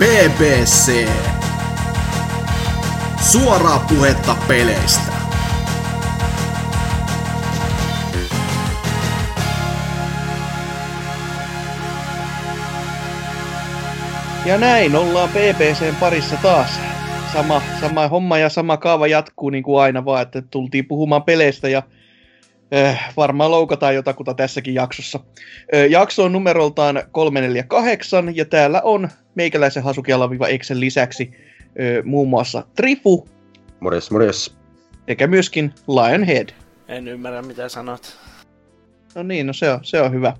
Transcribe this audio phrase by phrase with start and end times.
[0.00, 1.08] BBC.
[3.30, 5.12] Suoraa puhetta peleistä.
[14.46, 16.80] Ja näin ollaan PPCn parissa taas.
[17.32, 21.68] Sama, sama homma ja sama kaava jatkuu niin kuin aina vaan, että tultiin puhumaan peleistä
[21.68, 21.82] ja
[22.74, 25.20] äh, varmaan loukataan jotakuta tässäkin jaksossa.
[25.74, 32.64] Äh, jakso on numeroltaan 348 ja täällä on meikäläisen hasukialaviva Excel lisäksi äh, muun muassa
[32.76, 33.28] Trifu
[33.80, 34.56] Morjes, morjes.
[35.06, 36.48] sekä myöskin Lionhead.
[36.88, 38.18] En ymmärrä mitä sanot.
[39.14, 40.34] No niin, no se on, se on hyvä.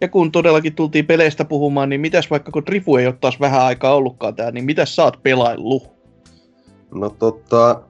[0.00, 3.62] Ja kun todellakin tultiin peleistä puhumaan, niin mitäs vaikka kun Trifu ei ole taas vähän
[3.62, 5.92] aikaa ollutkaan tää, niin mitäs sä oot pelaillut?
[6.94, 7.82] No tota,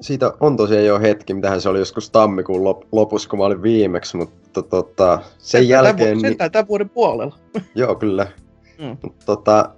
[0.00, 3.62] siitä on tosiaan jo hetki, mitähän se oli joskus tammikuun lop- lopussa, kun mä olin
[3.62, 6.18] viimeksi, mutta tota, sen jälkeen...
[6.20, 7.38] Tämän, Niin, tämän vuoden puolella.
[7.74, 8.26] joo, kyllä.
[8.78, 8.96] Mm.
[9.02, 9.70] Mut tota,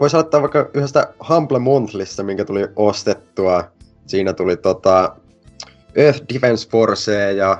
[0.00, 3.64] voisi aloittaa vaikka yhdestä Humble Monthlysta, minkä tuli ostettua.
[4.06, 5.16] Siinä tuli tota
[5.94, 7.58] Earth Defense Force ja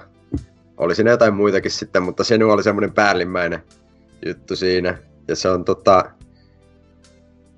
[0.77, 3.63] oli siinä jotain muitakin sitten, mutta se nyt oli semmoinen päällimmäinen
[4.27, 4.99] juttu siinä.
[5.29, 6.05] Ja se on tota,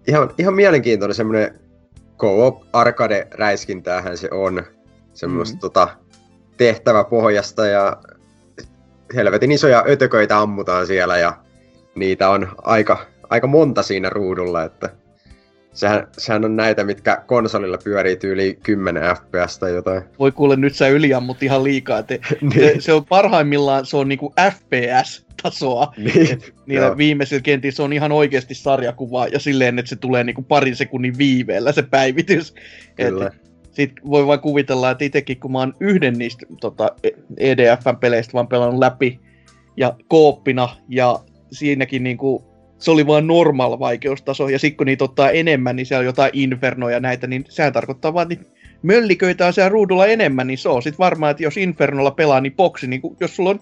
[0.08, 1.60] ihan, ihan mielenkiintoinen semmoinen
[2.18, 4.62] co-op arcade räiskintähän se on.
[5.14, 5.58] Semmoista Mhm.
[5.58, 5.60] mm.
[5.60, 5.88] tota,
[6.56, 7.96] tehtäväpohjasta ja
[9.14, 11.36] helvetin isoja ötököitä ammutaan siellä ja
[11.94, 12.98] niitä on aika,
[13.30, 14.90] aika monta siinä ruudulla, että
[15.78, 20.02] sehän, sehän on näitä, mitkä konsolilla pyörii yli 10 fps tai jotain.
[20.18, 22.02] Voi kuule, nyt sä yliammut ihan liikaa.
[22.02, 25.92] Te, se, niin, se on parhaimmillaan, se on niinku FPS-tasoa.
[25.96, 26.96] niin, Niillä Joo.
[26.96, 31.72] viimeisillä se on ihan oikeasti sarjakuvaa ja silleen, että se tulee niinku parin sekunnin viiveellä
[31.72, 32.54] se päivitys.
[32.96, 33.26] Kyllä.
[33.26, 33.32] Et,
[33.72, 36.90] sit voi vaan kuvitella, että itsekin kun mä oon yhden niistä tota,
[37.36, 39.20] EDFn peleistä vaan pelannut läpi
[39.76, 41.20] ja kooppina ja
[41.52, 42.47] siinäkin niinku,
[42.78, 46.30] se oli vaan normaal vaikeustaso ja sitten kun niitä ottaa enemmän, niin siellä on jotain
[46.32, 48.44] infernoja ja näitä, niin sehän tarkoittaa vaan, että
[48.82, 52.56] mölliköitä on siellä ruudulla enemmän, niin se on sitten varmaan, että jos Infernolla pelaa, niin
[52.56, 53.60] boksi, niin kun, jos sulla on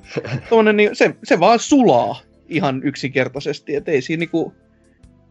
[0.48, 4.54] tommonen, niin se, se vaan sulaa ihan yksinkertaisesti, että ei siinä niinku,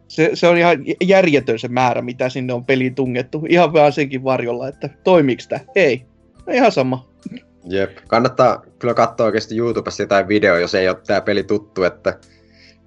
[0.08, 4.24] se, se on ihan järjetön se määrä, mitä sinne on peliin tungettu, ihan vaan senkin
[4.24, 5.59] varjolla, että toimiks tää?
[5.76, 6.06] Ei.
[6.48, 7.09] No ihan sama.
[7.66, 7.98] Jep.
[8.08, 12.20] Kannattaa kyllä katsoa oikeasti YouTubesta jotain videoa, jos ei ole tää peli tuttu, että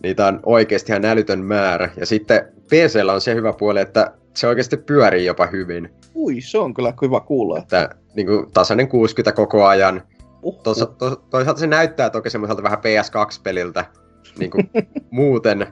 [0.03, 1.91] niitä on oikeasti ihan älytön määrä.
[1.97, 5.91] Ja sitten PCllä on se hyvä puoli, että se oikeasti pyörii jopa hyvin.
[6.15, 7.59] Ui, se on kyllä hyvä kuulla.
[7.59, 10.03] Että niin kuin, tasainen 60 koko ajan.
[10.43, 13.85] Uh, Toisa, to, toisaalta se näyttää toki semmoiselta vähän PS2-peliltä
[14.39, 14.71] niin kuin
[15.11, 15.67] muuten,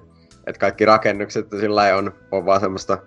[0.47, 2.98] että kaikki rakennukset sillä on, on vaan semmoista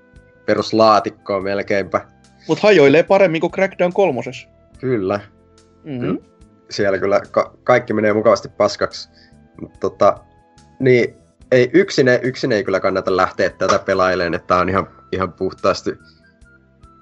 [0.45, 2.01] peruslaatikkoa melkeinpä.
[2.47, 4.49] Mut hajoilee paremmin kuin Crackdown kolmosessa.
[4.79, 5.19] Kyllä,
[5.83, 6.17] Mm-hmm.
[6.69, 9.09] siellä kyllä ka- kaikki menee mukavasti paskaksi.
[9.61, 10.17] Mutta tota,
[10.79, 11.15] niin
[11.51, 15.97] ei, yksin, ei, yksin ei kyllä kannata lähteä tätä pelailemaan, että on ihan, ihan puhtaasti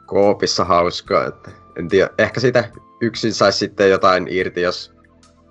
[0.06, 1.26] koopissa hauskaa.
[1.26, 2.70] Että en tiedä, ehkä sitä
[3.02, 4.94] yksin saisi sitten jotain irti, jos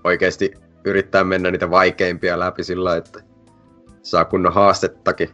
[0.05, 0.53] oikeasti
[0.85, 3.21] yrittää mennä niitä vaikeimpia läpi sillä että
[4.03, 5.31] saa kunnon haastettakin.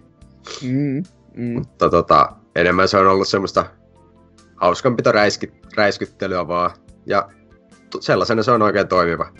[0.62, 1.02] Mm,
[1.34, 1.44] mm.
[1.44, 3.66] Mutta tota, enemmän se on ollut semmoista
[4.56, 6.70] hauskanpito räiski, räiskyttelyä vaan.
[7.06, 7.28] Ja
[8.00, 9.32] sellaisena se on oikein toimiva.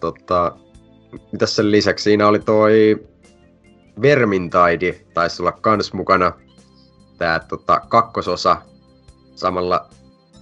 [0.00, 0.56] Tota,
[1.32, 2.02] mitäs sen lisäksi?
[2.02, 3.06] Siinä oli toi
[4.02, 6.32] Vermintaidi, taisi olla kans mukana.
[7.18, 8.62] Tää tota, kakkososa.
[9.34, 9.88] Samalla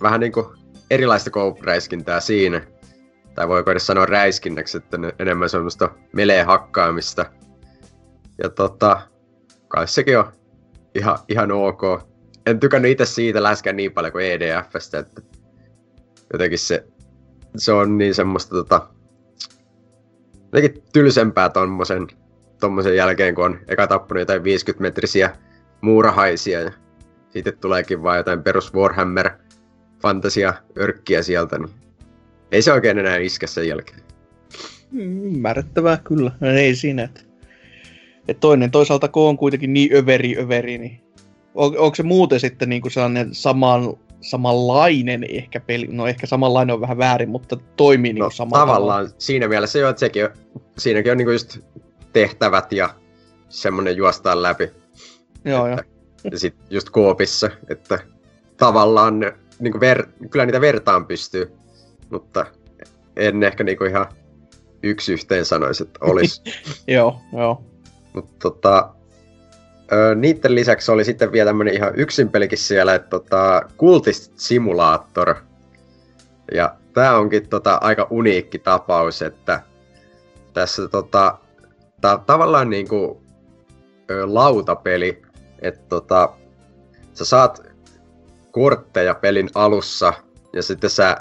[0.02, 0.54] vähän niinku
[0.90, 2.66] erilaista koupräiskintää siinä.
[3.34, 7.26] Tai voiko edes sanoa räiskinnäksi, että ne- enemmän semmoista melee hakkaamista.
[8.42, 9.00] Ja tota,
[9.68, 10.32] kai sekin on
[10.94, 11.82] ihan, ihan ok.
[12.46, 15.22] En tykännyt itse siitä läheskään niin paljon kuin EDFstä, että
[16.32, 16.86] jotenkin se,
[17.56, 18.88] se on niin semmoista tota,
[20.56, 22.06] jotenkin tylsempää tommosen,
[22.60, 25.36] tommosen jälkeen, kun on eka tappanut jotain 50-metrisiä
[25.80, 26.70] muurahaisia ja
[27.30, 29.30] sitten tuleekin vaan jotain perus Warhammer
[30.02, 31.70] fantasia örkkiä sieltä, niin
[32.52, 34.00] ei se oikein enää iske sen jälkeen.
[34.90, 36.30] Mm, Ymmärrettävää kyllä.
[36.40, 37.02] No, ei siinä.
[37.02, 37.20] Että
[38.28, 41.00] et toinen toisaalta, kun on kuitenkin niin överi överi, niin
[41.54, 45.86] on, onko se muuten sitten niin kuin sellainen saman, samanlainen ehkä peli?
[45.90, 49.88] No ehkä samanlainen on vähän väärin, mutta toimii niin No samalla tavallaan siinä mielessä jo,
[49.88, 50.30] että sekin on,
[50.78, 51.58] siinäkin on niinku just
[52.12, 52.94] tehtävät ja
[53.48, 54.70] semmonen juostaan läpi.
[55.44, 55.78] Joo, joo.
[55.78, 55.92] että,
[56.30, 57.98] ja sit just koopissa, että
[58.56, 61.52] tavallaan ne, niinku ver, kyllä niitä vertaan pystyy,
[62.10, 62.46] mutta
[63.16, 64.06] en ehkä niinku ihan
[64.82, 66.42] yksi yhteen sanoisi, että olisi.
[66.86, 67.64] Joo, joo.
[68.14, 68.95] Mutta tota,
[69.92, 75.34] ö, niiden lisäksi oli sitten vielä tämmönen ihan yksin pelikin siellä, että tota, Cultist Simulator.
[76.54, 79.62] Ja tää onkin tota, aika uniikki tapaus, että
[80.52, 81.38] tässä tota,
[82.00, 83.22] ta- tavallaan niinku
[84.10, 85.22] ö, lautapeli,
[85.62, 86.32] että tota,
[87.14, 87.62] sä saat
[88.50, 90.12] kortteja pelin alussa
[90.52, 91.16] ja sitten sä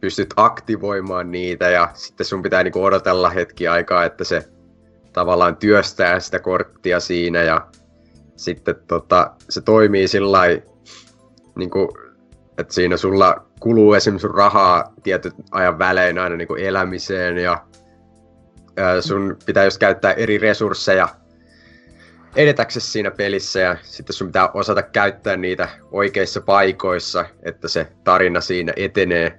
[0.00, 4.48] pystyt aktivoimaan niitä ja sitten sun pitää niinku odotella hetki aikaa, että se
[5.12, 7.66] tavallaan työstää sitä korttia siinä ja
[8.36, 10.40] sitten tota, se toimii sillä
[11.54, 11.98] niinku,
[12.58, 17.64] että siinä sulla kuluu esimerkiksi rahaa tietyn ajan välein aina niinku elämiseen ja
[18.76, 21.08] ää, sun pitää just käyttää eri resursseja
[22.36, 28.40] edetäksesi siinä pelissä ja sitten sun pitää osata käyttää niitä oikeissa paikoissa, että se tarina
[28.40, 29.38] siinä etenee.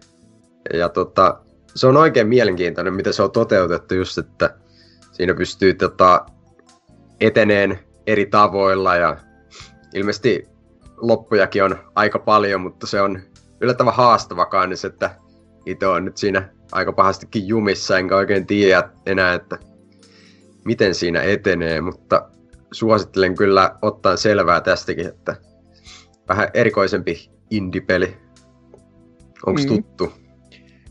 [0.73, 1.39] Ja tota,
[1.75, 4.55] se on oikein mielenkiintoinen, miten se on toteutettu just, että
[5.11, 6.25] siinä pystyy tota,
[7.21, 9.17] eteneen eri tavoilla ja
[9.93, 10.47] ilmeisesti
[10.97, 13.21] loppujakin on aika paljon, mutta se on
[13.61, 15.15] yllättävän haastava kannis, että
[15.65, 19.57] itse on nyt siinä aika pahastikin jumissa, enkä oikein tiedä enää, että
[20.65, 22.29] miten siinä etenee, mutta
[22.71, 25.35] suosittelen kyllä ottaa selvää tästäkin, että
[26.27, 28.17] vähän erikoisempi indie-peli.
[29.45, 29.67] Onko mm.
[29.67, 30.13] tuttu?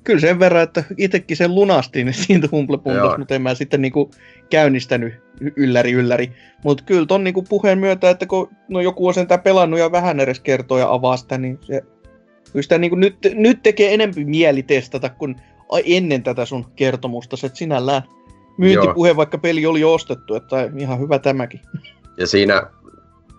[0.05, 2.79] Kyllä sen verran, että itsekin sen lunastin siitä Humble
[3.19, 4.11] mutta en mä sitten niinku
[4.51, 5.15] käynnistänyt
[5.57, 6.33] ylläri ylläri.
[6.65, 10.21] Mutta kyllä ton niinku puheen myötä, että kun no joku on sen pelannut ja vähän
[10.21, 11.83] edes kertoo ja avaa sitä, niin se
[12.61, 15.37] sitä niinku nyt, nyt tekee enempi mieli testata kuin
[15.85, 17.37] ennen tätä sun kertomusta.
[17.37, 18.03] Se sinällään
[18.59, 19.17] myyntipuhe, Joo.
[19.17, 21.61] vaikka peli oli ostettu, että ihan hyvä tämäkin.
[22.19, 22.63] Ja siinä,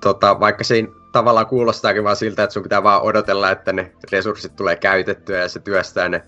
[0.01, 4.55] tota, vaikka siinä tavallaan kuulostaakin vaan siltä, että sun pitää vaan odotella, että ne resurssit
[4.55, 6.21] tulee käytettyä ja se työstää ne,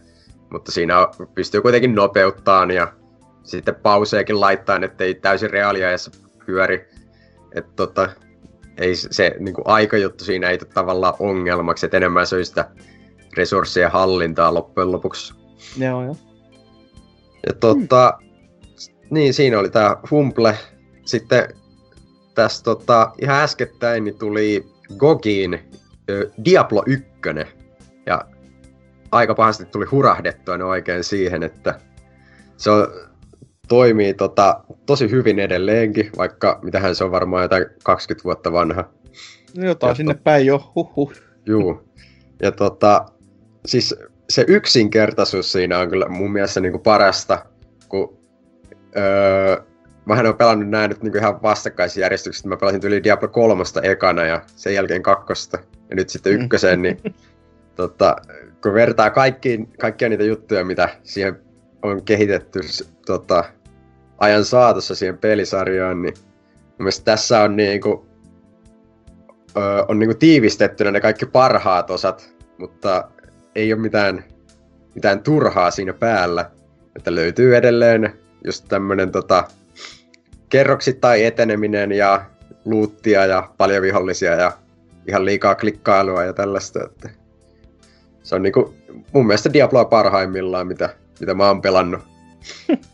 [0.51, 0.95] mutta siinä
[1.35, 2.93] pystyy kuitenkin nopeuttaan ja
[3.49, 6.11] sitten pauseekin laittaa, ettei täysin reaaliajassa
[6.45, 6.87] pyöri.
[7.55, 8.09] Että tota,
[8.77, 12.69] ei se niin kuin aikajuttu siinä ei ole tavallaan ongelmaksi, että enemmän se on sitä
[13.37, 15.33] resurssien hallintaa loppujen lopuksi.
[15.77, 16.15] Joo, joo.
[17.47, 18.29] Ja tota, hmm
[19.09, 20.57] niin, siinä oli tämä Humble.
[21.05, 21.47] Sitten
[22.35, 24.67] tässä tota, ihan äskettäin niin tuli
[24.97, 25.59] Gogiin
[26.09, 27.05] ö, Diablo 1.
[28.05, 28.25] Ja
[29.11, 31.79] aika pahasti tuli hurahdettua ne oikein siihen, että
[32.57, 32.87] se on,
[33.69, 38.89] toimii tota, tosi hyvin edelleenkin, vaikka mitähän se on varmaan jotain 20 vuotta vanha.
[39.57, 40.21] No jotain ja sinne to...
[40.23, 41.13] päin jo, huhhuh.
[41.45, 41.81] Juu.
[42.41, 43.05] Ja tota,
[43.65, 43.95] siis
[44.29, 47.45] se yksinkertaisuus siinä on kyllä mun mielestä niin kuin parasta,
[47.89, 48.17] kun
[48.97, 49.57] öö,
[50.05, 52.49] mähän olen pelannut nämä nyt niin ihan vastakkaisjärjestyksessä.
[52.49, 55.57] Mä pelasin yli Diablo 3 ekana ja sen jälkeen kakkosta
[55.89, 56.41] ja nyt sitten mm.
[56.41, 56.97] ykkösen, niin
[57.75, 58.15] tota,
[58.63, 61.39] kun vertaa kaikkiin, kaikkia niitä juttuja, mitä siihen
[61.81, 62.59] on kehitetty
[63.05, 63.43] tota,
[64.19, 66.13] ajan saatossa siihen pelisarjaan, niin
[66.77, 68.05] mielestäni tässä on niinku,
[69.57, 73.09] öö, on niinku tiivistettynä ne kaikki parhaat osat, mutta
[73.55, 74.23] ei ole mitään,
[74.95, 76.51] mitään turhaa siinä päällä.
[76.95, 78.13] Että löytyy edelleen
[78.45, 79.43] just tämmönen tota,
[80.49, 82.25] kerroksittain eteneminen ja
[82.65, 84.51] luuttia ja paljon vihollisia ja
[85.07, 86.83] ihan liikaa klikkailua ja tällaista.
[86.85, 87.09] Että
[88.23, 88.73] se on niinku
[89.13, 90.89] mun mielestä Diabloa parhaimmillaan, mitä,
[91.19, 92.01] mitä mä oon pelannut.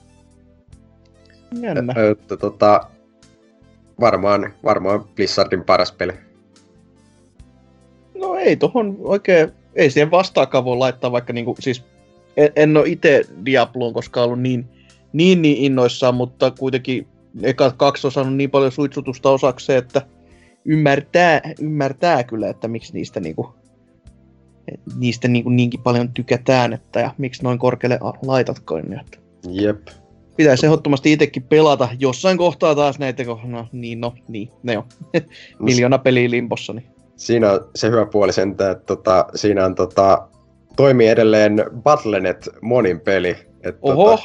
[1.61, 1.93] Jännä.
[2.11, 2.81] Että, tota,
[3.99, 6.13] varmaan, varmaan Blizzardin paras peli.
[8.15, 11.83] No ei tohon oikein, ei siihen vastaakaan voi laittaa, vaikka niinku, siis
[12.37, 14.69] en, en ole itse Diabloon koskaan ollut niin
[15.15, 17.07] niin, niin innoissaan, mutta kuitenkin
[17.43, 20.01] eka kaksi on saanut niin paljon suitsutusta osakseen, että
[20.65, 23.55] ymmärtää, ymmärtää kyllä, että miksi niistä niinku,
[24.97, 28.85] niistä niinku niinkin paljon tykätään, että ja miksi noin korkealle laitatkoin.
[28.85, 29.17] Niin että
[29.49, 29.87] Jep.
[30.35, 34.83] Pitäisi ehdottomasti itsekin pelata jossain kohtaa taas näitä, no niin, no niin, ne on
[35.59, 36.73] miljoona peliä limpossa.
[36.73, 36.85] Niin.
[37.15, 40.27] Siinä on se hyvä puoli sentään, että tota, siinä on tota,
[40.75, 43.35] toimii edelleen Battlenet monin peli.
[43.63, 44.11] Että Oho!
[44.11, 44.23] Tota,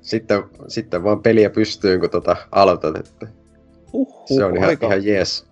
[0.00, 2.96] sitten, sitten vaan peliä pystyyn, kun tota aloitat.
[2.96, 3.26] Että
[3.92, 5.46] Uhuh, se on ihan, aika, ihan jees.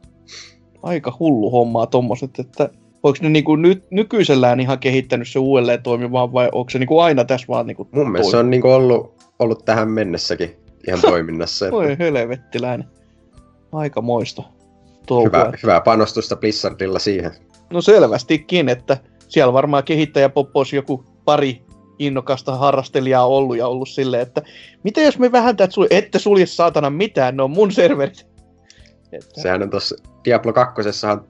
[0.83, 2.71] Aika hullu hommaa tommoset, että
[3.02, 7.25] onko ne niinku nyt, nykyisellään ihan kehittänyt se uudelleen toimimaan vai onko se niinku aina
[7.25, 10.57] tässä vaan niinku Mun mielestä se on niinku ollut, ollut tähän mennessäkin
[10.88, 11.71] ihan toiminnassa.
[11.71, 12.05] Voi että...
[12.05, 12.88] helvettiläinen.
[13.73, 14.43] Aika moista.
[15.25, 17.33] Hyvä, hyvää panostusta Blizzardilla siihen.
[17.71, 18.97] No selvästikin, että
[19.29, 21.64] siellä varmaan kehittäjä popposi joku pari
[21.99, 24.43] innokasta harrastelijaa ollut ja ollut silleen, että
[24.83, 28.26] mitä jos me vähän tätä sul- ette sulje saatana mitään, ne on mun serverit.
[29.12, 29.41] Että...
[29.41, 30.83] Sehän on tossa Diablo 2.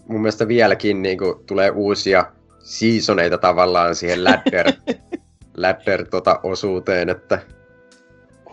[0.08, 2.24] mun mielestä vieläkin niin kuin, tulee uusia
[2.58, 4.72] seasoneita tavallaan siihen ladder,
[5.56, 7.38] ladder tota, osuuteen, että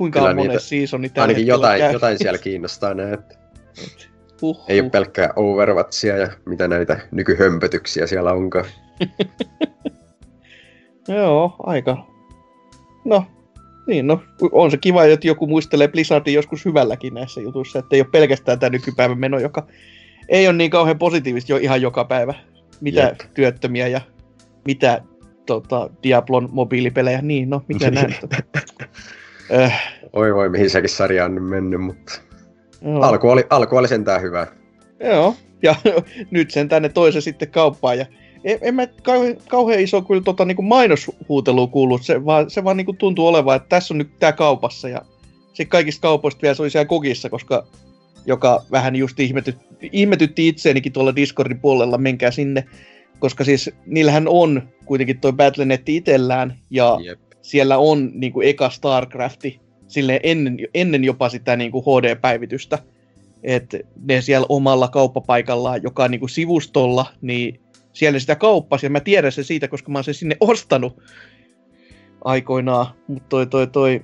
[0.02, 3.36] Kuinka on monen seasoni tällä Ainakin jotain, jotain siellä kiinnostaa näin, että
[4.42, 4.66] uh-huh.
[4.68, 8.66] ei ole pelkkää Overwatchia ja mitä näitä nykyhömpötyksiä siellä onkaan.
[11.08, 12.08] Joo, aika.
[13.06, 13.26] No,
[13.88, 18.02] Niin, no on se kiva, että joku muistelee Blizzardin joskus hyvälläkin näissä jutuissa, että ei
[18.02, 19.68] ole pelkästään tämä nykypäivän meno, joka
[20.30, 22.34] ei ole niin kauhean positiivista jo ihan joka päivä.
[22.82, 23.34] Mitä Jep.
[23.34, 24.02] työttömiä ja
[24.66, 25.02] mitä
[25.46, 28.16] tota, Diablon mobiilipelejä, niin no, mitä näin.
[29.54, 30.02] Äh.
[30.14, 32.22] Oi voi, mihin sekin sarja on mennyt, mutta
[32.82, 33.02] Joo.
[33.02, 34.48] alku oli, alku oli sentään hyvä.
[35.04, 35.76] Joo, ja
[36.32, 37.98] nyt sen tänne toisen sitten kauppaan.
[37.98, 38.06] Ja
[38.44, 42.78] en, en mä kauhean, kauhean iso kyllä tota, niin mainoshuutelua kuullut, se vaan, se vaan
[42.78, 44.90] niin tuntuu olevan, että tässä on nyt tämä kaupassa.
[44.90, 45.02] Ja
[45.54, 47.68] se kaikista kaupoista vielä se oli siellä kokissa, koska
[48.26, 52.66] joka vähän just ihmety, ihmetytti itseenikin tuolla Discordin puolella, menkää sinne,
[53.20, 57.20] koska siis niillähän on kuitenkin toi Battlenet itsellään, ja Jep.
[57.42, 62.80] Siellä on niin kuin eka StarCrafti sille ennen, ennen jopa sitä niin kuin HD-päivitystä,
[63.44, 67.60] että ne siellä omalla kauppapaikallaan, joka on niin kuin sivustolla, niin
[67.94, 71.04] siellä sitä kauppasi, ja mä tiedän se siitä, koska mä oon sen sinne ostanut
[72.24, 74.02] aikoinaan, mutta toi, toi, toi,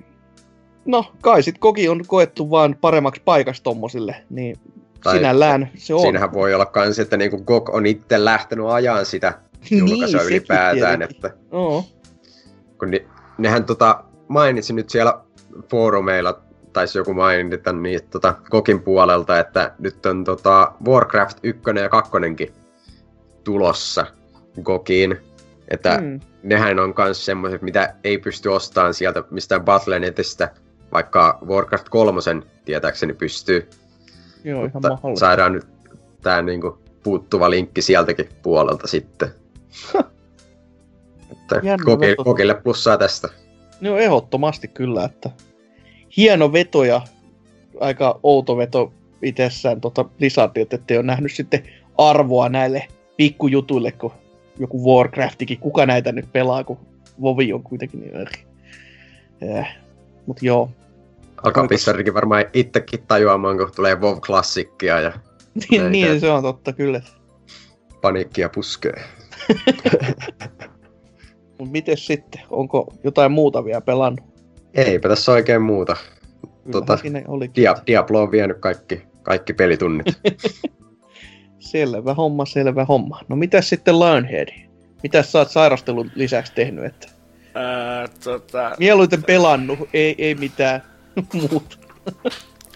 [0.86, 4.58] no kai sit koki on koettu vaan paremmaksi paikaksi tommosille, niin
[5.04, 6.02] tai sinällään se on.
[6.02, 9.40] Siinähän voi olla kans, että niinku GOG on itse lähtenyt ajaan sitä
[9.72, 11.86] julkaisua niin, ylipäätään, että Oo.
[12.80, 13.06] kun ni,
[13.38, 15.20] nehän tota, mainitsin nyt siellä
[15.70, 16.42] foorumeilla,
[16.74, 22.12] taisi joku mainita niin, tota, Kokin puolelta, että nyt on tota, Warcraft 1 ja 2
[23.44, 24.06] tulossa
[24.64, 25.18] Gokiin.
[25.68, 26.20] Että mm.
[26.44, 30.52] nehän on myös semmoiset, mitä ei pysty ostamaan sieltä mistään Battle.netistä,
[30.92, 32.22] vaikka Warcraft 3
[32.66, 33.70] tietääkseni pystyy.
[34.44, 35.26] Joo, ihan Mutta mahdollista.
[35.26, 35.68] saadaan nyt
[36.22, 39.30] tämä niinku puuttuva linkki sieltäkin puolelta sitten.
[41.56, 43.30] että kokille, kokille plussaa tästä.
[43.82, 45.30] Joo, ehdottomasti kyllä, että
[46.18, 47.02] hieno veto ja
[47.80, 51.64] aika outo veto itsessään tota Blizzardilta, että ei ole nähnyt sitten
[51.98, 52.88] arvoa näille
[53.18, 54.12] pikkujutuille, kun
[54.60, 56.78] joku Warcraftikin, kuka näitä nyt pelaa, kun
[57.22, 58.28] Vovi on kuitenkin niin
[59.58, 59.78] äh.
[60.26, 60.72] Mut joo.
[61.44, 65.14] Alkaa Pissarikin varmaan itsekin tajuamaan, kun tulee WoW-klassikkia ja...
[65.72, 67.02] niin, niin se on totta, kyllä.
[68.02, 69.04] Paniikkia puskee.
[71.60, 72.42] Mut miten sitten?
[72.50, 74.26] Onko jotain muuta vielä pelannut?
[74.74, 75.98] Eipä tässä oikein muuta.
[76.72, 77.00] Tota,
[77.60, 80.06] Dia- Diablo on vienyt kaikki, kaikki pelitunnit.
[81.60, 83.20] Selvä homma, selvä homma.
[83.28, 84.48] No mitä sitten Lionhead?
[85.04, 86.86] Mitä sä oot sairastelun lisäksi tehnyt?
[86.86, 87.08] Että...
[87.56, 88.72] Ää, tota...
[88.80, 90.84] Mieluiten pelannut, ei, ei mitään
[91.52, 91.78] muuta.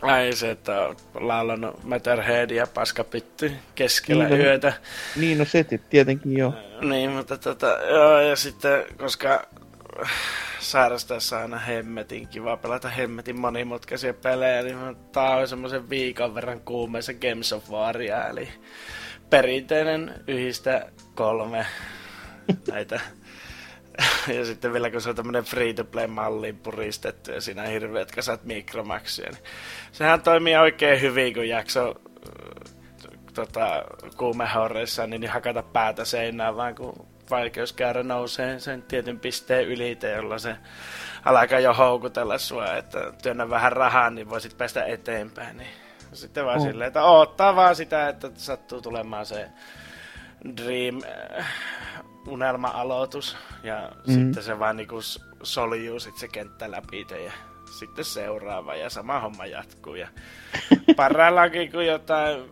[0.02, 4.74] Ai se, että on laulannut Matterheadia paskapitty keskellä niin, no, yötä.
[5.16, 6.54] Niin, no se tietenkin joo.
[6.82, 9.48] Niin, mutta tota, joo, ja sitten, koska
[10.60, 17.14] sairastaessa aina hemmetin kiva pelata hemmetin monimutkaisia pelejä, niin tää on semmoisen viikon verran kuumeessa
[17.14, 18.50] Games of Waria, eli
[19.30, 21.66] perinteinen yhdistä kolme
[22.72, 23.00] näitä.
[24.38, 29.44] ja sitten vielä kun se on tämmönen free-to-play-malliin puristettu ja siinä hirveät kasat mikromaksuja, niin
[29.92, 31.96] sehän toimii oikein hyvin, kun jakso
[33.34, 33.84] tota,
[34.18, 40.56] kuumehorreissa, niin hakata päätä seinään, vaan kun vaikeuskäärä nousee sen tietyn pisteen ylite, jolla se
[41.26, 45.58] alkaa jo houkutella sua, että työnnä vähän rahaa, niin voisit päästä eteenpäin.
[45.58, 45.70] Niin
[46.14, 46.68] sitten vaan oh.
[46.68, 49.50] silleen, että oottaa vaan sitä, että sattuu tulemaan se
[50.58, 51.02] Dream
[51.40, 51.46] äh,
[52.28, 54.14] unelma-aloitus ja mm.
[54.14, 55.00] sitten se vaan niinku
[55.44, 57.32] soljuu sit se kenttä läpi ja
[57.80, 59.96] sitten seuraava ja sama homma jatkuu.
[59.96, 60.08] Ja
[60.96, 62.52] parhaillaankin kun jotain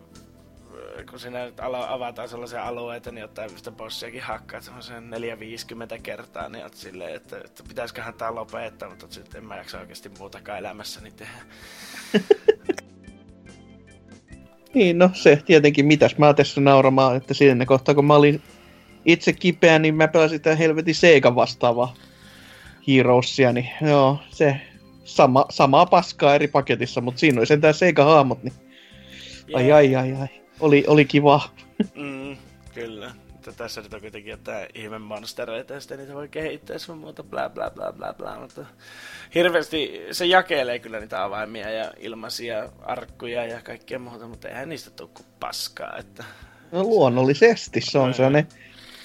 [1.09, 6.63] kun sinä nyt avataan sellaisia alueita, niin ottaa mistä bossiakin hakkaa semmoisen 450 kertaa, niin
[6.63, 11.11] oot silleen, että, että pitäisiköhän tää lopettaa, mutta sitten en mä jaksa oikeasti muutakaan elämässäni
[11.11, 11.39] tehdä.
[14.73, 18.41] niin, no se tietenkin, mitäs mä tässä nauramaan, että siinä kohtaa kun mä olin
[19.05, 21.93] itse kipeä, niin mä pelasin sitä helvetin Seikan vastaavaa
[22.87, 24.61] Heroesia, niin joo, se
[25.03, 28.53] sama, samaa paskaa eri paketissa, mutta siinä oli sentään Seiga-haamot, niin
[29.53, 30.27] ai ai ai ai
[30.59, 31.49] oli, oli kiva.
[31.95, 32.37] Mm,
[32.73, 33.11] kyllä.
[33.33, 37.23] Mutta tässä nyt on kuitenkin jotain ihme monstereita ja sitten niitä voi kehittää sun muuta
[37.23, 38.39] bla bla bla bla bla.
[38.39, 38.65] Mutta
[39.35, 44.91] hirveästi se jakelee kyllä niitä avaimia ja ilmaisia arkkuja ja kaikkea muuta, mutta eihän niistä
[44.91, 45.97] tule kuin paskaa.
[45.97, 46.23] Että...
[46.71, 48.47] No luonnollisesti se on sellainen,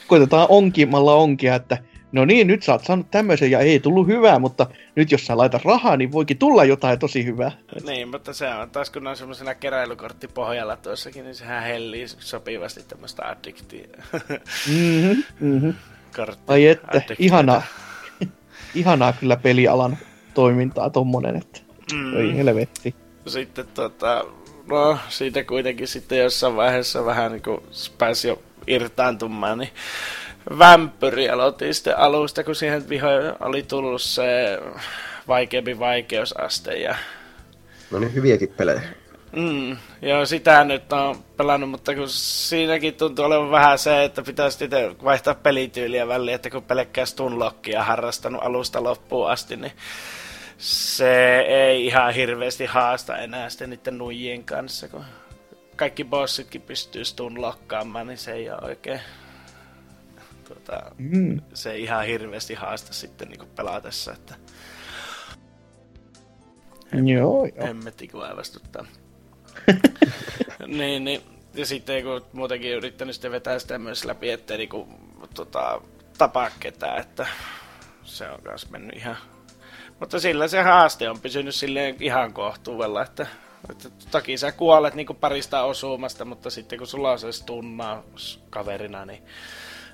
[0.06, 1.78] koitetaan onkimalla onkia, että
[2.12, 5.36] no niin, nyt sä oot saanut tämmöisen ja ei tullut hyvää, mutta nyt jos sä
[5.36, 7.52] laitat rahaa, niin voikin tulla jotain tosi hyvää.
[7.86, 13.28] Niin, mutta se on taas kun on semmoisena keräilykorttipohjalla tuossakin, niin sehän hellii sopivasti tämmöistä
[13.28, 13.86] addiktia.
[14.68, 15.74] mm-hmm, mm-hmm.
[16.46, 17.62] Ai että, ihanaa.
[18.74, 19.98] ihanaa kyllä pelialan
[20.34, 21.60] toimintaa tommonen, että
[21.92, 22.16] mm.
[22.16, 22.94] ei helvetti.
[23.26, 24.24] Sitten tota,
[24.66, 27.60] no siitä kuitenkin sitten jossain vaiheessa vähän niin kuin
[27.98, 29.70] pääsi jo irtaantumaan, niin
[30.58, 34.58] Vampyri aloitin sitten alusta, kun siihen vihoin oli tullut se
[35.28, 36.96] vaikeampi vaikeusaste ja
[37.90, 38.82] No niin, hyviäkin pelejä.
[39.36, 44.64] Mm, joo, sitä nyt on pelannut, mutta kun siinäkin tuntuu olevan vähän se, että pitäisi
[44.64, 49.72] itse vaihtaa pelityyliä väliin, että kun pelkkää Stunlockia harrastanut alusta loppuun asti, niin
[50.58, 55.04] se ei ihan hirveästi haasta enää sitten niiden nuijien kanssa, kun
[55.76, 59.00] kaikki bossitkin pystyy stunlokkaamaan, niin se ei ole oikein
[60.48, 61.40] tuota, mm.
[61.54, 64.34] se ei ihan hirveästi haasta sitten niin pelatessa, että
[67.04, 67.66] Joo, joo.
[67.66, 68.22] Hemmetti kun
[70.66, 71.20] niin, niin,
[71.54, 74.88] ja sitten kun muutenkin yrittänyt sitten vetää sitä myös läpi, ettei niinku,
[75.34, 75.80] tota,
[76.18, 77.26] tapaa ketään, että
[78.04, 79.16] se on myös mennyt ihan...
[80.00, 83.26] Mutta sillä se haaste on pysynyt silleen ihan kohtuudella, että
[84.10, 89.22] toki sä kuolet niinku parista osumasta, mutta sitten kun sulla on se stunnaus kaverina, niin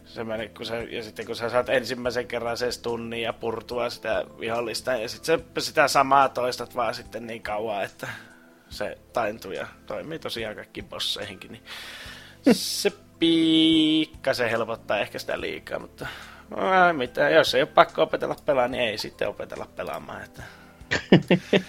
[0.05, 3.91] se meni, kun sä, ja sitten kun sä saat ensimmäisen kerran se tunnin ja purtua
[3.91, 8.09] sitä vihollista, ja sitten se, sitä samaa toistat vaan sitten niin kauan, että
[8.69, 11.63] se taintuu ja toimii tosiaan kaikki bosseihinkin, niin
[12.53, 16.07] se pikkasen helpottaa ehkä sitä liikaa, mutta
[16.51, 20.25] no, mitä, jos ei ole pakko opetella pelaa, niin ei sitten opetella pelaamaan.
[20.25, 20.43] Että...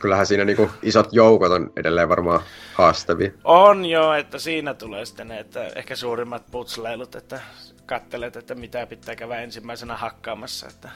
[0.00, 2.40] Kyllähän siinä niinku isot joukot on edelleen varmaan
[2.74, 3.30] haastavia.
[3.44, 7.40] On joo, että siinä tulee sitten ne, että ehkä suurimmat putsleilut, että
[7.86, 10.88] kattelet, että mitä pitää käydä ensimmäisenä hakkaamassa, että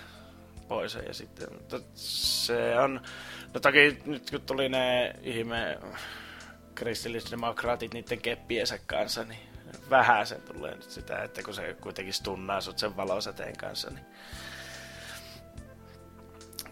[0.69, 0.99] pois.
[1.07, 1.49] Ja sitten
[1.95, 3.01] se on,
[3.55, 5.79] no toki nyt kun tuli ne ihme
[6.75, 9.41] kristillisdemokraatit niiden keppiensä kanssa, niin
[9.91, 14.07] vähän se tulee nyt sitä, että kun se kuitenkin stunnaa sut sen valosäteen kanssa, niin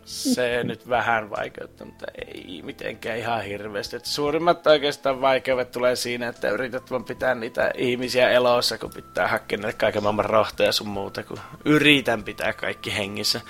[0.04, 3.96] se nyt vähän vaikeuttaa, mutta ei mitenkään ihan hirveästi.
[3.96, 9.28] Et suurimmat oikeastaan vaikeudet tulee siinä, että yrität vaan pitää niitä ihmisiä elossa, kun pitää
[9.28, 13.40] hakea kaiken maailman rohtoja sun muuta, kun yritän pitää kaikki hengissä.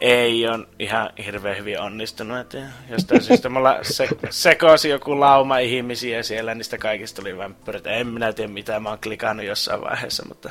[0.00, 2.38] Ei on ihan hirveän hyvin onnistunut.
[2.38, 7.86] Et jostain syystä mulla se, sekosi joku lauma ihmisiä siellä, niistä kaikista tuli vampyrit.
[7.86, 10.50] En minä tiedä mitä mä oon klikannut jossain vaiheessa, mutta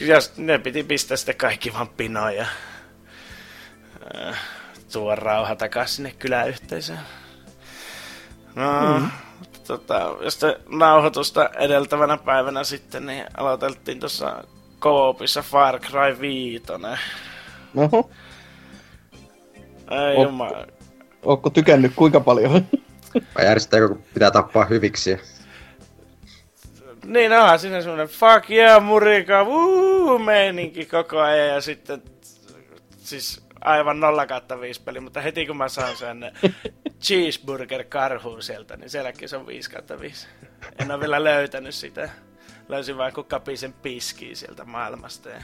[0.00, 2.46] jos ne piti pistää sitten kaikki vaan pinoja.
[4.14, 4.38] Äh,
[4.92, 6.98] tuo rauha takaisin sinne kyläyhteisöön.
[8.54, 9.10] No, mm.
[9.66, 14.44] tota, josta nauhoitusta edeltävänä päivänä sitten, niin aloiteltiin tuossa
[14.78, 16.62] Koopissa Far Cry 5.
[17.76, 18.10] Oho.
[19.90, 20.66] Ei jumala.
[21.22, 22.66] Ootko tykännyt kuinka paljon?
[23.34, 25.20] Vai järjestääkö, kun pitää tappaa hyviksi?
[27.04, 32.02] Niin onhan siinä semmonen fuck yeah murika, wuu, meininki koko ajan ja sitten
[32.98, 36.32] siis aivan 0 5 peli, mutta heti kun mä saan sen
[37.02, 40.26] cheeseburger karhuun sieltä, niin sielläkin se on 5 5.
[40.78, 42.10] En ole vielä löytänyt sitä.
[42.68, 45.42] Löysin vain kun kapisen piskiä sieltä maailmasta ja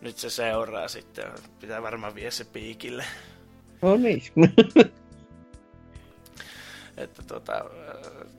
[0.00, 1.24] nyt se seuraa sitten.
[1.60, 3.04] Pitää varmaan vie se piikille.
[3.82, 4.22] No niin.
[6.96, 7.64] että tota,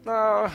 [0.06, 0.52] no,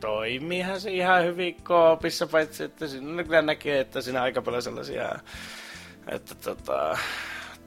[0.00, 5.18] toimiihan se ihan hyvin koopissa, paitsi että siinä kyllä näkee, että siinä aika paljon sellaisia
[6.08, 6.98] että tota,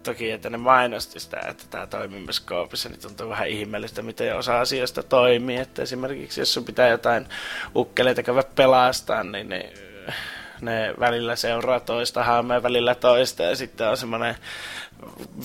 [0.04, 4.38] toki, että ne mainosti sitä, että tämä toimii myös koopissa, niin tuntuu vähän ihmeellistä, miten
[4.38, 5.58] osa asioista toimii.
[5.58, 7.28] Että esimerkiksi jos sun pitää jotain
[7.76, 9.74] ukkeleita käydä pelastaa, niin ne,
[10.62, 14.36] ne välillä seuraa toista haamea välillä toista ja sitten on semmoinen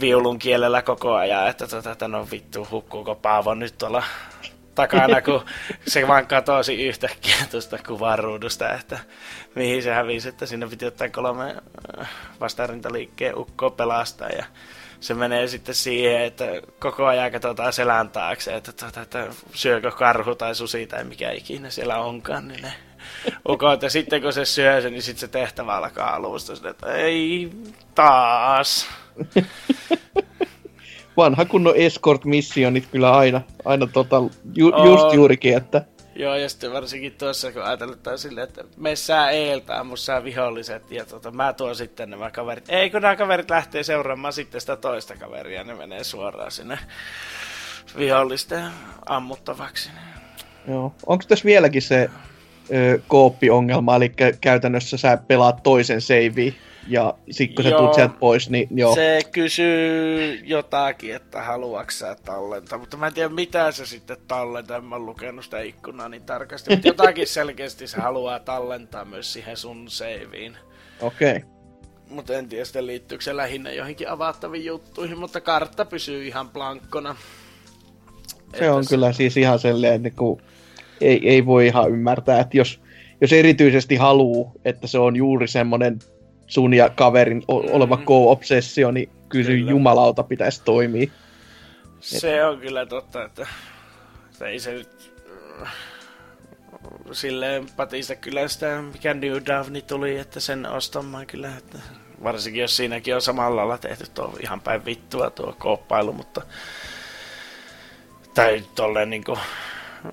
[0.00, 4.03] viulun kielellä koko ajan, että tota, on vittu, hukkuuko Paavo nyt tuolla
[4.74, 5.44] takana, kun
[5.87, 8.98] se vaan katosi yhtäkkiä tuosta kuvaruudusta, että
[9.54, 11.56] mihin se hävisi, että sinne piti ottaa kolme
[12.00, 14.44] äh, vastarintaliikkeen ukkoa pelastaa ja
[15.00, 16.46] se menee sitten siihen, että
[16.78, 21.30] koko ajan katsotaan selän taakse, että, että, tuota, että syökö karhu tai susi tai mikä
[21.30, 22.72] ikinä siellä onkaan, niin ne
[23.48, 23.83] ukot.
[23.83, 27.50] Ja sitten kun se syö sen, niin sitten se tehtävä alkaa alusta, että ei
[27.94, 28.88] taas.
[31.16, 34.16] vanha kunnon escort-missionit kyllä aina, aina tota,
[34.55, 34.87] ju, oh.
[34.87, 35.85] just juurikin, että...
[36.14, 41.05] Joo, ja sitten varsinkin tuossa, kun ajatellaan silleen, että me sää eeltä, ammussa viholliset, ja
[41.05, 42.64] tota, mä tuon sitten nämä kaverit.
[42.68, 46.79] Ei, kun nämä kaverit lähtee seuraamaan sitten sitä toista kaveria, ne menee suoraan sinne
[47.99, 48.64] vihollisten
[49.07, 49.90] ammuttavaksi.
[50.68, 50.94] Joo.
[51.07, 52.11] Onko tässä vieläkin se
[52.75, 56.55] ö, kooppiongelma, eli käytännössä sä pelaat toisen seiviin
[56.88, 58.94] ja sitten kun sä tulet sieltä pois, niin joo.
[58.94, 64.76] Se kysyy jotakin, että haluatko sä tallentaa, mutta mä en tiedä mitä se sitten tallentaa,
[64.76, 69.56] en mä lukenut sitä ikkunaa niin tarkasti, mutta jotakin selkeästi se haluaa tallentaa myös siihen
[69.56, 70.56] sun saveen.
[71.00, 71.36] Okei.
[71.36, 71.48] Okay.
[72.10, 77.16] Mutta en tiedä sitten liittyykö se lähinnä johonkin avattaviin juttuihin, mutta kartta pysyy ihan blankkona.
[78.50, 78.90] Se että on se...
[78.90, 80.42] kyllä siis ihan sellainen, että kun
[81.00, 82.80] ei, ei voi ihan ymmärtää, että jos,
[83.20, 85.98] jos erityisesti haluaa, että se on juuri semmoinen
[86.50, 88.06] sun ja kaverin oleva mm-hmm.
[88.06, 89.70] co-obsessio, niin kyllä, kyllä.
[89.70, 91.10] jumalauta pitäisi toimia.
[92.00, 93.46] Se on kyllä totta, että,
[94.32, 95.12] että ei se nyt
[97.12, 101.78] silleen patista kyllä sitä, mikä New Davni tuli, että sen ostamaan kyllä, että
[102.22, 106.42] varsinkin jos siinäkin on samalla lailla tehty tuo ihan päin vittua tuo kooppailu, mutta
[108.34, 109.38] tai tolleen niinku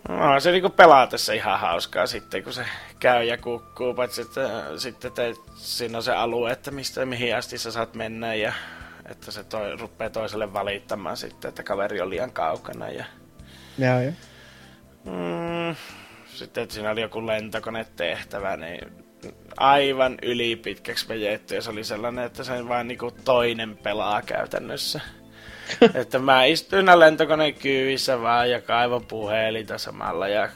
[0.09, 2.65] on se niinku pelaatessa ihan hauskaa sitten, kun se
[2.99, 7.57] käy ja kukkuu, paitsi että sitten te, siinä on se alue, että mistä, mihin asti
[7.57, 8.53] sä saat mennä ja
[9.05, 13.05] että se toi, rupeaa toiselle valittamaan sitten, että kaveri on liian kaukana ja...
[13.77, 14.13] Joo, joo.
[15.03, 15.75] Mm,
[16.27, 18.91] sitten, että siinä oli joku lentokonetehtävä, niin
[19.57, 25.01] aivan yli pitkäksi vejetty ja se oli sellainen, että se vain niinku toinen pelaa käytännössä.
[25.93, 30.49] että mä istuin lentokoneen kyyvissä vaan ja kaivan puhelinta samalla ja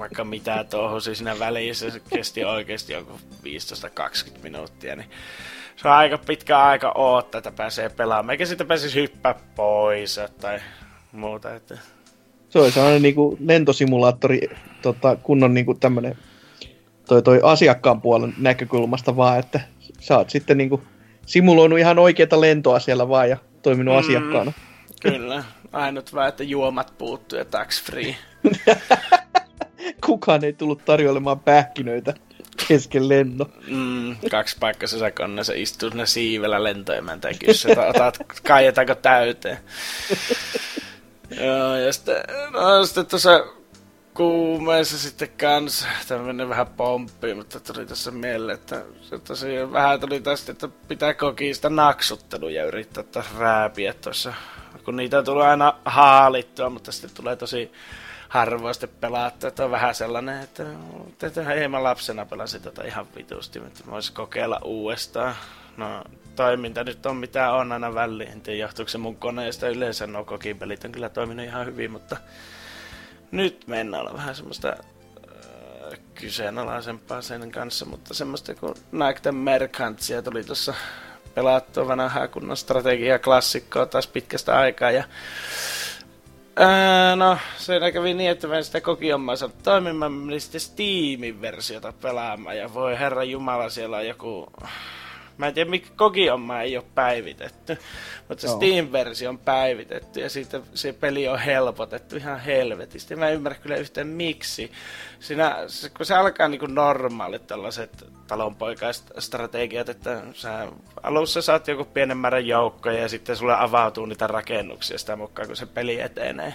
[0.00, 5.10] vaikka mitä touhusi siinä välissä, se kesti oikeasti joku 15-20 minuuttia, niin
[5.76, 8.30] se on aika pitkä aika oottaa, että pääsee pelaamaan.
[8.30, 10.58] Eikä sitten pääsisi hyppää pois tai
[11.12, 11.54] muuta.
[11.54, 11.78] Että...
[12.48, 14.40] Se on sellainen niin kuin lentosimulaattori,
[14.82, 16.18] tota, kunnon niin kuin tämmöinen
[17.08, 19.60] toi, toi asiakkaan puolen näkökulmasta vaan, että
[20.00, 20.82] sä oot sitten niin kuin
[21.26, 24.52] simuloinut ihan oikeita lentoa siellä vaan ja toiminut mm, asiakkaana.
[25.00, 25.44] Kyllä.
[25.72, 28.16] Ainut vaan, että juomat puuttuu ja tax free.
[30.06, 32.14] Kukaan ei tullut tarjoilemaan pähkinöitä
[32.68, 33.52] kesken lennon.
[33.68, 39.58] Mm, kaksi paikkaisessa kannassa istuu sinne siivellä lentoemäntä kysyy, että otat, kaijetaanko täyteen.
[41.40, 42.16] Joo, ja sitten,
[42.52, 43.44] no, sitten tuossa
[44.14, 50.20] kuumeessa sitten kans tämmönen vähän pomppi, mutta tuli tässä mieleen, että se tosiaan vähän tuli
[50.20, 53.04] tästä, että pitää kokista naksutteluja yrittää
[53.38, 54.34] rääpiä tuossa.
[54.84, 57.72] Kun niitä tullut aina haalittua, mutta sitten tulee tosi
[58.30, 60.64] harvoin sitten pelattu, että on vähän sellainen, että,
[61.22, 65.34] että hei mä lapsena pelasin tätä ihan vitusti, että mä voisin kokeilla uudestaan.
[65.76, 66.04] No,
[66.36, 69.68] toiminta nyt on mitä on aina väliin, en tiedä johtuuko se mun koneesta.
[69.68, 72.16] Yleensä, no kokipelit on kyllä toiminut ihan hyvin, mutta
[73.30, 80.44] nyt mennään olla vähän semmoista äh, kyseenalaisempaa sen kanssa, mutta semmoista kuin Nike Mercantsia tuli
[80.44, 80.74] tuossa
[81.34, 85.04] pelattua vanhaa kunnon strategia-klassikkoa taas pitkästä aikaa ja
[86.58, 91.92] Öö, no, se kävi niin, että mä sitä koki omansa toimimaan, menin sitten Steamin versiota
[92.02, 94.52] pelaamaan, ja voi herra jumala, siellä on joku
[95.40, 97.78] Mä en tiedä, mikä Kogioma ei ole päivitetty,
[98.28, 103.16] mutta se Steam-versio on päivitetty ja siitä se peli on helpotettu ihan helvetisti.
[103.16, 104.72] Mä en ymmärrä kyllä yhtään miksi.
[105.20, 105.56] Siinä,
[105.96, 110.68] kun se alkaa niin kuin normaalit tällaiset talonpoikaistrategiat, että sä
[111.02, 115.56] alussa saat joku pienen määrän joukkoja ja sitten sulle avautuu niitä rakennuksia sitä mukaan, kun
[115.56, 116.54] se peli etenee.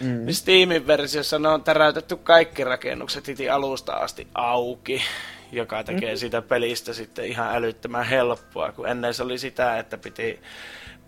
[0.00, 0.24] Mm.
[0.24, 5.02] Niin Steamin versiossa ne on täräytetty kaikki rakennukset heti alusta asti auki
[5.52, 6.18] joka tekee mm.
[6.18, 10.40] siitä pelistä sitten ihan älyttömän helppoa, kun ennen se oli sitä, että piti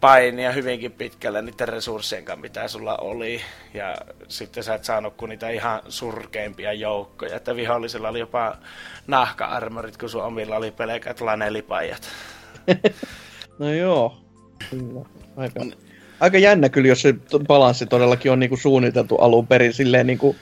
[0.00, 3.40] painia hyvinkin pitkälle niiden resurssien kanssa, mitä sulla oli.
[3.74, 3.96] Ja
[4.28, 7.37] sitten sä et saanut kuin niitä ihan surkeimpia joukkoja.
[7.37, 8.57] Että vihollisilla oli jopa
[9.07, 12.09] nahka-armorit, kun sun omilla oli pelkät lanelipajat.
[13.59, 14.16] no joo.
[15.37, 15.61] Aika,
[16.20, 17.14] aika jännä kyllä, jos se
[17.46, 20.37] balanssi todellakin on niinku suunniteltu alun perin silleen niinku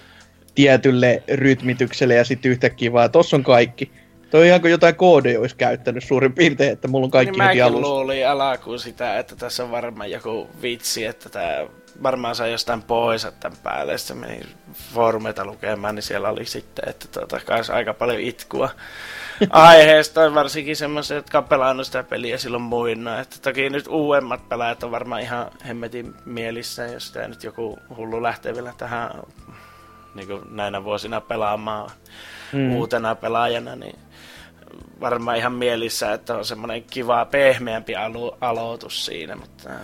[0.55, 3.93] tietylle rytmitykselle ja sitten yhtäkkiä vaan, tossa on kaikki.
[4.31, 7.49] Toi on ihan kuin jotain koodeja olisi käyttänyt suurin piirtein, että mulla on kaikki niin
[7.49, 7.89] heti alussa.
[7.89, 11.67] luulin alakuun sitä, että tässä on varmaan joku vitsi, että tämä
[12.03, 13.99] varmaan saa jostain pois tämän päälle.
[13.99, 14.41] Sitten meni
[14.95, 17.41] foorumeita lukemaan, niin siellä oli sitten, että tuota,
[17.73, 18.71] aika paljon itkua
[19.51, 23.21] aiheesta, varsinkin semmoiset, jotka on pelannut sitä peliä silloin muina.
[23.21, 28.23] Että toki nyt uudemmat pelaajat on varmaan ihan hemmetin mielissä, jos sitä nyt joku hullu
[28.23, 29.11] lähtee vielä tähän
[30.15, 31.91] niin kuin näinä vuosina pelaamaan
[32.53, 32.73] mm.
[32.73, 33.99] uutena pelaajana, niin
[35.01, 39.81] varmaan ihan mielissä, että on semmoinen kiva, pehmeämpi alo- aloitus siinä, mutta äh,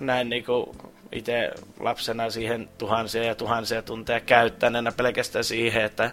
[0.00, 0.76] näin niin kuin
[1.12, 6.10] itse lapsena siihen tuhansia ja tuhansia tunteja käyttäneenä pelkästään siihen, että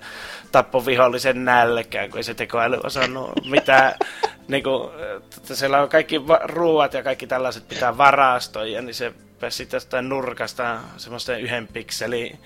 [0.52, 3.94] tappo vihollisen nälkään, kun ei se tekoäly osannut mitään.
[4.48, 4.90] niin kuin,
[5.38, 10.80] että siellä on kaikki ruuat ja kaikki tällaiset pitää varastoja, niin se pääsi sitten nurkasta
[10.98, 12.40] semmoisten yhden pikselin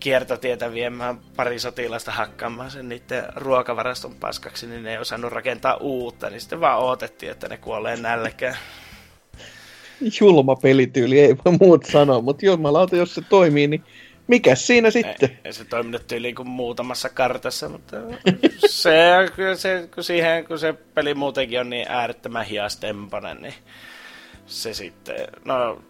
[0.00, 6.30] kiertotietä viemään pari sotilasta hakkaamaan sen niiden ruokavaraston paskaksi, niin ne ei osannut rakentaa uutta,
[6.30, 8.56] niin sitten vaan odotettiin, että ne kuolee nälkään.
[10.20, 13.84] Julma pelityyli, ei voi muut sanoa, mutta jumalauta, jos se toimii, niin
[14.26, 15.30] mikä siinä sitten?
[15.30, 17.96] Ei, ei se toiminut tyyliin kuin muutamassa kartassa, mutta
[18.66, 19.00] se,
[19.56, 23.54] se, kun, siihen, kun se peli muutenkin on niin äärettömän hiastemponen, niin
[24.46, 25.82] se sitten, no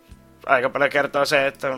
[0.46, 1.68] aika paljon kertoo se, että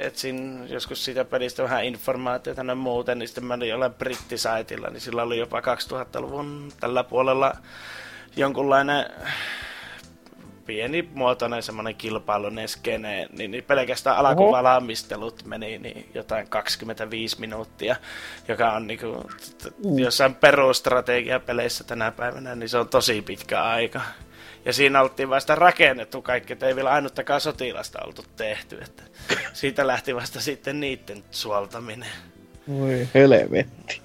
[0.00, 5.00] etsin joskus siitä pelistä vähän informaatiota ja muuten, niin sitten mä olin jollain brittisaitilla, niin
[5.00, 7.52] sillä oli jopa 2000-luvun tällä puolella
[8.36, 9.06] jonkunlainen
[10.66, 17.96] pienimuotoinen semmoinen kilpailunen skene, niin, niin pelkästään alkuvalmistelut meni niin jotain 25 minuuttia,
[18.48, 19.16] joka on niin kuin,
[19.84, 19.98] mm.
[19.98, 24.00] jossain perustrategiapeleissä tänä päivänä, niin se on tosi pitkä aika.
[24.64, 28.78] Ja siinä oltiin vasta rakennettu kaikki, että ei vielä ainuttakaan sotilasta oltu tehty.
[28.82, 29.02] Että
[29.52, 32.08] siitä lähti vasta sitten niiden suoltaminen.
[32.68, 34.02] Voi helvetti.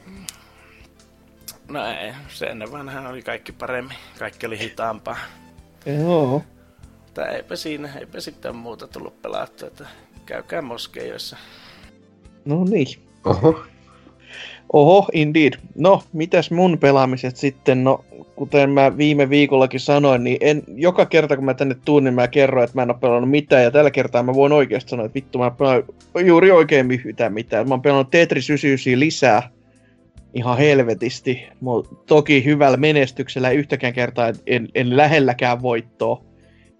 [1.67, 3.97] No ei, se ennen vanhaan oli kaikki paremmin.
[4.19, 5.17] Kaikki oli hitaampaa.
[5.85, 6.43] Joo.
[7.13, 9.87] Tai eipä siinä, eipä sitten muuta tullut pelattua, että
[10.25, 11.37] käykää moskeijoissa.
[12.45, 12.87] No niin.
[13.25, 13.65] Oho.
[14.73, 15.53] Oho, indeed.
[15.75, 17.83] No, mitäs mun pelaamiset sitten?
[17.83, 22.13] No, kuten mä viime viikollakin sanoin, niin en, joka kerta kun mä tänne tuun, niin
[22.13, 23.63] mä kerron, että mä en ole pelannut mitään.
[23.63, 25.83] Ja tällä kertaa mä voin oikeasti sanoa, että vittu, mä pelaan
[26.25, 27.67] juuri oikein yhtään mitään.
[27.67, 29.49] Mä oon pelannut Tetris 99 lisää
[30.33, 31.43] ihan helvetisti.
[31.61, 36.23] Mut toki hyvällä menestyksellä yhtäkään kertaa en, en lähelläkään voittoa.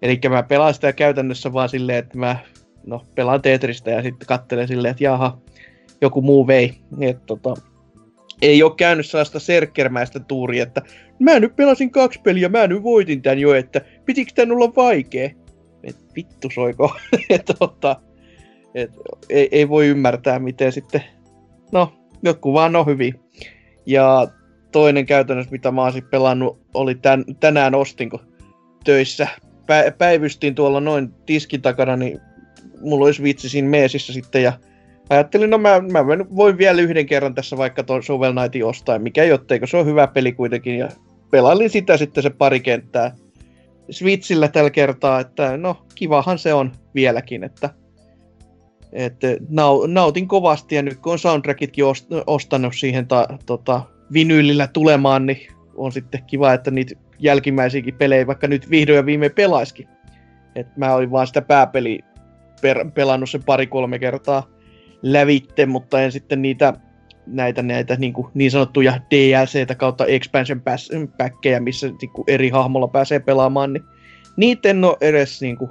[0.02, 2.36] Eli mä pelaan sitä käytännössä vaan silleen, että mä
[2.86, 5.38] no, pelaan Tetristä ja sitten katselen silleen, että jaha,
[6.04, 6.74] joku muu vei.
[7.00, 7.54] Et, tota,
[8.42, 10.82] ei ole käynyt sellaista serkkermäistä tuuria, että
[11.18, 15.30] mä nyt pelasin kaksi peliä, mä nyt voitin tän jo, että pitikö tän olla vaikea?
[15.84, 16.96] Et vittu soiko.
[17.30, 18.00] et, tota,
[18.74, 18.90] et,
[19.28, 21.02] ei, ei, voi ymmärtää, miten sitten,
[21.72, 23.14] no, joku vaan on hyvin.
[23.86, 24.28] Ja
[24.72, 28.20] toinen käytännössä, mitä mä oon pelannut, oli tän, tänään ostin, kun
[28.84, 29.28] töissä
[29.66, 32.20] pä, päivystin tuolla noin tiskin takana, niin
[32.80, 34.52] mulla olisi vitsi siinä meesissä sitten ja
[35.10, 39.24] ajattelin, no mä, mä voin vielä yhden kerran tässä vaikka tuon Shovel Knightin ostaa, mikä
[39.24, 40.78] jotteiko se on hyvä peli kuitenkin.
[40.78, 40.88] Ja
[41.30, 43.14] pelailin sitä sitten se pari kenttää
[43.90, 47.70] Switchillä tällä kertaa, että no kivahan se on vieläkin, että,
[48.92, 49.26] että
[49.86, 50.74] nautin kovasti.
[50.74, 51.84] Ja nyt kun on soundtrackitkin
[52.26, 58.48] ostanut siihen ta, tota, vinyylillä tulemaan, niin on sitten kiva, että niitä jälkimmäisiäkin pelejä vaikka
[58.48, 59.88] nyt vihdoin ja viimein pelaiskin.
[60.54, 62.00] Et mä olin vaan sitä pääpeli
[62.62, 64.53] per, pelannut se pari-kolme kertaa
[65.04, 66.72] lävitte, mutta en sitten niitä
[67.26, 70.62] näitä, näitä niin, kuin niin sanottuja DLCtä kautta expansion
[71.18, 73.84] packkejä, missä niin kuin eri hahmolla pääsee pelaamaan, niin
[74.36, 75.70] niitä en ole edes niin kuin,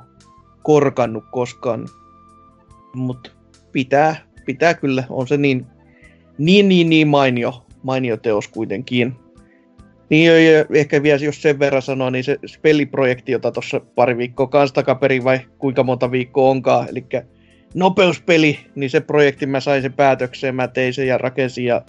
[0.63, 1.87] korkannut koskaan.
[2.95, 3.31] Mutta
[3.71, 4.15] pitää,
[4.45, 5.65] pitää kyllä, on se niin,
[6.37, 9.15] niin, niin, niin mainio, mainio teos kuitenkin.
[10.09, 14.47] Niin ja ehkä vielä jos sen verran sanoa, niin se peliprojekti, jota tuossa pari viikkoa
[14.47, 17.05] kanssa takaperin vai kuinka monta viikkoa onkaan, eli
[17.73, 21.81] nopeuspeli, niin se projekti mä sain sen päätökseen, mä tein sen ja rakensin ja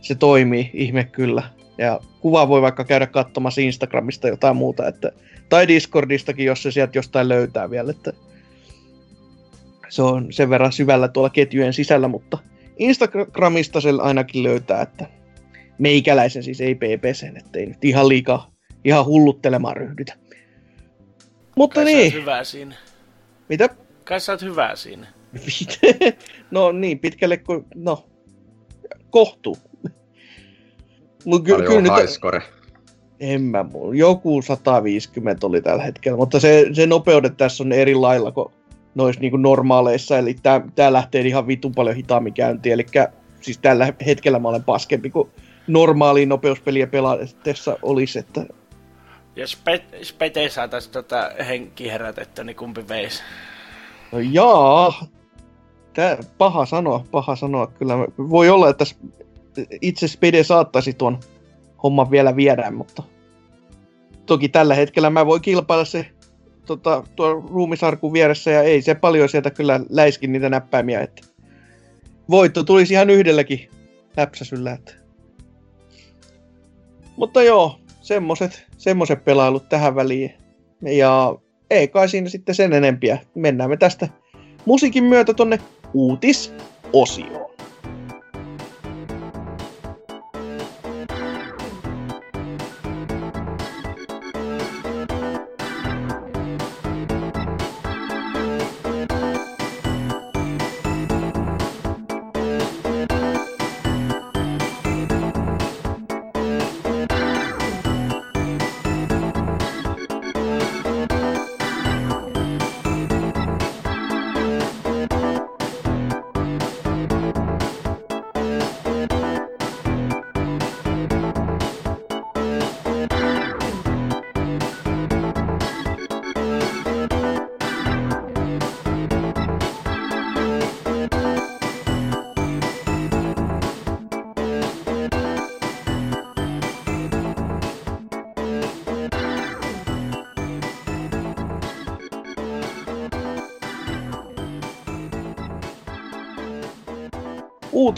[0.00, 1.42] se toimii, ihme kyllä.
[1.78, 5.12] Ja kuva voi vaikka käydä katsomassa Instagramista jotain muuta, että,
[5.48, 8.12] tai Discordistakin, jos se sieltä jostain löytää vielä, että
[9.88, 12.38] se on sen verran syvällä tuolla ketjujen sisällä, mutta
[12.78, 15.06] Instagramista se ainakin löytää, että
[15.78, 18.50] meikäläisen siis ei PPCn, ettei nyt ihan liikaa
[18.84, 20.14] ihan hulluttelemaan ryhdytä.
[21.56, 22.12] Mutta Kai niin.
[22.12, 22.74] hyvä siinä.
[23.48, 23.68] Mitä?
[24.04, 25.06] Kai sä oot hyvä siinä.
[26.50, 28.08] No niin, pitkälle kuin, no,
[29.10, 29.56] kohtuu.
[31.24, 31.92] Mut ky- kyllä nyt...
[32.00, 32.42] Highscore.
[33.20, 33.64] En mä,
[33.94, 38.48] joku 150 oli tällä hetkellä, mutta se, se nopeudet tässä on eri lailla kuin
[38.94, 42.86] noissa niin normaaleissa, eli tää, tää lähtee ihan vitun paljon hitaammin käyntiin, eli
[43.40, 45.30] siis tällä hetkellä mä olen paskempi kuin
[45.66, 48.46] normaali nopeuspeliä pelaatessa olisi, että...
[49.36, 49.62] Jos
[50.18, 53.22] Pete saataisiin tota henki herätettyä, niin kumpi veisi?
[54.12, 55.06] No jaa,
[55.98, 57.94] Tää, paha sanoa, paha sanoa kyllä.
[58.18, 58.84] Voi olla, että
[59.80, 61.20] itse Spede saattaisi tuon
[61.82, 63.02] homman vielä viedä, mutta
[64.26, 66.06] toki tällä hetkellä mä voin kilpailla se
[66.66, 71.22] tota, tuo ruumisarkun vieressä ja ei se paljon sieltä kyllä läiskin niitä näppäimiä, että
[72.30, 73.68] voitto tulisi ihan yhdelläkin
[74.16, 74.72] läpsäsyllä.
[74.72, 74.94] Että.
[77.16, 80.34] Mutta joo, semmoset, semmoset pelailut tähän väliin.
[80.82, 81.34] Ja
[81.70, 83.18] ei kai siinä sitten sen enempiä.
[83.34, 84.08] Mennään me tästä
[84.64, 85.58] musiikin myötä tonne
[85.94, 87.47] uutisosioon.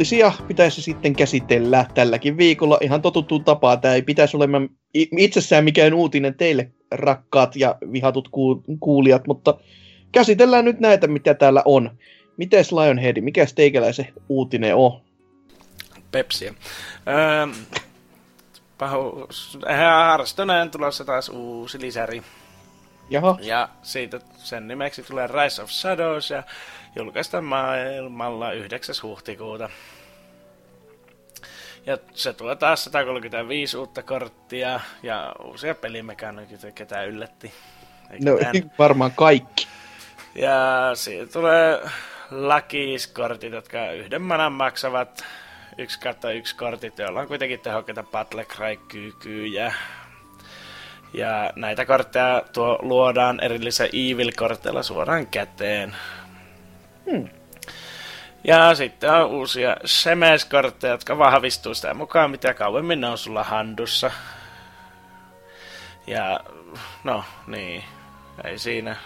[0.00, 3.76] Uutisia pitäisi sitten käsitellä tälläkin viikolla ihan totuttuun tapaa.
[3.76, 8.28] Tämä ei pitäisi olemaan itsessään mikään uutinen teille, rakkaat ja vihatut
[8.80, 9.54] kuulijat, mutta
[10.12, 11.90] käsitellään nyt näitä, mitä täällä on.
[12.36, 15.00] Mites Lionhead, mikä teikäläisen uutinen on?
[16.12, 16.54] Pepsiä.
[17.08, 17.46] Öö,
[18.78, 19.58] pahuus.
[19.68, 22.22] Hearthstoneen tulossa taas uusi lisäri.
[23.10, 23.38] Jaha.
[23.40, 26.42] Ja siitä sen nimeksi tulee Rise of Shadows ja
[26.96, 28.94] julkaistaan maailmalla 9.
[29.02, 29.68] huhtikuuta.
[31.86, 37.52] Ja se tuo taas 135 uutta korttia ja uusia pelimekaniikoita, ketä yllätti.
[38.10, 38.70] Eikä no tämän.
[38.78, 39.66] varmaan kaikki.
[40.34, 41.80] Ja siitä tulee
[42.30, 45.24] lakiskortit, jotka yhden manan maksavat
[45.78, 49.74] yksi kautta yksi kortit, joilla on kuitenkin tehokkaita battle cry kykyjä.
[51.12, 55.96] Ja näitä kortteja tuo luodaan erillisellä Evil-korteilla suoraan käteen.
[57.10, 57.28] Hmm.
[58.44, 64.10] Ja sitten on uusia Shemes-kortteja, jotka vahvistuu sitä mukaan, mitä kauemmin ne on sulla handussa.
[66.06, 66.40] Ja
[67.04, 67.84] no niin,
[68.44, 68.96] ei siinä.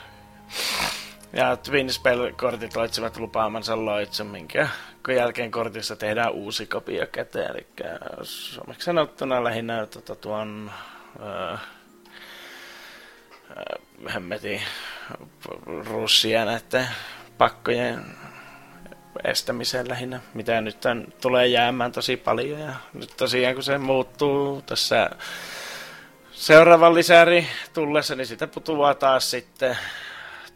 [1.33, 4.69] Ja Twin Spell-kortit loitsivat lupaamansa loitsun, minkä
[5.17, 7.51] jälkeen kortissa tehdään uusi kopio käteen.
[7.51, 7.67] Eli
[8.23, 10.71] suomeksi sanottuna lähinnä tuota, tuon
[11.21, 11.57] öö,
[14.15, 14.63] hemmetin
[15.67, 16.89] russia näiden
[17.39, 18.05] pakkojen
[19.25, 22.61] estämiseen lähinnä, mitä nyt tämän tulee jäämään tosi paljon.
[22.61, 25.11] Ja nyt tosiaan kun se muuttuu tässä
[26.33, 29.77] seuraavan lisäri tullessa, niin sitä putoaa taas sitten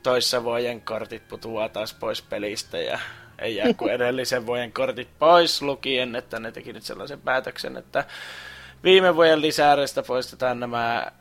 [0.02, 2.98] toissa vuoden kortit putoaa taas pois pelistä ja
[3.38, 8.04] ei jää kuin edellisen vuoden kortit pois lukien, että ne teki nyt sellaisen päätöksen, että
[8.84, 11.12] viime vuoden lisääreistä poistetaan nämä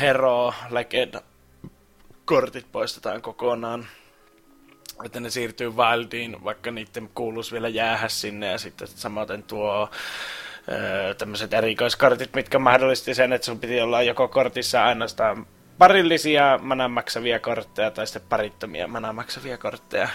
[0.00, 1.14] Hero Legend
[2.24, 3.86] kortit poistetaan kokonaan.
[5.04, 9.90] Että ne siirtyy Wildiin, vaikka niiden kuuluisi vielä jäähä sinne ja sitten samaten tuo
[11.18, 15.46] tämmöiset erikoiskortit, mitkä mahdollisti sen, että sun piti olla joko kortissa ainoastaan
[15.78, 20.08] parillisia manan maksavia kortteja tai sitten parittomia manan maksavia kortteja.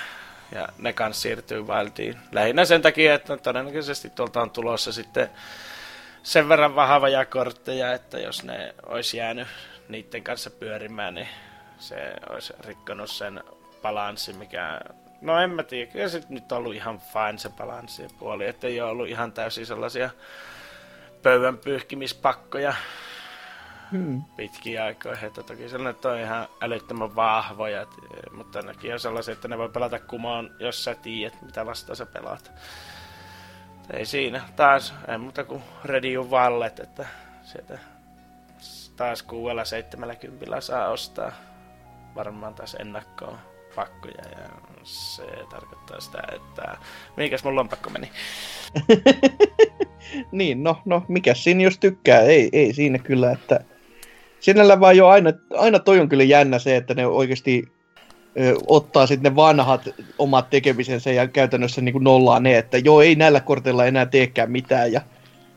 [0.52, 2.18] Ja ne kanssa siirtyy Wildiin.
[2.32, 5.30] Lähinnä sen takia, että todennäköisesti tuolta on tulossa sitten
[6.24, 9.48] sen verran vahvoja kortteja, että jos ne olisi jäänyt
[9.90, 11.28] niiden kanssa pyörimään, niin
[11.80, 13.44] se olisi rikkonut sen
[13.82, 14.80] balanssi, mikä...
[15.22, 18.68] No en mä tiedä, kyllä se nyt on ollut ihan fine se balanssi puoli, että
[18.68, 20.10] ei ole ollut ihan täysin sellaisia
[21.24, 22.74] pöydän pyyhkimispakkoja
[23.92, 24.22] hmm.
[24.36, 25.18] pitkiä aikoja.
[25.24, 27.86] Että toki sellainen, että on ihan älyttömän vahvoja,
[28.32, 32.06] mutta nekin on sellaisia, että ne voi pelata kumoon, jos sä tiedät, mitä vastaan sä
[32.06, 32.52] pelaat.
[33.94, 34.42] Ei siinä.
[34.56, 37.06] Taas, ei muuta kuin Ready Vallet, että
[37.44, 37.80] sieltä
[38.96, 41.32] taas 670 saa ostaa
[42.16, 43.38] varmaan taas ennakkoon
[43.78, 44.50] pakkoja ja
[44.84, 46.78] se tarkoittaa sitä, että
[47.18, 48.12] mikäs mun lompakko meni?
[50.32, 53.60] niin, no, no, mikä siinä jos tykkää, ei, ei siinä kyllä, että
[54.40, 57.64] sinällä vaan jo aina, aina toi on kyllä jännä se, että ne oikeasti
[58.40, 59.82] ö, ottaa sitten ne vanhat
[60.18, 64.52] omat tekemisensä ja käytännössä niin kuin nollaa ne, että joo, ei näillä korteilla enää teekään
[64.52, 65.02] mitään ja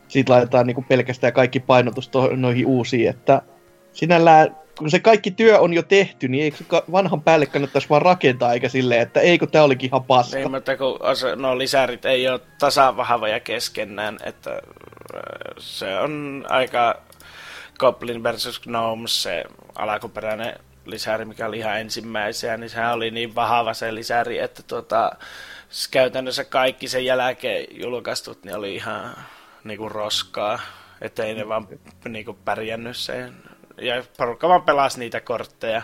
[0.08, 3.42] sitten laitetaan niin kuin pelkästään kaikki painotus noihin uusiin, että
[3.92, 8.52] sinällään kun se kaikki työ on jo tehty, niin eikö vanhan päälle kannattaisi vaan rakentaa,
[8.52, 10.36] eikä silleen, että eikö tämä olikin ihan paska.
[10.36, 10.98] Niin, mutta kun
[11.36, 14.60] no, lisärit ei ole tasavahvoja keskenään, että äh,
[15.58, 17.02] se on aika
[17.78, 23.74] Goblin versus Gnomes, se alkuperäinen lisäri, mikä oli ihan ensimmäisiä, niin sehän oli niin vahva
[23.74, 25.12] se lisäri, että tuota,
[25.90, 29.16] käytännössä kaikki sen jälkeen julkaistut, niin oli ihan
[29.64, 30.60] niinku roskaa,
[31.00, 31.68] että ei ne vaan
[32.08, 33.34] niinku pärjännyt sen
[33.78, 35.82] ja porukka vaan pelasi niitä kortteja.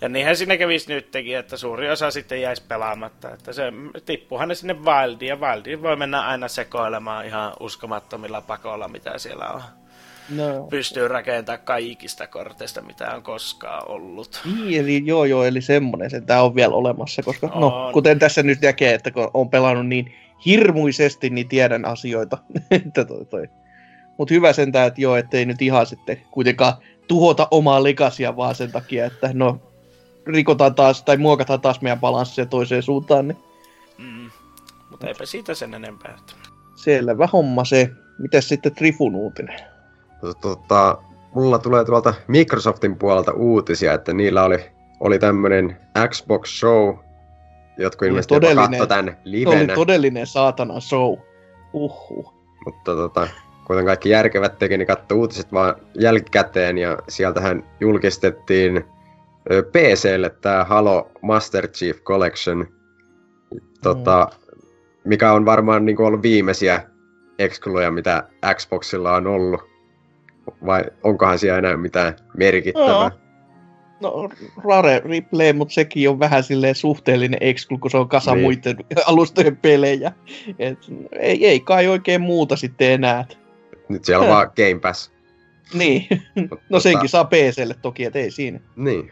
[0.00, 3.30] Ja niinhän sinne kävisi nytkin, että suuri osa sitten jäisi pelaamatta.
[3.30, 3.72] Että se
[4.04, 9.48] tippuhan ne sinne Wildiin, ja Wildiin voi mennä aina sekoilemaan ihan uskomattomilla pakolla, mitä siellä
[9.48, 9.62] on.
[10.30, 10.66] No.
[10.70, 14.40] Pystyy rakentamaan kaikista korteista, mitä on koskaan ollut.
[14.56, 17.60] Niin, eli joo joo, eli semmonen se tämä on vielä olemassa, koska no, on.
[17.60, 20.14] no, kuten tässä nyt näkee, että kun on pelannut niin
[20.46, 22.38] hirmuisesti, niin tiedän asioita.
[22.70, 23.48] että toi, toi.
[24.18, 26.74] Mutta hyvä sentään, että joo, ettei nyt ihan sitten kuitenkaan
[27.08, 29.58] tuhota omaa likasia vaan sen takia, että no
[30.26, 33.28] rikotaan taas tai muokataan taas meidän balanssia toiseen suuntaan.
[33.28, 33.38] Niin.
[33.98, 34.30] Mm.
[34.90, 36.18] Mutta eipä siitä sen enempää.
[36.74, 37.90] Selvä homma se.
[38.18, 39.60] Mitäs sitten Trifun uutinen?
[40.40, 40.98] Tota,
[41.34, 45.76] mulla tulee tuolta Microsoftin puolelta uutisia, että niillä oli, oli tämmönen
[46.08, 46.94] Xbox Show,
[47.78, 49.56] jotkut ilmeisesti todellinen, tämän livenä.
[49.56, 51.18] oli todellinen saatana show.
[51.72, 52.34] Uhu.
[52.64, 53.28] Mutta tota,
[53.66, 58.84] kuten kaikki järkevät teki, niin katsoi uutiset vaan jälkikäteen ja sieltähän julkistettiin
[59.72, 62.66] PClle tämä Halo Master Chief Collection.
[63.82, 64.68] Tota, mm.
[65.04, 66.82] mikä on varmaan niin kuin ollut viimeisiä
[67.38, 69.60] excluja, mitä Xboxilla on ollut.
[70.66, 73.10] Vai onkohan siellä enää mitään merkittävää?
[74.00, 74.28] No,
[74.64, 78.42] Rare Replay, mutta sekin on vähän silleen suhteellinen exclu, kun se on kasa niin.
[78.42, 80.12] muiden alustojen pelejä.
[80.58, 80.78] Et,
[81.12, 83.24] ei, ei kai oikein muuta sitten enää.
[83.88, 85.12] Nyt siellä on vaan Game Pass.
[85.74, 86.06] Niin,
[86.50, 88.60] Mutta no senkin saa PClle toki, et ei siinä.
[88.76, 89.10] Niin.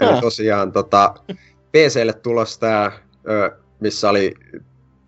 [0.00, 0.20] Eli Ah.
[0.20, 1.14] tosiaan tota,
[1.72, 2.92] PClle tulos tää,
[3.80, 4.34] missä oli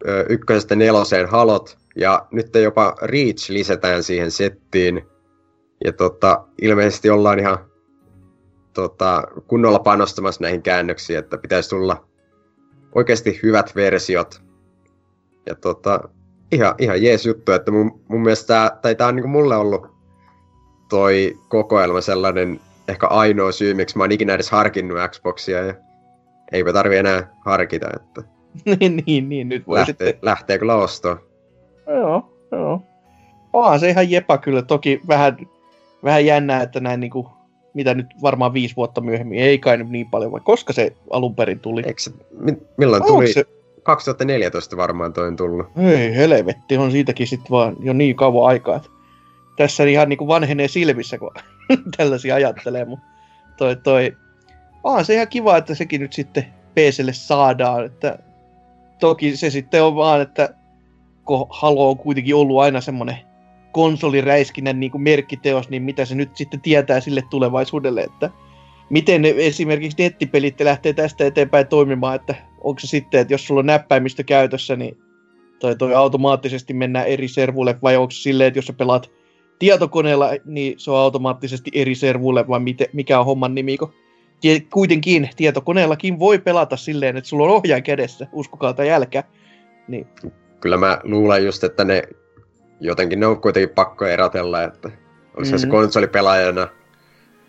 [0.08, 5.02] ö, ykkösestä neloseen halot, ja nyt jopa Reach lisätään siihen settiin.
[5.84, 7.58] Ja tota, ilmeisesti ollaan ihan
[8.72, 12.06] tota, kunnolla panostamassa näihin käännöksiin, että pitäisi tulla
[12.94, 14.42] oikeasti hyvät versiot.
[15.46, 16.08] Ja tota,
[16.52, 19.86] ihan, ihan jees juttu, että mun, mun mielestä tää, tai tää on niinku mulle ollut
[20.88, 25.74] toi kokoelma sellainen ehkä ainoa syy, miksi mä oon ikinä edes harkinnut Xboxia ja
[26.52, 28.22] eipä tarvi enää harkita, että
[28.80, 30.18] niin, niin, niin, nyt voi lähtee, sitten...
[30.22, 31.20] lähtee kyllä ostoon.
[31.86, 32.82] Joo, joo.
[33.52, 34.62] Onhan se ihan jepa kyllä.
[34.62, 35.36] Toki vähän,
[36.04, 37.28] vähän jännää, että näin niinku,
[37.74, 41.34] mitä nyt varmaan viisi vuotta myöhemmin, ei kai nyt niin paljon, vai koska se alun
[41.34, 41.82] perin tuli?
[41.86, 43.32] Eikö se, mi- milloin Onko tuli?
[43.32, 43.44] se?
[43.86, 45.66] 2014 varmaan toi on tullut.
[45.76, 48.76] Ei helvetti, on siitäkin sitten vaan jo niin kauan aikaa.
[48.76, 48.88] Että
[49.56, 51.30] tässä ihan niinku vanhenee silmissä, kun
[51.96, 53.06] tällaisia ajattelee, mutta
[53.56, 54.16] toi, toi,
[54.84, 58.18] onhan se ihan kiva, että sekin nyt sitten PClle saadaan, että
[59.00, 60.54] toki se sitten on vaan, että
[61.24, 63.16] kun Halo on kuitenkin ollut aina semmoinen
[63.72, 68.30] konsoliräiskinnän niin kuin merkkiteos, niin mitä se nyt sitten tietää sille tulevaisuudelle, että
[68.90, 73.58] miten ne esimerkiksi nettipelit lähtee tästä eteenpäin toimimaan, että onko se sitten, että jos sulla
[73.58, 74.98] on näppäimistö käytössä, niin
[75.58, 79.10] toi, toi automaattisesti mennään eri servulle, vai onko se silleen, että jos sä pelaat
[79.58, 83.92] tietokoneella, niin se on automaattisesti eri servulle, vai miten, mikä on homman nimi, kun
[84.40, 89.24] tie, kuitenkin tietokoneellakin voi pelata silleen, että sulla on ohjaan kädessä, uskokaa tai älkää.
[89.88, 90.06] Niin,
[90.60, 92.02] Kyllä mä luulen just, että ne
[92.80, 94.90] jotenkin ne on kuitenkin pakko erotella, että
[95.36, 95.58] olisi mm.
[95.58, 95.70] se Mhm.
[95.76, 96.68] konsolipelaajana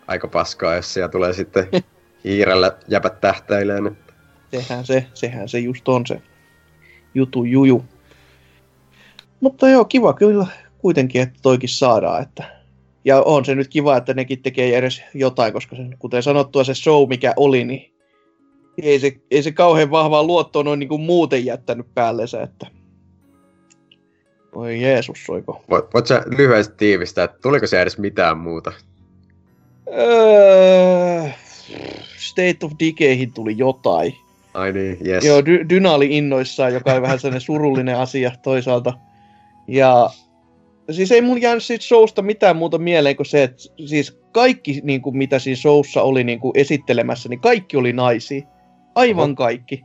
[0.08, 1.66] aika paskaa, jos siellä tulee sitten
[2.24, 3.86] hiirellä jäpät tähtäileen.
[3.86, 4.12] että-
[4.50, 6.22] sehän se, sehän se just on se
[7.14, 7.84] jutu juju.
[9.40, 10.46] Mutta joo, kiva kyllä
[10.78, 12.22] kuitenkin, että toikin saadaan.
[12.22, 12.44] Että...
[13.04, 16.74] Ja on se nyt kiva, että nekin tekee edes jotain, koska se, kuten sanottua se
[16.74, 17.94] show mikä oli, niin
[18.82, 22.66] ei se, ei se kauhean vahvaa luottoa noin niin kuin muuten jättänyt päällensä, että
[24.52, 25.64] Oi Jeesus, soiko.
[25.70, 28.72] Voit, voit sä lyhyesti tiivistää, että tuliko se edes mitään muuta?
[29.92, 31.28] Öö,
[32.18, 34.14] State of Decayhin tuli jotain.
[34.54, 35.24] Ai niin, yes.
[35.24, 38.92] Joo, Dy- Dyna oli innoissaan, joka on vähän sellainen surullinen asia toisaalta.
[39.68, 40.10] Ja
[40.90, 45.02] siis ei mun jäänyt siitä showsta mitään muuta mieleen kuin se, että siis kaikki, niin
[45.02, 48.42] kuin, mitä siinä showssa oli niin kuin esittelemässä, niin kaikki oli naisia.
[48.94, 49.34] Aivan Oho.
[49.34, 49.84] kaikki.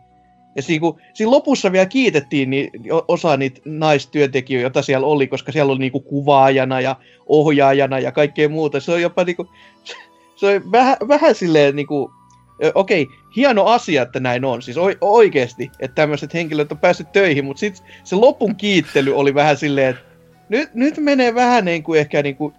[0.56, 2.72] Ja siinä, kun, siinä lopussa vielä kiitettiin niin,
[3.08, 6.96] osa niitä naistyöntekijöitä, joita siellä oli, koska siellä oli niin kuvaajana ja
[7.28, 8.80] ohjaajana ja kaikkea muuta.
[8.80, 9.48] Se on jopa niin kuin,
[10.36, 12.12] se on vähän, vähän silleen kuin,
[12.64, 14.62] Ö, okei, hieno asia, että näin on.
[14.62, 19.34] Siis oi, oikeasti, että tämmöiset henkilöt on päässyt töihin, mutta sitten se lopun kiittely oli
[19.34, 20.04] vähän silleen, että
[20.50, 22.54] nyt, nyt menee vähän niin kuin ehkä niin kuin,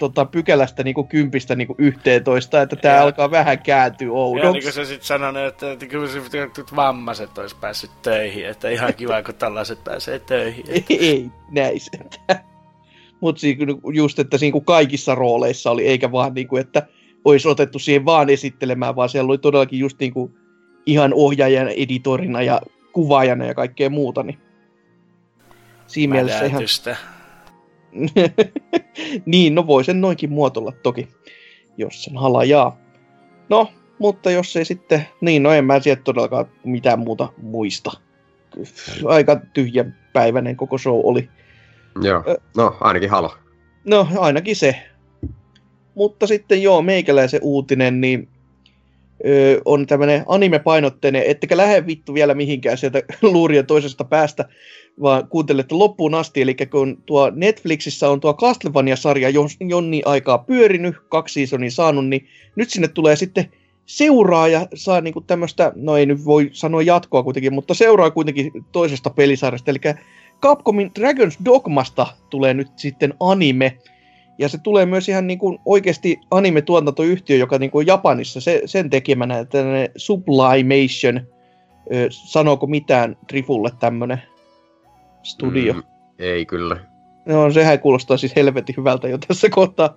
[0.00, 4.12] tota, pykälästä niin kuin kympistä niin kuin yhteentoista, että tämä Ja- alkaa vähän kääntyä Ja
[4.12, 4.72] niin kuin oudoksi.
[4.72, 6.20] se sitten sanoi, että, että kyllä se
[6.76, 10.64] vammaiset olisi päässyt töihin, että ihan kiva, kun tällaiset pääsee töihin.
[10.74, 12.50] ei, ei näin sentään.
[13.20, 13.40] Mutta
[13.92, 16.86] just, että siinä kuin kaikissa rooleissa oli, eikä vaan niin kuin, että
[17.24, 20.34] olisi otettu siihen vaan esittelemään, vaan siellä oli todellakin just niin kuin
[20.86, 22.60] ihan ohjaajana, editorina ja
[22.92, 24.22] kuvaajana ja kaikkea muuta.
[24.22, 24.38] Niin
[25.86, 26.62] siinä mielessä ihan...
[29.26, 31.08] Niin, no voi sen noinkin muotoilla toki,
[31.76, 32.78] jos sen halajaa.
[33.48, 37.90] No, mutta jos ei sitten, niin no en mä sieltä todellakaan mitään muuta muista.
[39.04, 41.30] Aika tyhjänpäiväinen koko show oli.
[42.02, 43.34] Joo, Ö- no ainakin halo.
[43.84, 44.82] No, ainakin se.
[45.94, 48.28] Mutta sitten joo, meikäläisen uutinen, niin
[49.64, 54.44] on tämmönen anime-painotteinen, ettekä lähde vittu vielä mihinkään sieltä luurien toisesta päästä,
[55.02, 59.28] vaan kuuntelette loppuun asti, eli kun tuo Netflixissä on tuo Castlevania-sarja
[59.68, 63.52] jonni aikaa pyörinyt, kaksi seasonia saanut, niin nyt sinne tulee sitten
[63.86, 68.50] seuraa ja saa niinku tämmöistä, no ei nyt voi sanoa jatkoa kuitenkin, mutta seuraa kuitenkin
[68.72, 69.78] toisesta pelisarjasta, eli
[70.42, 73.78] Capcomin Dragon's Dogmasta tulee nyt sitten anime,
[74.40, 78.90] ja se tulee myös ihan niin kuin oikeasti anime-tuotantoyhtiö, joka niin kuin Japanissa se, sen
[78.90, 81.20] tekemänä, tämmöinen Sublimation,
[81.94, 84.22] ö, sanooko mitään Trifulle tämmöinen
[85.22, 85.72] studio.
[85.72, 85.82] Mm.
[86.18, 86.76] Ei kyllä.
[87.26, 89.96] No sehän kuulostaa siis helvetin hyvältä jo tässä kohtaa.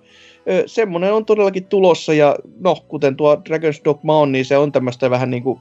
[0.50, 4.72] Ö, semmoinen on todellakin tulossa ja no, kuten tuo Dragon's Dogma on, niin se on
[4.72, 5.60] tämmöistä vähän niin kuin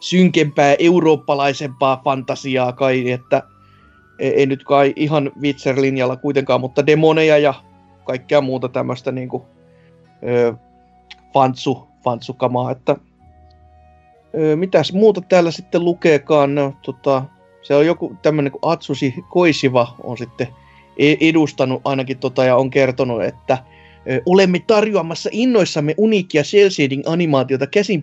[0.00, 3.42] synkempää, eurooppalaisempaa fantasiaa kai, että
[4.20, 7.54] e, ei nyt kai ihan Witcher-linjalla kuitenkaan, mutta demoneja ja
[8.04, 9.46] kaikkea muuta tämmöistä niinku,
[10.28, 10.54] ö,
[11.34, 12.96] fantsu, fantsukamaa, että
[14.38, 17.24] ö, mitäs muuta täällä sitten lukeekaan, no, tota,
[17.62, 20.48] se on joku tämmöinen kuin Atsushi Koisiva on sitten
[20.98, 23.58] e, edustanut ainakin tota ja on kertonut, että
[24.26, 26.68] olemme tarjoamassa innoissamme uniikkia cel
[27.06, 28.02] animaatiota käsin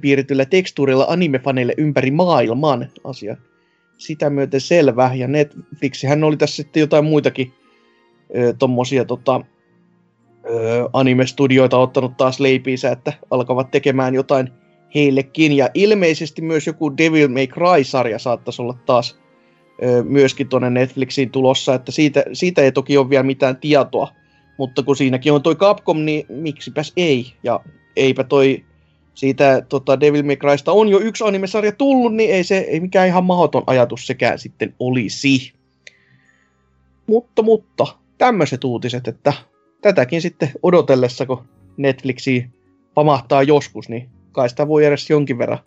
[0.50, 3.38] tekstuurilla animefaneille ympäri maailman asia.
[3.98, 5.12] Sitä myöten selvä.
[5.16, 5.28] Ja
[6.08, 7.54] hän oli tässä sitten jotain muitakin
[8.36, 9.42] ö, tommosia tota,
[10.50, 14.50] ö, anime-studioita ottanut taas leipiinsä, että alkavat tekemään jotain
[14.96, 15.54] heillekin.
[15.54, 19.20] Ja ilmeisesti myös joku Devil May Cry-sarja saattaisi olla taas
[19.84, 24.08] ö, myöskin tuonne Netflixiin tulossa, että siitä, siitä ei toki ole vielä mitään tietoa
[24.58, 27.34] mutta kun siinäkin on toi Capcom, niin miksipäs ei.
[27.44, 27.60] Ja
[27.96, 28.66] eipä toi
[29.18, 33.08] siitä tota Devil May Crysta on jo yksi animesarja tullut, niin ei se ei mikään
[33.08, 35.54] ihan mahdoton ajatus sekään sitten olisi.
[37.08, 37.88] Mutta, mutta,
[38.18, 39.34] tämmöiset uutiset, että
[39.82, 41.44] tätäkin sitten odotellessa, kun
[41.78, 42.46] Netflixi
[42.94, 45.60] pamahtaa joskus, niin kai sitä voi edes jonkin verran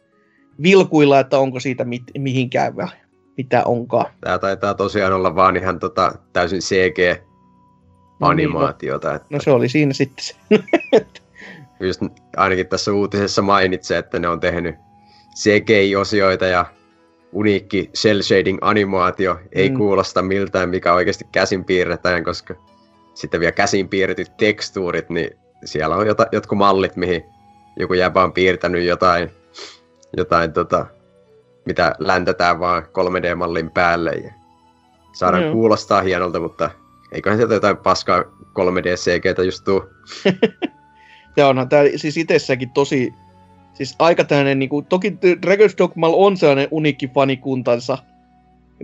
[0.62, 2.88] vilkuilla, että onko siitä mit, mihinkään vai
[3.36, 4.06] mitä onkaan.
[4.20, 7.22] Tämä taitaa tosiaan olla vaan ihan tota, täysin CG
[8.20, 9.08] animaatiota.
[9.08, 10.34] No, niin, no, no se oli siinä sitten se.
[11.80, 12.02] Just
[12.36, 14.74] ainakin tässä uutisessa mainitsee, että ne on tehnyt
[15.36, 16.66] CGI-osioita ja
[17.32, 19.76] uniikki cel shading animaatio ei mm.
[19.76, 22.54] kuulosta miltään, mikä oikeasti käsin piirretään, koska
[23.14, 25.30] sitten vielä käsin piirretyt tekstuurit, niin
[25.64, 27.24] siellä on jota, jotkut mallit, mihin
[27.76, 29.30] joku jäbä on piirtänyt jotain,
[30.16, 30.86] jotain tota,
[31.66, 34.32] mitä läntätään vaan 3D-mallin päälle ja
[35.12, 35.52] saadaan mm.
[35.52, 36.70] kuulostaa hienolta, mutta
[37.12, 38.22] Eiköhän sieltä jotain paskaa
[38.58, 39.82] 3D-CGtä just tuu.
[41.36, 43.14] ja onhan tää siis itsessäkin tosi,
[43.74, 45.10] siis aika tämmönen niinku, toki
[45.46, 47.98] Dragon's Dogma on sellainen uniikki fanikuntansa,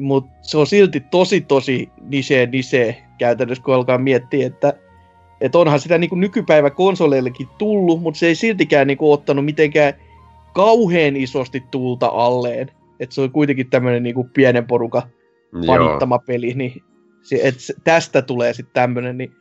[0.00, 4.72] mutta se on silti tosi tosi niche niche käytännössä, kun alkaa miettiä, että
[5.40, 9.94] et onhan sitä niinku nykypäivä konsoleillekin tullut, mutta se ei siltikään niinku ottanut mitenkään
[10.54, 12.70] kauhean isosti tulta alleen.
[13.00, 15.02] Et se on kuitenkin tämmöinen niinku pienen porukan
[15.66, 16.82] panittama peli, niin
[17.42, 19.32] et tästä tulee sitten tämmöinen, niin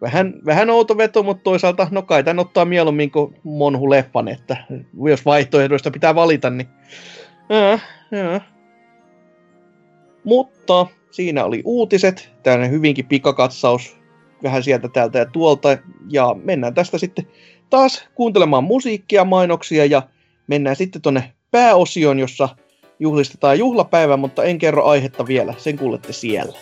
[0.00, 4.56] vähän, vähän outo veto, mutta toisaalta no kai tämän ottaa mieluummin kuin Monhu Leffan, että
[5.04, 6.68] jos vaihtoehdoista pitää valita, niin
[7.48, 7.78] ja,
[8.18, 8.40] ja.
[10.24, 13.96] Mutta siinä oli uutiset, tämmöinen hyvinkin pikakatsaus
[14.42, 15.78] vähän sieltä täältä ja tuolta,
[16.10, 17.26] ja mennään tästä sitten
[17.70, 20.02] taas kuuntelemaan musiikkia, mainoksia, ja
[20.46, 22.48] mennään sitten tonne pääosioon, jossa
[22.98, 26.58] juhlistetaan juhlapäivä, mutta en kerro aihetta vielä, sen kuulette siellä.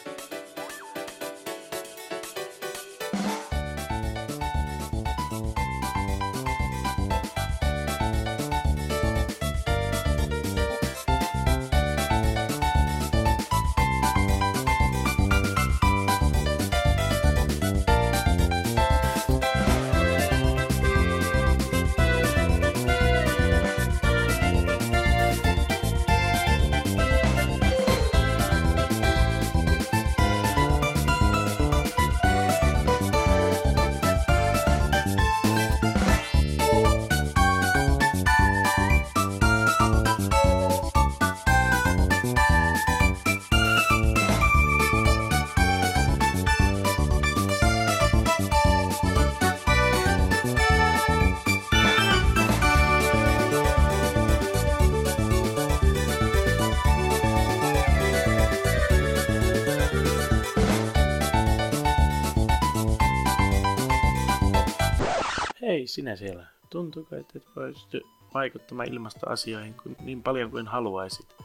[66.93, 67.07] Siellä.
[67.09, 68.03] Tuntuuko, että et pysty
[68.35, 71.37] vaikuttamaan ilmastoasioihin niin paljon kuin haluaisit?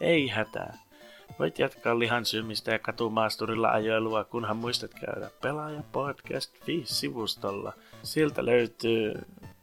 [0.00, 0.78] Ei hätää.
[1.38, 7.72] Voit jatkaa lihan syömistä ja katumaasturilla ajoilua, kunhan muistat käydä Pelaaja Podcast 5-sivustolla.
[8.02, 9.14] Sieltä löytyy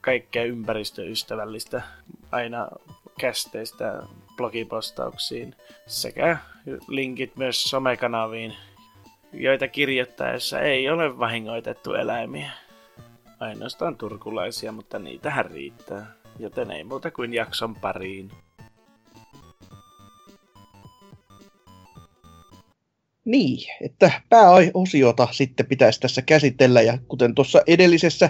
[0.02, 1.82] kaikkea ympäristöystävällistä,
[2.32, 2.68] aina
[3.20, 4.04] kästeistä
[4.38, 5.56] blogipostauksiin
[5.88, 6.38] sekä
[6.88, 8.54] linkit myös somekanaviin,
[9.34, 12.52] joita kirjoittaessa ei ole vahingoitettu eläimiä.
[13.44, 16.06] Ainoastaan turkulaisia, mutta niitähän riittää.
[16.40, 18.32] Joten ei muuta kuin jakson pariin.
[23.26, 28.30] Niin, että pääosiota sitten pitäisi tässä käsitellä ja kuten tuossa edellisessä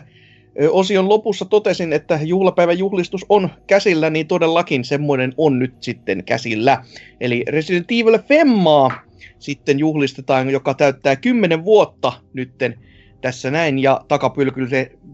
[0.70, 6.86] osion lopussa totesin, että juhlapäivän juhlistus on käsillä, niin todellakin semmoinen on nyt sitten käsillä.
[7.22, 9.01] Eli Resident Evil Femmaa
[9.39, 12.93] sitten juhlistetaan, joka täyttää 10 vuotta nytten
[13.24, 14.01] tässä näin, ja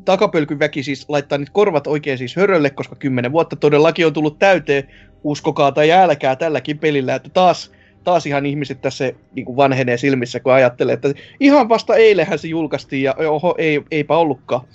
[0.06, 4.40] takapölkyn väki siis laittaa nyt korvat oikein siis hörölle, koska kymmenen vuotta todellakin on tullut
[4.40, 4.84] täyteen,
[5.24, 7.72] uskokaa tai älkää tälläkin pelillä, että taas,
[8.04, 12.48] taas ihan ihmiset tässä niin kuin vanhenee silmissä, kun ajattelee, että ihan vasta eilehän se
[12.48, 14.66] julkaistiin ja oho, ei, eipä ollutkaan.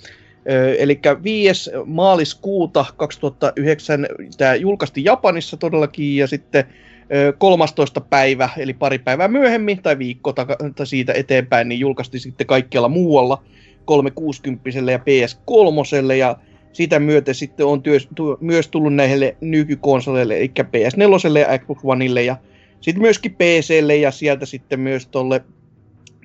[0.77, 1.71] Eli 5.
[1.85, 4.07] maaliskuuta 2009
[4.37, 6.65] tämä julkaistiin Japanissa todellakin ja sitten
[7.37, 8.01] 13.
[8.01, 10.45] päivä, eli pari päivää myöhemmin tai viikko tai
[10.83, 13.43] siitä eteenpäin, niin julkaistiin sitten kaikkialla muualla
[13.85, 16.37] 360 ja PS3 ja
[16.73, 22.23] sitä myöten sitten on työs, tu, myös tullut näille nykykonsoleille, eli PS4 ja Xbox Oneille
[22.23, 22.37] ja
[22.81, 25.43] sitten myöskin PClle ja sieltä sitten myös tuolle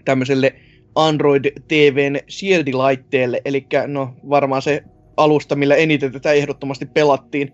[0.05, 0.55] tämmöiselle
[0.95, 4.85] Android TVn Shield-laitteelle, eli no varmaan se
[5.17, 7.53] alusta, millä eniten tätä ehdottomasti pelattiin.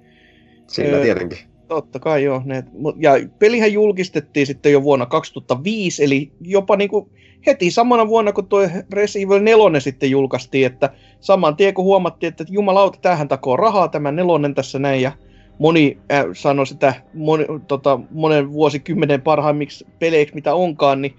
[0.67, 1.39] Sillä öö, tietenkin.
[1.69, 2.43] Totta kai joo.
[2.45, 2.65] Ne,
[2.97, 7.11] ja pelihän julkistettiin sitten jo vuonna 2005, eli jopa niin kuin
[7.47, 10.91] heti samana vuonna, kun tuo Resident Evil 4 sitten julkaistiin, että
[11.21, 15.13] saman tien kun huomattiin, että jumalauta, tähän takoo rahaa tämä nelonen tässä näin, ja
[15.59, 21.15] moni äh, sanoi sitä moni, tota, monen vuosikymmenen parhaimmiksi peleiksi, mitä onkaan, niin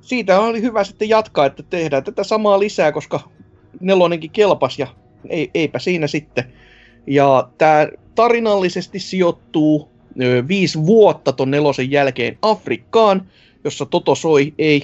[0.00, 3.20] siitä oli hyvä sitten jatkaa, että tehdään tätä samaa lisää, koska
[3.80, 4.86] nelonenkin kelpas ja
[5.28, 6.44] ei, eipä siinä sitten.
[7.06, 9.88] Ja tämä tarinallisesti sijoittuu
[10.22, 13.28] ö, viisi vuotta ton nelosen jälkeen Afrikkaan,
[13.64, 14.82] jossa Toto soi, ei,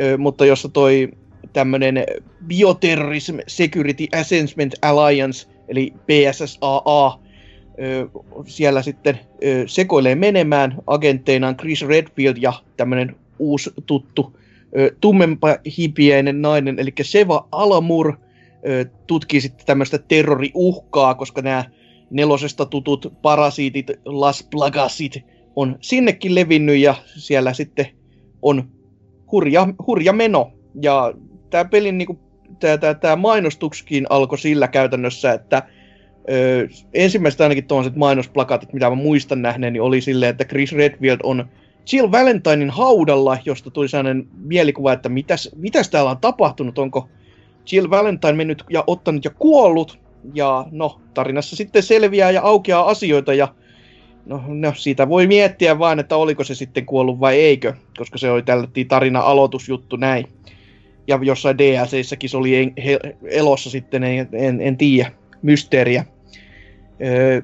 [0.00, 1.08] ö, mutta jossa toi
[1.52, 2.04] tämmönen
[2.46, 7.18] Bioterrorism Security Assessment Alliance, eli PSSAA,
[7.82, 8.08] ö,
[8.46, 10.76] siellä sitten ö, sekoilee menemään.
[10.86, 14.36] Agentteinaan Chris Redfield ja tämmönen uusi tuttu
[15.00, 18.16] tummempa hipiäinen nainen, eli Seva Alamur,
[19.06, 21.64] tutkii sitten tämmöistä terroriuhkaa, koska nämä
[22.14, 25.24] nelosesta tutut parasiitit, Las Plagasit,
[25.56, 27.86] on sinnekin levinnyt ja siellä sitten
[28.42, 28.68] on
[29.32, 30.52] hurja, hurja meno.
[30.82, 31.14] Ja
[31.50, 32.18] tämä pelin niin
[33.00, 35.62] tämä mainostuksikin alkoi sillä käytännössä, että
[36.30, 41.48] ö, ensimmäiset ainakin tuollaiset mainosplakatit, mitä mä muistan nähneeni, oli silleen, että Chris Redfield on
[41.92, 47.08] Jill Valentinein haudalla, josta tuli sellainen mielikuva, että mitäs, mitäs täällä on tapahtunut, onko
[47.72, 50.03] Jill Valentine mennyt ja ottanut ja kuollut,
[50.34, 53.48] ja no, tarinassa sitten selviää ja aukeaa asioita, ja
[54.26, 58.30] no, no siitä voi miettiä vain, että oliko se sitten kuollut vai eikö, koska se
[58.30, 60.28] oli tällä tarina aloitusjuttu näin.
[61.06, 62.72] Ja jossain DLCissäkin se oli
[63.30, 65.12] elossa sitten, en, en, en tiedä,
[65.42, 66.04] mysteeriä.
[67.02, 67.42] Öö,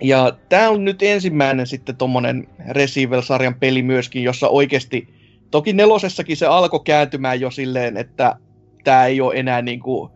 [0.00, 5.08] ja tämä on nyt ensimmäinen sitten tommonen Receiver-sarjan peli myöskin, jossa oikeasti,
[5.50, 8.36] toki nelosessakin se alkoi kääntymään jo silleen, että
[8.84, 10.10] tämä ei ole enää niinku,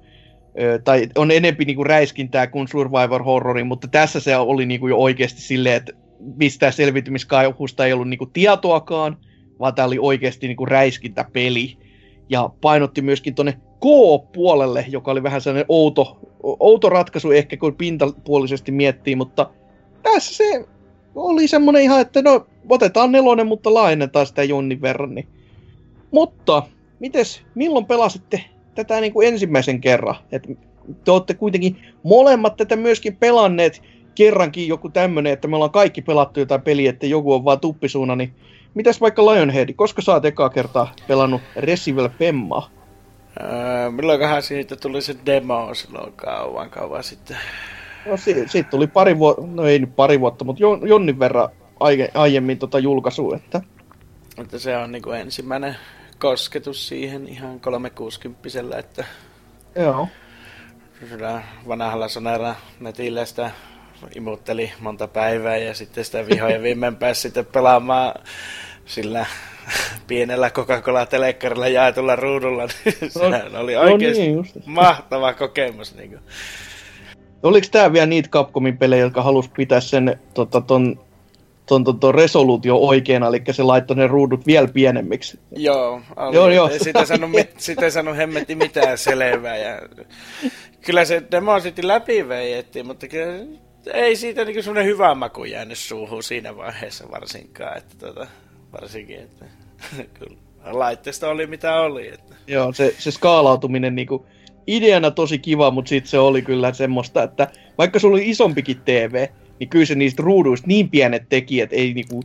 [0.84, 5.40] tai on enempi niinku räiskintää kuin survivor horrori, mutta tässä se oli niinku jo oikeasti
[5.40, 5.92] silleen, että
[6.36, 9.16] mistään selvitymiskaihusta ei ollut niinku tietoakaan,
[9.60, 11.76] vaan tämä oli oikeasti niinku räiskintäpeli.
[12.28, 18.72] Ja painotti myöskin tuonne K-puolelle, joka oli vähän sellainen outo, outo ratkaisu ehkä, kun pintapuolisesti
[18.72, 19.50] miettii, mutta
[20.02, 20.64] tässä se
[21.14, 25.14] oli semmonen ihan, että no otetaan nelonen, mutta laajennetaan sitä jonnin verran.
[25.14, 25.28] Niin.
[26.10, 26.62] Mutta,
[26.98, 28.44] mites, milloin pelasitte
[28.74, 30.14] tätä niin kuin ensimmäisen kerran?
[30.32, 30.48] Et
[31.04, 33.82] te olette kuitenkin molemmat tätä myöskin pelanneet
[34.14, 38.16] kerrankin joku tämmönen, että me ollaan kaikki pelattu jotain peliä, että joku on vaan tuppisuuna,
[38.16, 38.32] niin
[38.74, 42.70] mitäs vaikka Lionhead, koska sä oot ekaa kertaa pelannut Resident Evil Pemmaa?
[43.40, 47.36] Öö, milloinkohan siitä tuli se demo silloin kauan kauan sitten?
[48.06, 51.48] No siitä, siitä tuli pari vuotta, no ei nyt pari vuotta, mutta jonnin verran
[51.80, 53.60] aie, aiemmin tota julkaisu, että...
[54.38, 55.76] Että se on niin kuin ensimmäinen
[56.20, 59.04] kosketus siihen ihan 360 että...
[59.76, 60.08] Joo.
[61.08, 63.50] Sillä vanhalla sonella netillä sitä
[64.14, 68.14] imutteli monta päivää ja sitten sitä vihoja viimein pääsi sitten pelaamaan
[68.86, 69.26] sillä
[70.06, 72.62] pienellä Coca-Cola-telekkarilla jaetulla ruudulla.
[72.84, 75.94] Niin sehän oli oikeasti no niin, mahtava kokemus.
[75.94, 76.20] Niin kuin.
[77.42, 81.00] Oliko tämä vielä niitä Capcomin pelejä, jotka halus pitää sen tota, ton,
[81.70, 85.38] ton, ton, ton resoluutio oikeana, eli se laittoi ne ruudut vielä pienemmiksi?
[85.56, 86.36] Joo, oli.
[86.36, 86.70] joo, joo.
[86.82, 89.56] Sitä sano, sitä ei sano hemmetti mitään selvää.
[89.56, 89.82] Ja...
[90.86, 93.44] Kyllä se demo sitten läpi veijettiin, mutta kyllä
[93.94, 97.78] ei siitä niin semmoinen hyvä maku jäänyt suuhun siinä vaiheessa varsinkaan.
[97.78, 98.26] Että tota,
[98.72, 99.44] varsinkin, että
[100.18, 102.08] kyllä laitteesta oli mitä oli.
[102.08, 102.34] Että.
[102.46, 104.26] Joo, se, se skaalautuminen niinku,
[104.66, 107.48] ideana tosi kiva, mutta sitten se oli kyllä semmoista, että
[107.78, 109.28] vaikka sulla oli isompikin TV,
[109.60, 112.22] niin kyllä se niistä ruuduista niin pienet tekijät ei niinku,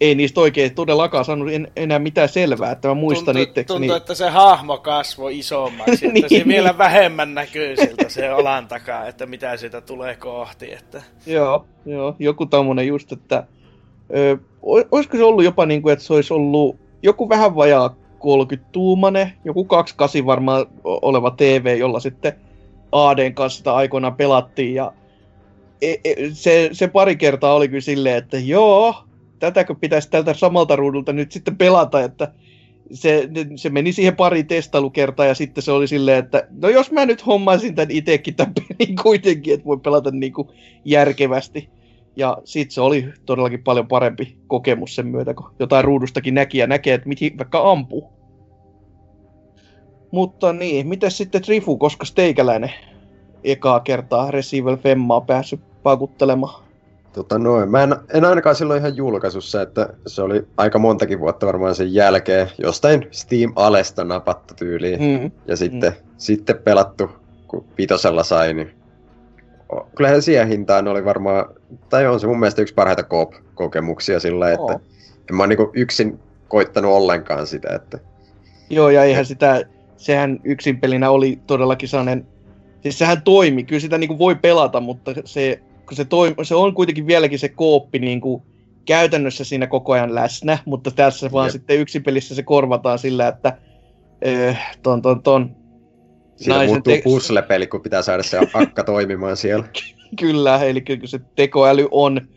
[0.00, 3.66] ei niistä oikein todellakaan saanut en, enää mitään selvää, että mä muistan tuntuu, itseksi.
[3.66, 3.96] Tuntuu, niin...
[3.96, 6.48] että se hahmo kasvoi isommaksi, että niin, se niin.
[6.48, 10.72] vielä vähemmän näkyy siltä se olan takaa, että mitä siitä tulee kohti.
[10.72, 11.02] Että...
[11.26, 13.46] Joo, joo, joku tommonen just, että
[14.16, 19.32] ö, olisiko se ollut jopa niin kuin, että se olisi ollut joku vähän vajaa 30-tuumane,
[19.44, 22.32] joku 28 varmaan oleva TV, jolla sitten
[22.92, 24.74] ADn kanssa sitä aikoinaan pelattiin.
[24.74, 24.92] Ja
[26.32, 28.94] se, se pari kertaa oli kyllä silleen, että joo,
[29.38, 32.32] tätäkö pitäisi tältä samalta ruudulta nyt sitten pelata, että
[32.92, 37.06] se, se meni siihen pari testailukertaa ja sitten se oli silleen, että no jos mä
[37.06, 40.48] nyt hommaisin tämän itsekin tämän pelin kuitenkin, että voi pelata niin kuin
[40.84, 41.68] järkevästi.
[42.16, 46.66] Ja sitten se oli todellakin paljon parempi kokemus sen myötä, kun jotain ruudustakin näki ja
[46.66, 48.12] näkee, että mihin vaikka ampuu.
[50.10, 52.72] Mutta niin, miten sitten Trifu, koska teikäläinen
[53.44, 56.64] ekaa kertaa Resivel Femmaa päässyt pakuttelemaan?
[57.12, 57.70] Tota noin.
[57.70, 61.94] Mä en, en ainakaan silloin ihan julkaisussa, että se oli aika montakin vuotta varmaan sen
[61.94, 65.02] jälkeen jostain Steam-alesta napattu tyyliin.
[65.02, 65.30] Mm.
[65.46, 66.08] Ja sitten, mm.
[66.16, 67.10] sitten pelattu,
[67.48, 68.70] kun vitosella sai, niin
[69.96, 71.44] kyllähän siihen hintaan oli varmaan,
[71.88, 73.04] tai on se mun mielestä yksi parhaita
[73.54, 74.80] kokemuksia sillä, että
[75.30, 77.98] en mä niinku yksin koittanut ollenkaan sitä, että...
[78.70, 79.64] Joo, ja eihän sitä,
[79.96, 82.26] sehän yksin pelinä oli todellakin sellainen,
[82.82, 86.74] siis sehän toimi, kyllä sitä niinku voi pelata, mutta se kun se, toi, se on
[86.74, 88.42] kuitenkin vieläkin se kooppi niin kuin
[88.84, 91.52] käytännössä siinä koko ajan läsnä, mutta tässä vaan Jep.
[91.52, 93.58] sitten yksi pelissä se korvataan sillä, että
[94.26, 95.56] äh, ton, ton, ton
[96.36, 99.64] Siinä muuttuu te- puzzle-peli, kun pitää saada se akka toimimaan siellä.
[100.20, 102.28] Kyllä, eli kyllä se tekoäly on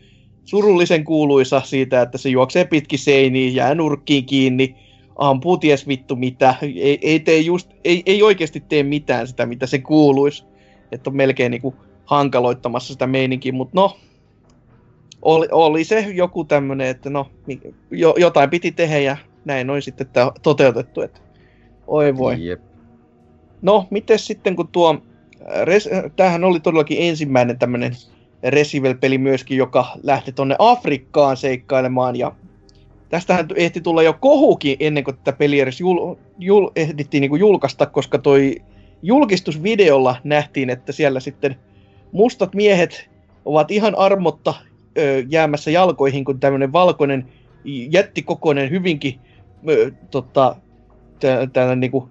[0.44, 4.76] surullisen kuuluisa siitä, että se juoksee pitki seiniin, jää nurkkiin kiinni,
[5.16, 9.66] ampuu ties vittu mitä, ei, ei, tee just, ei, ei oikeasti tee mitään sitä, mitä
[9.66, 10.44] se kuuluisi.
[10.92, 13.96] Että on melkein niinku hankaloittamassa sitä meininkiä, mutta no,
[15.22, 17.30] oli, oli se joku tämmöinen, että no,
[17.90, 20.06] jo, jotain piti tehdä ja näin on sitten
[20.42, 21.20] toteutettu, että
[21.86, 22.46] oi voi.
[22.46, 22.60] Jep.
[23.62, 25.02] No, miten sitten kun tuo,
[25.62, 27.92] res, tämähän oli todellakin ensimmäinen tämmöinen
[28.42, 32.32] Resivel-peli myöskin, joka lähti tonne Afrikkaan seikkailemaan ja
[33.12, 37.86] tästähän ehti tulla jo kohukin ennen kuin tätä peliä edes jul, jul, ehdittiin niin julkaista,
[37.86, 38.56] koska toi
[39.02, 41.56] julkistusvideolla nähtiin, että siellä sitten
[42.12, 43.10] mustat miehet
[43.44, 44.54] ovat ihan armotta
[44.98, 47.28] ö, jäämässä jalkoihin, kun tämmöinen valkoinen
[47.90, 49.20] jättikokoinen, hyvinkin
[49.68, 50.56] ö, tota,
[51.52, 52.08] tällainen niinku,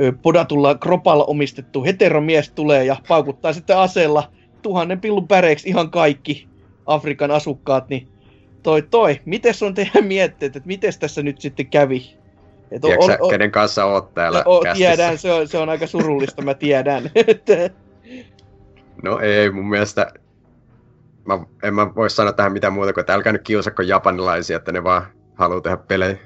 [0.00, 4.32] ö, podatulla kropalla omistettu heteromies tulee ja paukuttaa sitten aseella
[4.62, 6.48] tuhannen pillun päreiksi ihan kaikki
[6.86, 8.08] Afrikan asukkaat, niin
[8.62, 12.16] toi toi, miten on teidän mietteet, että miten tässä nyt sitten kävi?
[12.70, 15.86] Et on, on, on, kenen kanssa oot täällä o, Tiedän, se on, se on aika
[15.86, 17.10] surullista, mä tiedän.
[19.02, 20.12] No ei, mun mielestä
[21.26, 24.72] mä, en mä voi sanoa tähän mitään muuta kuin, että älkää nyt kiusako japanilaisia, että
[24.72, 26.16] ne vaan haluaa tehdä pelejä.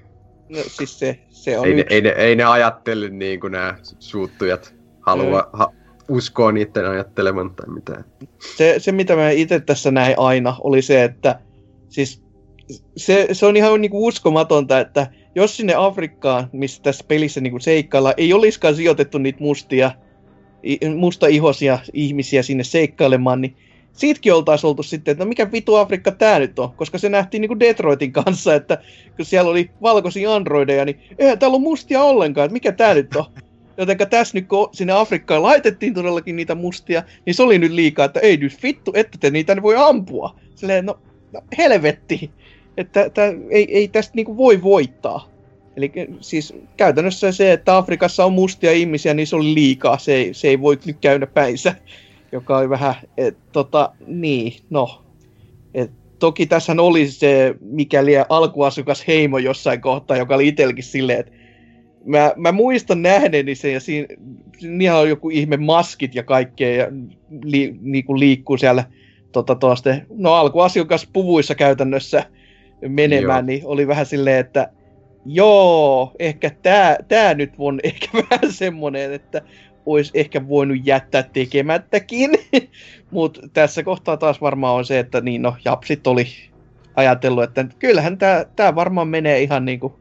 [0.49, 3.77] No siis se, se on ei, ne, ei, ne, ei ne ajattele niin kuin nämä
[3.99, 5.49] suuttujat haluaa, mm.
[5.53, 5.73] ha,
[6.09, 8.05] uskoa niiden ajatteleman tai mitään.
[8.57, 11.39] Se, se mitä mä itse tässä näin aina, oli se, että
[11.89, 12.24] siis
[12.97, 17.51] se, se on ihan niin kuin uskomatonta, että jos sinne Afrikkaan, missä tässä pelissä niin
[17.51, 19.91] kuin seikkailla, ei olisikaan sijoitettu niitä mustia
[20.97, 23.57] mustaihoisia ihmisiä sinne seikkailemaan, niin
[23.93, 27.41] siitäkin oltaisiin oltu sitten, että no mikä vitu Afrikka tämä nyt on, koska se nähtiin
[27.41, 28.79] niin kuin Detroitin kanssa, että
[29.17, 33.17] kun siellä oli valkoisia androideja, niin eihän täällä ole mustia ollenkaan, että mikä tämä nyt
[33.17, 33.25] on.
[33.77, 38.05] Joten tässä nyt kun sinne Afrikkaan laitettiin todellakin niitä mustia, niin se oli nyt liikaa,
[38.05, 40.39] että ei nyt vittu, että te niitä voi ampua.
[40.55, 40.99] Silleen, no,
[41.33, 42.31] no helvetti,
[42.77, 45.29] että tää, ei, ei tästä niinku voi voittaa.
[45.77, 49.99] Eli siis käytännössä se, että Afrikassa on mustia ihmisiä, niin se oli liikaa.
[49.99, 51.75] Se ei, se ei voi nyt käydä päinsä,
[52.33, 55.03] joka oli vähän, et, tota, niin, no.
[55.75, 61.33] Et, toki tässä oli se, mikäli alkuasukas heimo jossain kohtaa, joka oli itselläkin silleen, että
[62.05, 66.87] mä, mä muistan nähneeni sen ja siinä, on joku ihme maskit ja kaikkea ja
[67.43, 68.85] li, niinku liikkuu siellä
[69.33, 72.25] tota, toaste, no alkuasukas puvuissa käytännössä
[72.89, 73.47] menemään, Joo.
[73.47, 74.71] niin oli vähän silleen, että
[75.27, 79.43] joo, ehkä tää, tää nyt on ehkä vähän semmonen, että
[79.87, 82.31] olisi ehkä voinut jättää tekemättäkin.
[83.11, 86.27] Mutta tässä kohtaa taas varmaan on se, että niin no, japsit oli
[86.97, 89.93] ajatellut, että kyllähän tämä tää varmaan menee ihan niin kuin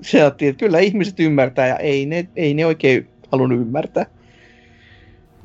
[0.00, 4.06] se että kyllä ihmiset ymmärtää ja ei ne, ei ne oikein halunnut ymmärtää.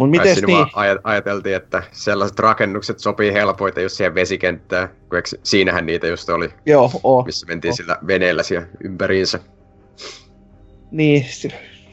[0.02, 0.68] Mut mites niin?
[1.04, 6.50] ajateltiin, että sellaiset rakennukset sopii helpoita jos siihen vesikenttään, kun eikö, siinähän niitä just oli,
[6.66, 7.76] Joo, oh, missä mentiin oh.
[7.76, 9.40] sillä veneellä siellä ympäriinsä.
[10.92, 11.26] Niin,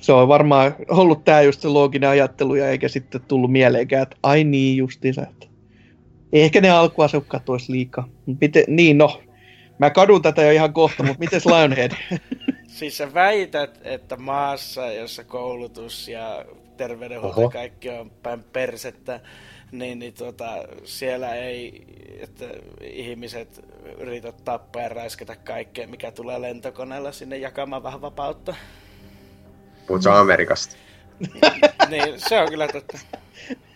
[0.00, 4.16] se on varmaan ollut tämä just se looginen ajattelu ja eikä sitten tullut mieleenkään, että
[4.22, 5.46] ai niin justiinsa, että
[6.32, 8.08] ehkä ne alkuasukkaat olisi liikaa.
[8.40, 9.22] Miten, niin no,
[9.78, 11.92] mä kadun tätä jo ihan kohta, mutta miten Lionhead?
[12.78, 16.44] siis sä väität, että maassa, jossa koulutus ja
[16.78, 19.20] terveydenhuolto ja kaikki on päin persettä,
[19.72, 20.48] niin, niin tuota,
[20.84, 21.84] siellä ei
[22.20, 22.44] että
[22.80, 23.64] ihmiset
[23.98, 28.54] yritä tappaa ja räisketä kaikkea, mikä tulee lentokoneella sinne jakamaan vähän vapautta.
[29.86, 30.76] Puhutko Amerikasta?
[31.90, 32.98] niin, se on kyllä totta.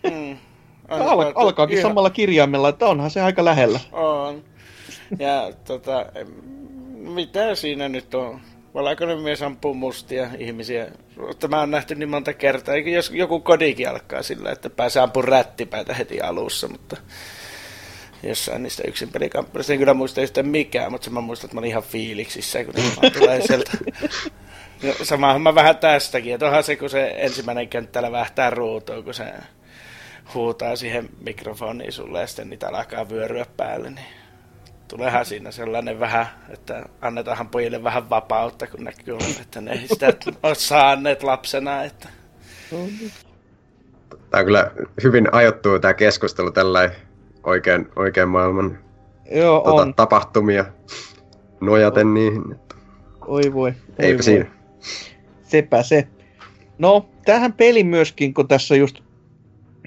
[0.03, 0.37] Mm.
[0.89, 1.89] Al- alkaakin ihan...
[1.89, 3.79] samalla kirjaimella, että onhan se aika lähellä.
[3.91, 4.43] On.
[5.19, 6.05] Ja tota,
[6.95, 8.41] mitä siinä nyt on?
[8.73, 10.87] Valkoinen ampuu mustia ihmisiä.
[11.39, 12.77] Tämä on nähty niin monta kertaa.
[12.77, 16.97] Jos joku kodikin alkaa sillä, että pääsee ampumaan rättipäitä heti alussa, mutta
[18.23, 19.73] jossain niistä yksin pelikampanjoista.
[19.73, 22.73] En kyllä muista yhtään mikään, mutta mä muistan, että mä olin ihan fiiliksissä, kun
[23.19, 23.71] tulee sieltä.
[24.83, 29.13] No, samahan mä vähän tästäkin, että onhan se, kun se ensimmäinen kenttä lävähtää ruutuun, kun
[29.13, 29.25] se
[30.33, 34.22] huutaa siihen mikrofoniin sulle ja sitten niitä alkaa vyöryä päälle, niin
[34.97, 40.13] tuleehan siinä sellainen vähän, että annetaanhan pojille vähän vapautta, kun näkyy, että ne ei sitä
[40.43, 41.83] ole saaneet lapsena.
[41.83, 42.09] Että...
[44.29, 44.71] Tämä on kyllä
[45.03, 46.91] hyvin ajottu tämä keskustelu tällä
[47.43, 48.79] oikein, oikein maailman
[49.31, 49.93] Joo, tuota, on.
[49.93, 50.65] tapahtumia
[51.61, 52.13] nojaten on.
[52.13, 52.51] niihin.
[52.51, 52.75] Että...
[53.27, 53.73] Oi voi.
[53.99, 54.23] Eipä voi.
[54.23, 54.45] siinä.
[55.43, 56.07] Sepä se.
[56.77, 58.99] No, tähän peli myöskin, kun tässä just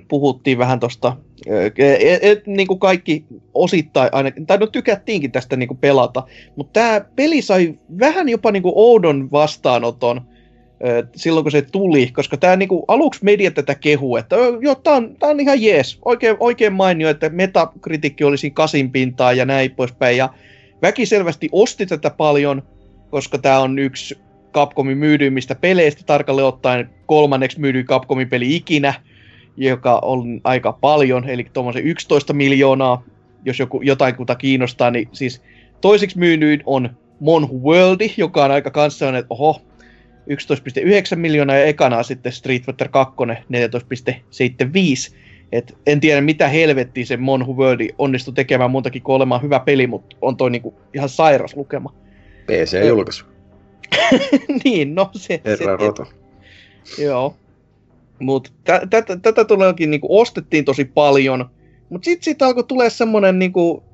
[0.08, 3.24] puhuttiin vähän tuosta, et, et, niin kuin kaikki
[3.54, 6.22] osittain aina, tai no tykättiinkin tästä niin kuin pelata,
[6.56, 10.20] mutta tämä peli sai vähän jopa niin kuin oudon vastaanoton
[11.16, 14.96] silloin, kun se tuli, koska tämä niin kuin, aluksi media tätä kehu, että joo, tämä
[14.96, 19.70] on, tää on ihan jees, oikein, oikein mainio, että metakritikki olisi kasin pintaa ja näin
[19.70, 20.28] poispäin, ja
[20.82, 22.62] väki selvästi osti tätä paljon,
[23.10, 24.18] koska tämä on yksi
[24.52, 28.94] Capcomin myydyimmistä peleistä, tarkalleen ottaen kolmanneksi myydyin Capcomin peli ikinä,
[29.56, 33.04] joka on aika paljon, eli tuommoisen 11 miljoonaa,
[33.44, 35.42] jos joku, jotain kuta kiinnostaa, niin siis
[35.80, 36.90] toiseksi myydyin on
[37.20, 39.60] Monhu World, joka on aika kanssa, että oho,
[40.30, 45.16] 11,9 miljoonaa ja ekana sitten Street Fighter 2 14,75.
[45.52, 49.86] Et en tiedä mitä helvettiä se Monhu World onnistui tekemään muutakin kuin olemaan hyvä peli,
[49.86, 51.94] mutta on toi niinku ihan sairas lukema.
[52.46, 53.24] PC-julkaisu.
[54.64, 55.40] niin, no se...
[55.44, 56.06] Herra se, roto.
[56.98, 57.36] Joo.
[58.18, 58.50] Mutta
[59.22, 61.50] tätä, tuleekin niinku ostettiin tosi paljon,
[61.90, 63.84] mutta sitten siitä alkoi tulee semmoinen niinku,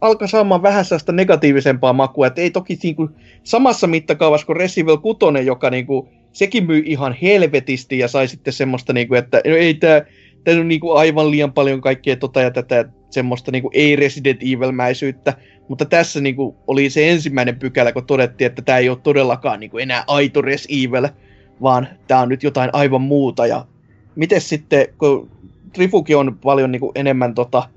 [0.00, 3.10] alkaa saamaan vähän sellaista negatiivisempaa makua, että ei toki niinku,
[3.42, 8.52] samassa mittakaavassa kuin Resident Evil 6, joka niinku, sekin myi ihan helvetisti ja sai sitten
[8.52, 10.02] semmoista, niinku, että no ei tämä
[10.44, 15.34] tää on niinku aivan liian paljon kaikkea tota ja tätä semmoista niinku ei-Resident Evil-mäisyyttä,
[15.68, 19.78] mutta tässä niinku oli se ensimmäinen pykälä, kun todettiin, että tämä ei ole todellakaan niinku
[19.78, 21.08] enää aito Res Evil,
[21.62, 23.46] vaan tämä on nyt jotain aivan muuta.
[23.46, 23.64] Ja
[24.16, 25.30] miten sitten, kun
[25.72, 27.68] Trifuki on paljon niinku enemmän tota,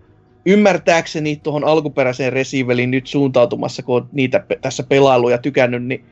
[0.45, 6.05] ymmärtääkseni tuohon alkuperäiseen Resiveliin nyt suuntautumassa, kun on niitä pe- tässä pelailuja tykännyt, niin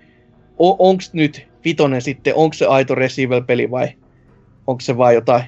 [0.57, 3.87] on, onko nyt Vitonen sitten, onko se aito Resivel-peli vai
[4.67, 5.43] onko se vain jotain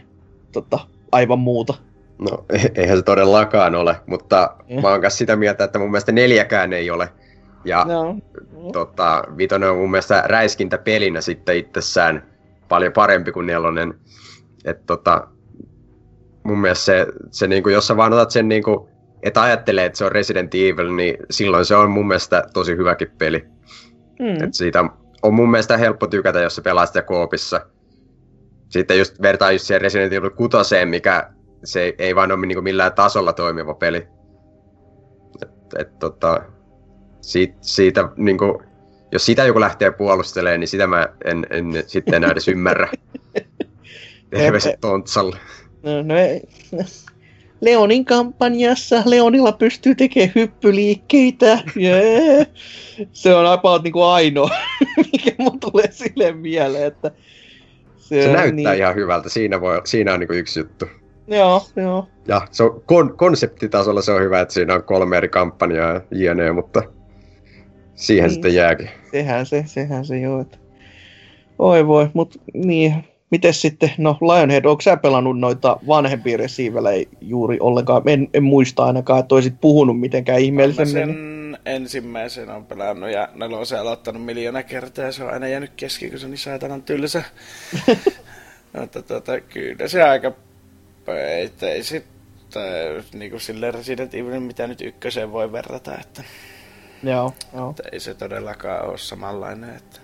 [0.51, 0.79] tota,
[1.11, 1.73] aivan muuta?
[2.19, 2.45] No,
[2.75, 4.81] eihän se todellakaan ole, mutta ja.
[4.81, 7.09] mä oon kanssa sitä mieltä, että mun mielestä neljäkään ei ole.
[7.65, 8.15] Ja no.
[8.71, 12.23] tota, Vitonen on mun mielestä räiskintä pelinä sitten itsessään
[12.67, 13.93] paljon parempi kuin nelonen.
[14.65, 15.27] Et tota,
[16.43, 18.89] mun mielestä se, se niinku, jos sä vaan otat sen niinku,
[19.23, 23.11] että ajattelee, että se on Resident Evil, niin silloin se on mun mielestä tosi hyväkin
[23.17, 23.45] peli.
[24.19, 24.43] Mm.
[24.43, 24.83] Et siitä
[25.23, 27.61] on mun mielestä helppo tykätä, jos se pelaa sitä koopissa.
[28.69, 31.29] Sitten just vertaa just siihen Resident Evil 6, mikä
[31.63, 34.07] se ei vaan ole niinku millään tasolla toimiva peli.
[35.41, 35.49] Et,
[35.79, 36.41] et, tota,
[37.21, 38.61] siitä, siitä niinku,
[39.11, 42.89] jos sitä joku lähtee puolustelemaan, niin sitä mä en, en sitten enää edes ymmärrä.
[44.37, 45.37] Terveiset Tontsalle.
[45.83, 46.41] No, no ei.
[47.61, 51.59] Leonin kampanjassa Leonilla pystyy tekemään hyppyliikkeitä.
[51.77, 52.47] Yeah.
[53.11, 54.49] Se on about niin kuin ainoa,
[55.11, 57.11] mikä mun tulee sille mieleen, että
[57.97, 58.77] se, se näyttää niin...
[58.77, 59.29] ihan hyvältä.
[59.29, 60.85] Siinä, voi, siinä on niin kuin yksi juttu.
[61.27, 62.07] Joo, joo.
[62.27, 66.01] Ja se on, kon, konseptitasolla se on hyvä, että siinä on kolme eri kampanjaa ja
[66.11, 66.83] jne, mutta
[67.95, 68.33] siihen niin.
[68.33, 68.89] sitten jääkin.
[69.11, 70.41] Sehän se, sehän se joo.
[70.41, 70.57] Että...
[71.59, 72.93] Oi voi, mutta niin,
[73.35, 78.09] Miten sitten, no Lionhead, onko sä pelannut noita vanhempia resiivelejä juuri ollenkaan?
[78.09, 80.93] En, en muista ainakaan, että olisit puhunut mitenkään ihmeellisemmin.
[80.93, 86.09] sen ensimmäisen on pelannut ja nelosen aloittanut miljoona kertaa ja se on aina jäänyt kesken,
[86.09, 87.23] kun se on niin saatanan tylsä.
[88.79, 90.31] Mutta tota, kyllä se aika...
[91.07, 92.03] Ei, ei se
[93.13, 96.23] niin kuin sille Resident Evil, mitä nyt ykköseen voi verrata, että,
[97.03, 97.69] joo, joo.
[97.69, 99.75] että ei se todellakaan ole samanlainen.
[99.75, 99.99] Että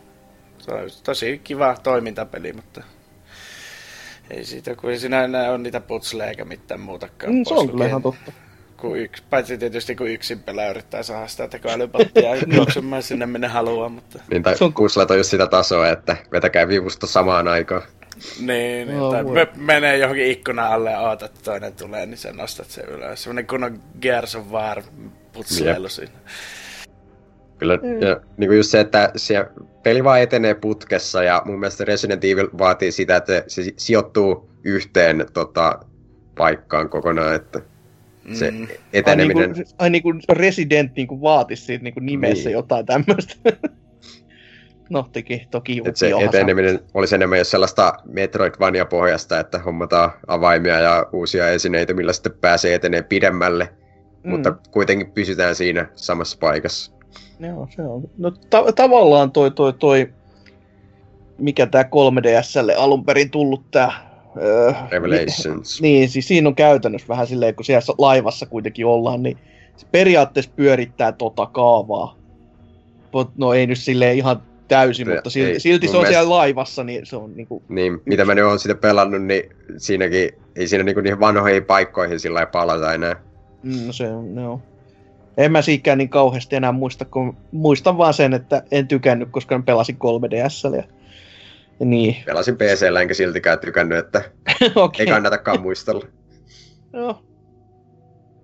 [0.57, 2.83] se on tosi kiva toimintapeli, mutta
[4.31, 7.33] ei siitä, kun ei siinä enää ole niitä putsleja eikä mitään muutakaan.
[7.33, 8.31] Mm, se on kyllä ihan totta.
[8.77, 13.89] Kun yksi, paitsi tietysti kun yksin pelaa yrittää saada sitä tekoälypottia juoksemaan sinne minne haluaa.
[13.89, 14.19] Mutta...
[14.31, 14.73] Niin, tai on...
[14.73, 17.81] puzzlet on just sitä tasoa, että vetäkää vivusta samaan aikaan.
[18.39, 22.17] Niin, niin oh, tai me, menee johonkin ikkunan alle ja ootat, että toinen tulee, niin
[22.17, 23.23] sä nostat sen ylös.
[23.23, 24.83] Sellainen kunnon Gears of War
[25.33, 26.11] putsleilu siinä.
[27.57, 28.01] Kyllä, mm.
[28.01, 29.45] ja niin kuin just se, että se
[29.83, 35.25] peli vaan etenee putkessa, ja mun mielestä Resident Evil vaatii sitä, että se sijoittuu yhteen
[35.33, 35.79] tota,
[36.37, 37.61] paikkaan kokonaan, että
[38.33, 38.67] se Mm.
[38.93, 39.49] eteneminen...
[39.49, 42.53] Ai niin kuin, ai niin kuin Resident niin kuin vaatisi siitä niin kuin nimessä Niin.
[42.53, 43.35] jotain tämmöistä.
[44.89, 51.05] no teki toki Että se eteneminen olisi enemmän jos sellaista Metroidvania-pohjasta, että hommataan avaimia ja
[51.13, 53.69] uusia esineitä, millä sitten pääsee etenee pidemmälle,
[54.23, 54.29] mm.
[54.29, 56.91] mutta kuitenkin pysytään siinä samassa paikassa.
[57.47, 58.03] Joo, se on.
[58.17, 60.09] No ta- tavallaan toi, toi, toi,
[61.37, 64.11] mikä tää 3DSlle alun perin tullut tää...
[64.41, 65.81] Öö, Revelations.
[65.81, 69.37] Niin, siis siinä on käytännössä vähän silleen, kun siellä laivassa kuitenkin ollaan, niin
[69.77, 72.15] se periaatteessa pyörittää tota kaavaa.
[73.13, 76.35] Mut No ei nyt silleen ihan täysin, mutta silti, ei, silti se on mielestä- siellä
[76.35, 77.63] laivassa, niin se on niinku...
[77.69, 79.43] Niin, mitä mä nyt oon sitä pelannut, niin
[79.77, 83.15] siinäkin ei siinä niinku niihin vanhoihin paikkoihin sillä lailla palata enää.
[83.63, 84.61] Mm, no se on, no.
[85.37, 89.57] En mä siikään niin kauheasti enää muista, kun muistan vaan sen, että en tykännyt, koska
[89.57, 90.75] mä pelasin 3DSllä.
[90.75, 90.83] Ja,
[91.79, 94.21] ja niin, Pelasin PCllä enkä siltikään tykännyt, että
[94.75, 95.05] okei.
[95.05, 96.05] ei kannatakaan muistella.
[96.93, 97.23] No.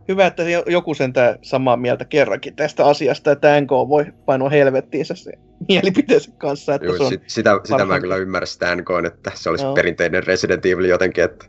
[0.08, 5.16] Hyvä, että jo- joku sentään samaa mieltä kerrankin tästä asiasta, että NK voi painoa helvettiinsä
[5.16, 5.32] se
[5.68, 6.76] mielipiteensä kanssa.
[6.76, 9.66] Että se Joo, on, sit, sitä, sitä mä kyllä ymmärrän sitä NK, että se olisi
[9.66, 9.74] Joo.
[9.74, 11.46] perinteinen Resident Evil jotenkin, että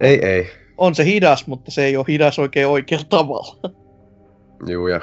[0.00, 0.50] ei, ei.
[0.78, 3.81] on se hidas, mutta se ei ole hidas oikein oikealla tavalla.
[4.66, 5.00] Juu, ja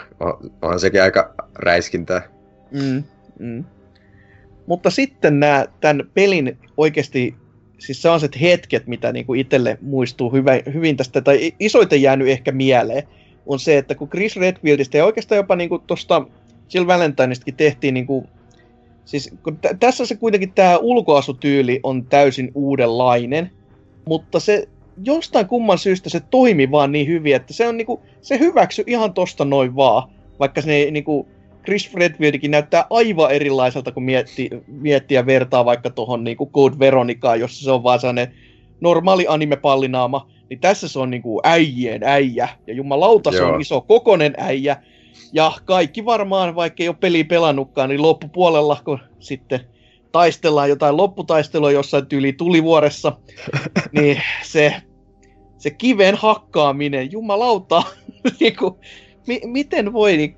[0.61, 2.21] on, sekin aika räiskintää.
[2.71, 3.03] Mm,
[3.39, 3.63] mm.
[4.65, 7.35] Mutta sitten nämä, tämän pelin oikeasti,
[7.77, 13.03] siis sellaiset hetket, mitä niinku itselle muistuu hyvä, hyvin tästä, tai isoiten jäänyt ehkä mieleen,
[13.45, 16.25] on se, että kun Chris Redfieldistä ja oikeastaan jopa niinku tuosta
[16.73, 18.27] Jill Valentinistakin tehtiin niinku,
[19.05, 23.51] siis kun tä- tässä se kuitenkin tämä ulkoasutyyli on täysin uudenlainen,
[24.05, 24.67] mutta se
[25.05, 29.13] jostain kumman syystä se toimi vaan niin hyvin, että se on niinku, se hyväksy ihan
[29.13, 31.27] tosta noin vaan, vaikka se niinku,
[31.63, 37.39] Chris Redfieldikin näyttää aivan erilaiselta, kun mietti, miettii ja vertaa vaikka tuohon niinku Code Veronicaan,
[37.39, 38.33] jossa se on vaan sellainen
[38.81, 43.53] normaali anime-pallinaama, niin tässä se on niinku äijien äijä, ja jumalauta se Joo.
[43.53, 44.77] on iso kokonen äijä,
[45.33, 49.59] ja kaikki varmaan, vaikka ei ole peliä pelannutkaan, niin loppupuolella, kun sitten
[50.11, 53.17] taistellaan jotain lopputaistelua jossain tyyli tulivuoressa,
[53.99, 54.75] niin se,
[55.59, 57.83] se kiven hakkaaminen, jumalauta,
[58.39, 58.79] niinku,
[59.27, 60.35] mi- miten voi, niin,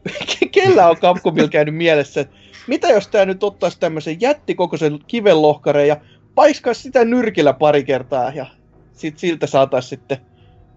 [0.51, 2.25] kellä on Capcomilla käynyt mielessä,
[2.67, 5.97] mitä jos tämä nyt ottaisi tämmöisen jättikokoisen kivenlohkareen ja
[6.35, 8.45] paiskaisi sitä nyrkillä pari kertaa ja
[8.93, 10.17] sit siltä saataisiin sitten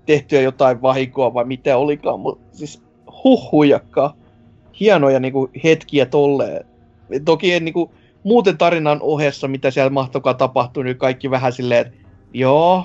[0.07, 2.83] tehtyä jotain vahinkoa vai mitä olikaan, mutta siis
[3.25, 4.17] huhhujakkaa.
[4.81, 6.67] Hienoja niinku hetkiä tolleen.
[7.25, 11.99] Toki en niinku, muuten tarinan ohessa, mitä siellä mahtokaa tapahtua, niin kaikki vähän silleen, että
[12.33, 12.85] joo,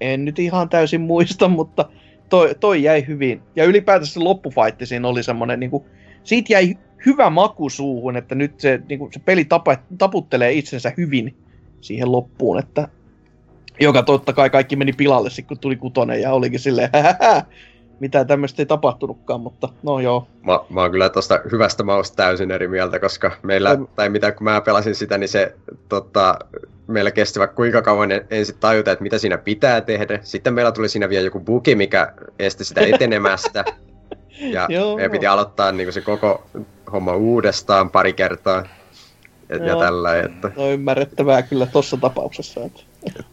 [0.00, 1.88] en nyt ihan täysin muista, mutta
[2.28, 3.42] toi, toi jäi hyvin.
[3.56, 5.86] Ja ylipäätänsä se loppufaitti siinä oli semmoinen, niinku,
[6.24, 11.36] siitä jäi hyvä maku suuhun, että nyt se, niinku, se peli tapa, taputtelee itsensä hyvin
[11.80, 12.88] siihen loppuun, että
[13.80, 16.90] joka totta kai kaikki meni pilalle sitten, kun tuli kutonen ja olikin silleen,
[18.00, 20.26] mitään tämmöistä ei tapahtunutkaan, mutta no joo.
[20.46, 24.32] Mä, mä oon kyllä tosta hyvästä mausta täysin eri mieltä, koska meillä, Ai- tai mitä
[24.32, 25.54] kun mä pelasin sitä, niin se
[25.88, 26.38] tota,
[26.86, 30.18] meillä kesti vaikka kuinka kauan en- ensin tajuta, että mitä siinä pitää tehdä.
[30.22, 33.64] Sitten meillä tuli siinä vielä joku bugi, mikä esti sitä etenemästä.
[34.40, 34.96] Ja Joo.
[34.96, 36.46] meidän piti aloittaa niin se koko
[36.92, 38.64] homma uudestaan pari kertaa.
[39.50, 39.80] Et, ja Joo.
[39.80, 42.60] tällä, että No ymmärrettävää kyllä tuossa tapauksessa.
[42.60, 43.24] Että.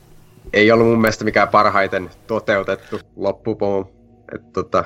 [0.53, 3.91] ei ollut mun mielestä mikään parhaiten toteutettu loppupomo.
[4.35, 4.83] Et, tota,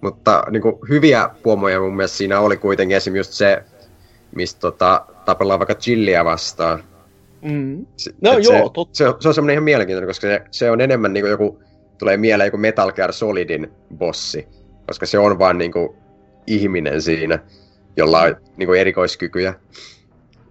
[0.00, 3.62] mutta niin kuin, hyviä pomoja mun mielestä siinä oli kuitenkin esimerkiksi just se,
[4.34, 6.84] mistä tota, tapellaan vaikka chilliä vastaan.
[7.42, 7.86] Mm.
[7.96, 8.96] Se, No et joo, se, totta.
[8.96, 11.62] Se, on- se on semmoinen ihan mielenkiintoinen, koska se, se on enemmän niin kuin joku,
[11.98, 14.48] tulee mieleen joku Metal Gear Solidin bossi,
[14.86, 15.88] koska se on vaan niin kuin
[16.46, 17.38] ihminen siinä,
[17.96, 19.54] jolla on niin kuin erikoiskykyjä.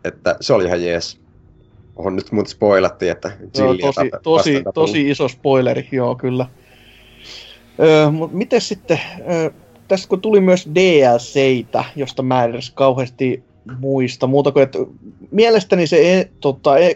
[0.03, 1.19] Että se oli ihan jees.
[1.95, 6.45] On nyt mut spoilattiin, että Joo, chilliä tosi, tape- tosi, tosi iso spoileri, joo kyllä.
[7.79, 8.99] Öö, miten sitten,
[9.31, 9.49] öö,
[9.87, 13.43] tässä kun tuli myös DLCitä, josta mä edes kauheasti
[13.79, 14.79] muista, muuta kuin, että
[15.31, 16.91] mielestäni se e, tota, e,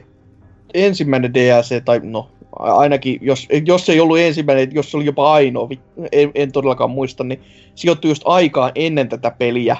[0.74, 5.70] ensimmäinen DLC, tai no ainakin, jos, jos ei ollut ensimmäinen, jos se oli jopa ainoa,
[6.12, 7.42] en, en todellakaan muista, niin
[7.76, 9.78] sijoittui just aikaan ennen tätä peliä,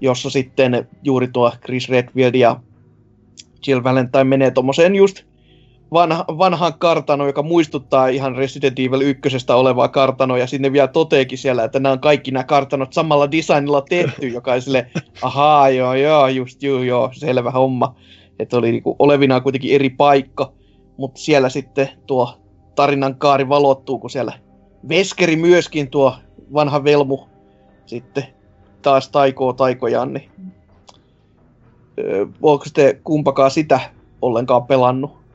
[0.00, 2.60] jossa sitten juuri tuo Chris Redfield ja
[3.66, 5.22] Jill Valentine menee tuommoiseen just
[5.92, 9.20] vanha, vanhaan kartanoon, joka muistuttaa ihan Resident Evil 1
[9.54, 13.82] olevaa kartanoa, ja sinne vielä toteekin siellä, että nämä on kaikki nämä kartanot samalla designilla
[13.88, 14.90] tehty, joka on sille,
[15.22, 17.94] ahaa, joo, joo, just joo, joo, selvä homma.
[18.38, 20.52] Että oli niinku olevinaan kuitenkin eri paikka,
[20.96, 22.38] mutta siellä sitten tuo
[22.74, 24.32] tarinan kaari valottuu, kun siellä
[24.88, 26.14] Veskeri myöskin tuo
[26.54, 27.18] vanha velmu
[27.86, 28.24] sitten
[28.82, 30.30] taas taikoo taikojaan, niin
[31.98, 33.80] öö, onko te kumpakaan sitä
[34.22, 35.27] ollenkaan pelannut?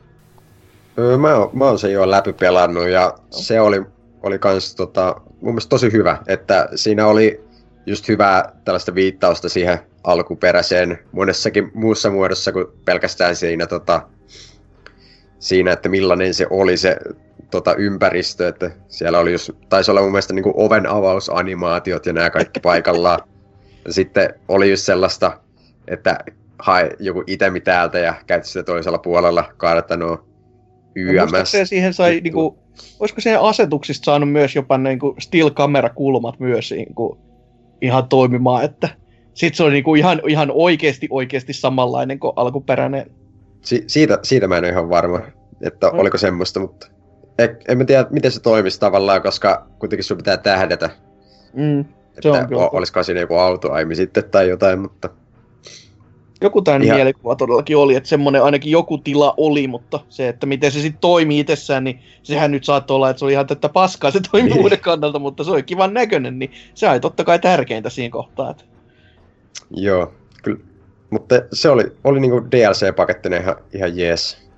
[0.98, 3.84] Öö, Mä oon, mä oon sen jo läpi pelannut ja se oli
[4.24, 7.44] oli kans tota, mun mielestä tosi hyvä, että siinä oli
[7.86, 14.02] just hyvää tällaista viittausta siihen alkuperäiseen monessakin muussa muodossa kuin pelkästään siinä, tota,
[15.40, 16.98] siinä että millainen se oli se
[17.52, 22.30] tota, ympäristö, että siellä oli just, taisi olla mun mielestä niin oven avausanimaatiot ja nämä
[22.30, 23.20] kaikki paikallaan.
[23.86, 25.40] Ja sitten oli just sellaista,
[25.88, 26.18] että
[26.60, 30.33] hae joku itemi täältä ja käytä sitä toisella puolella, kaadata nuo
[30.96, 31.54] YMS.
[31.54, 32.56] Ja siihen sai, niin kuin,
[33.00, 37.20] olisiko siihen asetuksista saanut myös jopa niin kuin still-kamerakulmat myös niin kuin,
[37.82, 38.90] ihan toimimaan, että
[39.34, 43.12] sitten se oli niin kuin ihan, ihan oikeasti, oikeasti samanlainen kuin alkuperäinen.
[43.62, 45.20] Si- siitä, siitä mä en ole ihan varma,
[45.62, 46.00] että no.
[46.00, 46.88] oliko semmoista, mutta
[47.40, 50.90] en, en mä tiedä, miten se toimisi tavallaan, koska kuitenkin sun pitää tähdätä.
[51.54, 52.70] Mm, se että on kyllä.
[52.72, 55.10] olisiko siinä joku autoaimi sitten tai jotain, mutta...
[56.44, 56.98] Joku tämän Ihan...
[56.98, 61.02] mielikuva todellakin oli, että semmoinen ainakin joku tila oli, mutta se, että miten se sitten
[61.02, 64.72] toimii itsessään, niin sehän nyt saattoi olla, että se oli ihan tätä paskaa se toimivuuden
[64.72, 64.80] niin.
[64.80, 68.52] kannalta, mutta se oli kivan näköinen, niin se oli totta kai tärkeintä siinä kohtaa.
[68.52, 68.64] Että...
[69.72, 70.14] Joo,
[70.44, 70.60] kyllä.
[71.10, 74.50] Mutta se oli, oli niinku DLC-pakettina ihan, ihan jees.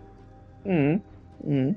[0.66, 1.02] Mm.
[1.46, 1.76] Mm.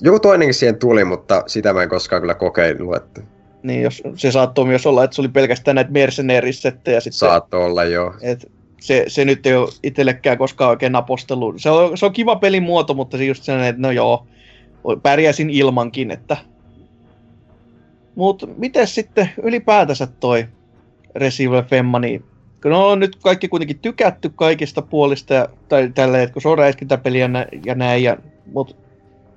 [0.00, 2.96] Joku toinenkin siihen tuli, mutta sitä mä en koskaan kyllä kokeillut.
[2.96, 3.22] Että...
[3.62, 7.00] Niin, jos, se saattoi myös olla, että se oli pelkästään näitä mercenaries-settejä.
[7.00, 8.14] Sitten, Saattoi olla, joo.
[8.22, 8.55] Et
[8.86, 11.54] se, se nyt ei ole itsellekään koskaan oikein apostellut.
[11.58, 14.26] Se on, se on kiva pelin muoto, mutta se just sellainen, että no joo,
[15.02, 16.36] pärjäsin ilmankin, että...
[18.14, 20.46] Mutta miten sitten ylipäätänsä toi
[21.14, 22.24] Resident Femma, niin
[22.62, 26.58] kun on nyt kaikki kuitenkin tykätty kaikista puolista, ja, tai tälleen, että kun se on
[26.58, 28.16] räiskintäpeli ja, nä, ja näin, ja,
[28.52, 28.74] mutta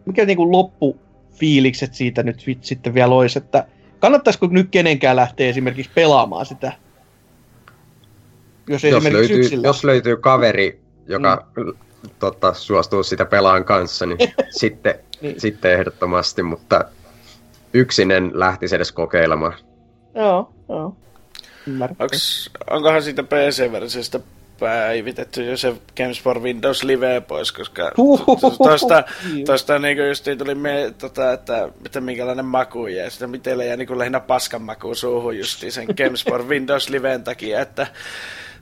[0.06, 3.66] mikä niinku loppufiilikset siitä nyt sitten vielä olisi, että
[4.00, 6.74] kannattaisiko nyt kenenkään lähteä esimerkiksi pelaamaan sitä
[8.70, 9.62] jos, jos, löytyy, yksilö.
[9.68, 11.74] jos löytyy kaveri, joka mm.
[12.20, 14.18] tota, suostuu sitä pelaan kanssa, niin,
[14.60, 16.86] sitten, niin sitten ehdottomasti, mutta
[17.74, 19.54] yksin lähtisi edes kokeilemaan.
[20.16, 20.96] Joo, joo.
[22.00, 24.20] Onks, onkohan siitä PC-versiosta
[24.60, 27.92] päivitetty jo se Games for Windows Live pois, koska
[28.58, 29.04] tuosta,
[29.46, 33.98] tuosta niin just tuli me, tota, että, että minkälainen maku ja sitä miten jää niin
[33.98, 37.88] lähinnä paskan maku suuhun just sen Games for Windows Liveen takia, että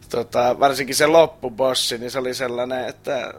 [0.09, 3.33] tota, varsinkin se loppubossi, niin se oli sellainen, että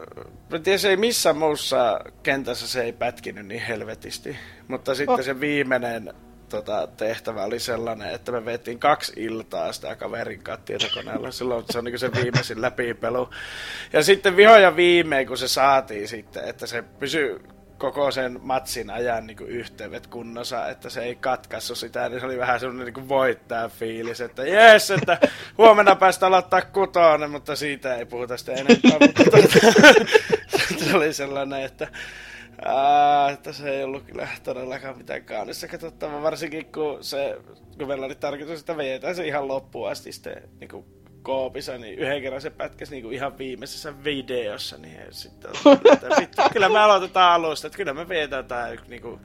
[0.49, 4.37] mä se ei missään muussa kentässä se ei pätkinyt niin helvetisti.
[4.67, 5.23] Mutta sitten oh.
[5.23, 6.13] se viimeinen
[6.49, 11.31] tota, tehtävä oli sellainen, että me veettiin kaksi iltaa sitä kaverin kanssa tietokoneella.
[11.31, 13.29] Silloin se on niin se viimeisin läpipelu.
[13.93, 17.41] Ja sitten vihoja viimein, kun se saatiin sitten, että se pysyy
[17.79, 22.25] koko sen matsin ajan niin kuin yhteydet kunnossa, että se ei katkassu sitä, niin se
[22.25, 25.19] oli vähän semmoinen niin voittaa fiilis, että jes, että
[25.57, 29.47] huomenna päästä aloittaa kutoon, mutta siitä ei puhuta sitä enempää, mutta tuota,
[30.85, 31.87] se oli sellainen, että
[32.65, 37.37] Ää, että se ei ollut kyllä todellakaan mitään kaunissa katsottavaa, varsinkin kun se,
[37.77, 40.85] kun meillä oli tarkoitus, että vietään se ihan loppuun asti sitten niin kuin
[41.29, 45.51] koopissa, niin yhden kerran se pätkäsi niin kuin ihan viimeisessä videossa, niin sitten
[45.93, 49.19] että vittu, kyllä me aloitetaan alusta, että kyllä me vietään tää niin kuin,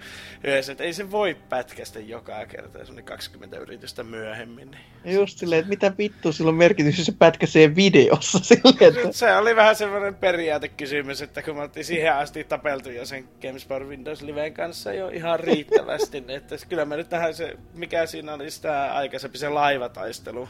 [0.44, 4.70] yhdessä, että ei se voi pätkästä joka kerta, se on 20 yritystä myöhemmin.
[5.05, 5.16] Niin.
[5.16, 9.12] Just silleen, että mitä vittu sillä on merkitys, jos se pätkäsee videossa silleen, että...
[9.12, 13.66] Se oli vähän semmoinen periaatekysymys, että kun me oltiin siihen asti tapeltu jo sen Games
[13.66, 18.06] for Windows Liveen kanssa jo ihan riittävästi, niin että kyllä me nyt tähän se, mikä
[18.06, 20.48] siinä oli sitä aikaisempi se laivataistelu,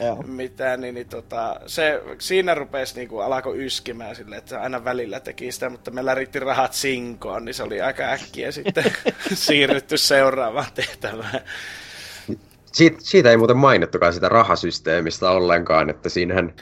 [0.00, 0.22] Joo.
[0.26, 5.52] mitään, niin, niin tota, se, siinä rupesi niinku, alkoi yskimään sille, että aina välillä teki
[5.52, 8.84] sitä, mutta me riitti rahat sinkoon, niin se oli aika äkkiä sitten
[9.34, 11.40] siirrytty seuraavaan tehtävään.
[12.72, 16.52] Siit, siitä ei muuten mainittukaan sitä rahasysteemistä ollenkaan, että siinähän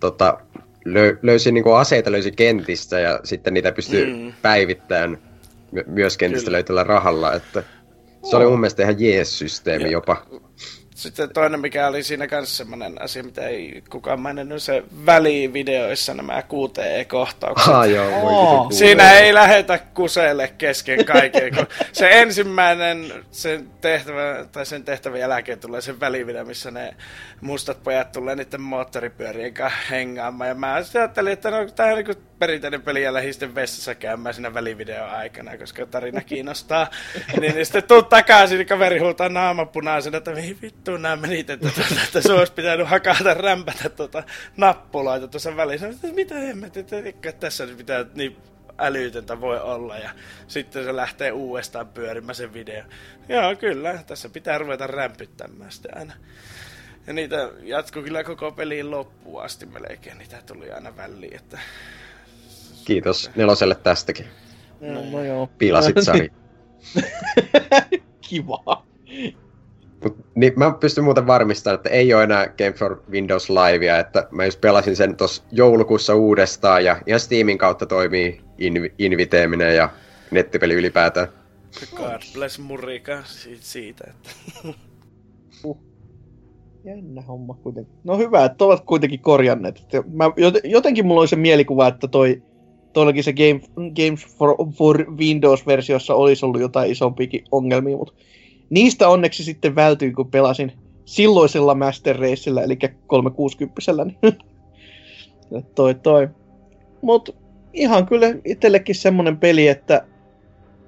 [0.00, 0.38] tota,
[0.84, 4.32] lö, löysi niinku aseita löysi kentistä ja sitten niitä pystyy mm.
[4.42, 5.18] päivittämään
[5.86, 7.62] myös kentistä löytävällä rahalla, että
[8.30, 10.26] se oli mun mielestä ihan jees systeemi jopa.
[10.94, 16.42] Sitten toinen, mikä oli siinä kanssa semmoinen asia, mitä ei kukaan maininnut, se välivideoissa nämä
[16.42, 17.74] QTE-kohtaukset.
[17.74, 18.72] Ah, joo, oh.
[18.72, 25.58] Siinä ei lähetä kuselle kesken kaiken, kun se ensimmäinen sen tehtävä, tai sen tehtävän jälkeen
[25.58, 26.94] tulee se välivideo, missä ne
[27.40, 30.48] mustat pojat tulee niiden moottoripyörien kanssa hengaamaan.
[30.48, 34.54] Ja mä ajattelin, että no, tämä on niin perinteinen peli ja lähisten vessassa käymään siinä
[34.54, 36.90] välivideon aikana, koska tarina kiinnostaa.
[37.40, 41.70] niin, niin sitten tuu takaisin, niin kaveri huutaa naamapunaisena, että mihin vittuun nämä menit, että,
[41.70, 44.22] tuota, että se olisi pitänyt hakata rämpätä tuota
[44.56, 45.88] nappulaita tuossa välissä.
[45.88, 48.36] Että mitä hemmet, että, että tässä nyt pitää niin
[48.78, 50.10] älytöntä voi olla ja
[50.48, 52.82] sitten se lähtee uudestaan pyörimään se video.
[53.28, 56.12] Joo, kyllä, tässä pitää ruveta rämpyttämään sitä aina.
[57.06, 61.58] Ja niitä jatkuu kyllä koko peliin loppuun asti melkein, niitä tuli aina väliin, että
[62.84, 64.26] Kiitos neloselle tästäkin.
[64.80, 65.50] No, no joo.
[65.58, 66.32] Pilasit Sari.
[68.28, 68.84] Kiva.
[70.04, 74.28] Mut, niin mä pystyn muuten varmistamaan, että ei ole enää Game for Windows Livea, että
[74.30, 79.88] mä just pelasin sen tuossa joulukuussa uudestaan ja ihan Steamin kautta toimii inv- inviteeminen ja
[80.30, 81.28] nettipeli ylipäätään.
[81.96, 83.22] God bless Murika
[83.60, 84.30] siitä, että...
[86.84, 87.94] Jännä homma kuitenkin.
[88.04, 89.82] No hyvä, että ovat kuitenkin korjanneet.
[90.12, 90.24] Mä,
[90.64, 92.42] jotenkin mulla oli se mielikuva, että toi
[92.92, 98.12] toillakin se Game, Games for, for Windows-versiossa olisi ollut jotain isompiakin ongelmia, mutta
[98.70, 100.72] niistä onneksi sitten vältyin, kun pelasin
[101.04, 104.38] silloisella Master Racella, eli 360 niin
[105.74, 106.28] toi toi.
[107.02, 107.36] Mut
[107.72, 110.06] ihan kyllä itsellekin semmonen peli, että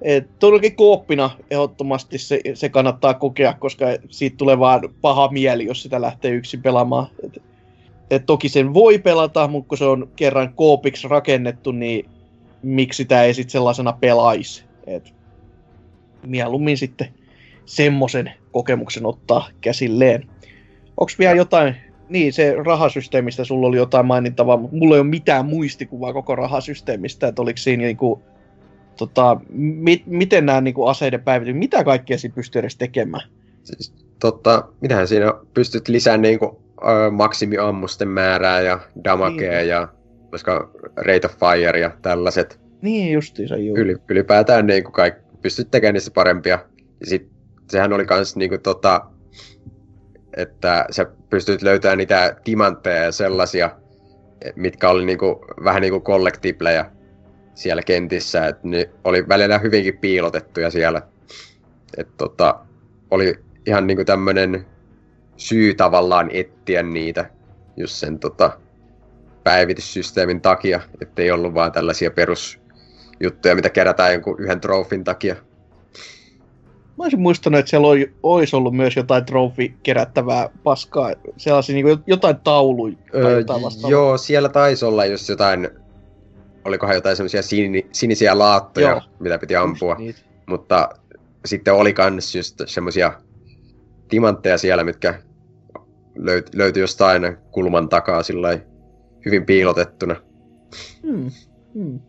[0.01, 5.83] et todellakin kooppina ehdottomasti se, se, kannattaa kokea, koska siitä tulee vaan paha mieli, jos
[5.83, 7.07] sitä lähtee yksin pelaamaan.
[7.23, 7.41] Et,
[8.09, 12.09] et toki sen voi pelata, mutta kun se on kerran koopiksi rakennettu, niin
[12.63, 14.63] miksi sitä ei sitten sellaisena pelaisi.
[14.87, 15.13] Et
[16.25, 17.07] mieluummin sitten
[17.67, 20.27] semmoisen kokemuksen ottaa käsilleen.
[20.97, 21.75] Onko vielä jotain,
[22.09, 27.27] niin se rahasysteemistä sulla oli jotain mainittavaa, mutta mulla ei ole mitään muistikuvaa koko rahasysteemistä,
[27.27, 28.21] että oliko siinä niinku,
[28.97, 33.29] tota, mi- miten nämä niinku aseiden päivitys, mitä kaikkea siinä pystyy edes tekemään?
[33.63, 39.69] Siis, totta, mitähän siinä pystyt lisäämään niinku, ö, maksimiammusten määrää ja damagea niin.
[39.69, 39.87] ja
[40.31, 42.59] koska rate of fire ja tällaiset.
[42.81, 43.77] Niin justiinsa, juu.
[43.77, 46.59] Yli, ylipäätään niinku kaikki, pystyt tekemään niistä parempia.
[46.99, 47.36] Ja sit
[47.69, 49.05] sehän oli kans niinku tota,
[50.37, 53.71] että sä pystyt löytämään niitä timantteja ja sellaisia,
[54.55, 56.91] mitkä oli niinku, vähän niinku kollektiblejä
[57.53, 61.01] siellä kentissä, että ne oli välillä hyvinkin piilotettuja siellä.
[61.97, 62.59] Et tota,
[63.11, 64.65] oli ihan niinku tämmönen
[65.37, 67.29] syy tavallaan etsiä niitä
[67.77, 68.59] just sen tota,
[69.43, 75.35] päivityssysteemin takia, ettei ollut vaan tällaisia perusjuttuja, mitä kerätään jonkun yhden trofin takia.
[76.97, 77.87] Mä olisin muistanut, että siellä
[78.23, 84.17] olisi ollut myös jotain trofi kerättävää paskaa, sellaisia niin jotain tauluja tai öö, jotain Joo,
[84.17, 85.69] siellä taisi olla just jotain,
[86.65, 89.01] olikohan jotain semmoisia sin, sinisiä laattoja, joo.
[89.19, 89.97] mitä piti ampua.
[90.45, 90.89] Mutta
[91.45, 93.13] sitten oli kans just semmoisia
[94.09, 95.21] timantteja siellä, mitkä
[96.15, 98.59] löyt, löytyi jostain kulman takaa sillä
[99.25, 100.15] hyvin piilotettuna.
[101.03, 101.31] Hmm.
[101.73, 101.99] Hmm.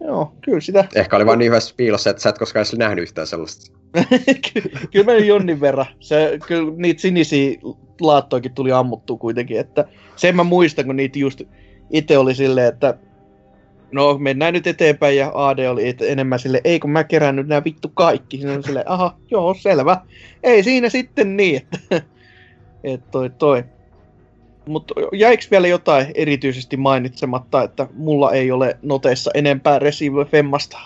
[0.00, 0.84] Joo, kyllä sitä...
[0.94, 3.72] Ehkä oli vain niin hyvässä piilossa, että sä et koskaan edes nähnyt yhtään sellaista.
[4.92, 5.86] kyllä mä jonnin verran.
[6.00, 7.58] Se, kyllä niitä sinisiä
[8.00, 9.84] laattoikin tuli ammuttua kuitenkin, että
[10.16, 11.42] sen mä muistan, kun niitä just
[11.90, 12.94] itse oli silleen, että
[13.92, 17.64] no mennään nyt eteenpäin ja AD oli enemmän sille, ei kun mä kerään nyt nämä
[17.64, 18.36] vittu kaikki.
[18.36, 20.00] Siinä on silleen, aha, joo, selvä.
[20.42, 22.02] Ei siinä sitten niin, että,
[22.84, 23.64] että toi toi.
[24.70, 30.78] Mutta jäikö vielä jotain erityisesti mainitsematta, että mulla ei ole noteissa enempää Receive Femmasta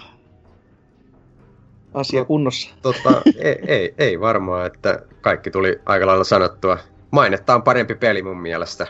[1.94, 2.70] asia no, kunnossa?
[2.82, 6.78] Tota, ei, ei, ei varmaan, että kaikki tuli aika lailla sanottua.
[7.10, 8.86] Mainetta on parempi peli mun mielestä.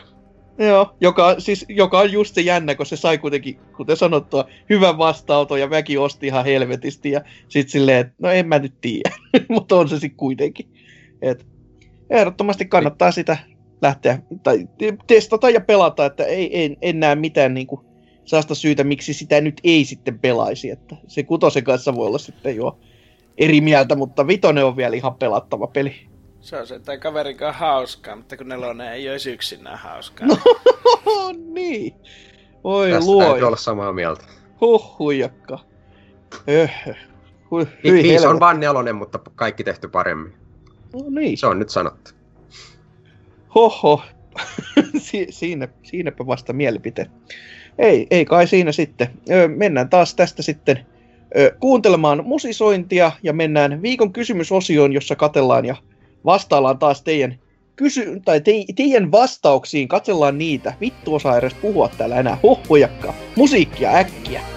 [0.57, 4.97] Joo, joka, siis, joka on just se jännä, kun se sai kuitenkin, kuten sanottua, hyvän
[4.97, 9.11] vastaanoton ja väki osti ihan helvetisti ja sit silleen, että no en mä nyt tiedä,
[9.49, 10.65] mutta on se sitten kuitenkin.
[11.21, 11.45] Et,
[12.09, 13.37] ehdottomasti kannattaa sitä
[13.87, 14.67] lähteä tai
[15.07, 17.81] testata ja pelata, että ei, en, en näe mitään niin kuin,
[18.25, 20.69] sellaista syytä, miksi sitä nyt ei sitten pelaisi.
[20.69, 22.79] Että se kutosen kanssa voi olla sitten jo
[23.37, 25.95] eri mieltä, mutta vitonen on vielä ihan pelattava peli.
[26.41, 30.27] Se on se, että kaverin kanssa hauskaa, mutta kun nelonen ei olisi yksinään hauskaa.
[30.27, 30.37] No
[31.53, 31.95] niin.
[32.63, 33.23] Oi Tästä luo.
[33.23, 34.23] täytyy olla samaa mieltä.
[34.61, 35.59] Huh, huijakka.
[36.49, 36.71] Öh.
[37.51, 40.33] Hui, Viisi on vaan nelonen, mutta kaikki tehty paremmin.
[40.93, 41.37] No niin.
[41.37, 42.11] Se on nyt sanottu.
[43.55, 44.01] Hoho,
[44.97, 47.07] si- siinä, siinäpä vasta mielipite.
[47.77, 49.07] Ei, ei kai siinä sitten.
[49.31, 50.85] Ö, mennään taas tästä sitten
[51.37, 55.75] ö, kuuntelemaan musisointia ja mennään viikon kysymysosioon, jossa katellaan ja
[56.25, 57.39] vastaillaan taas teidän,
[57.75, 59.87] kysy- tai te- teidän vastauksiin.
[59.87, 60.73] Katsellaan niitä.
[60.81, 62.37] Vittu osaa edes puhua täällä enää.
[62.43, 63.13] Hohhojakka.
[63.35, 64.54] Musiikkia äkkiä.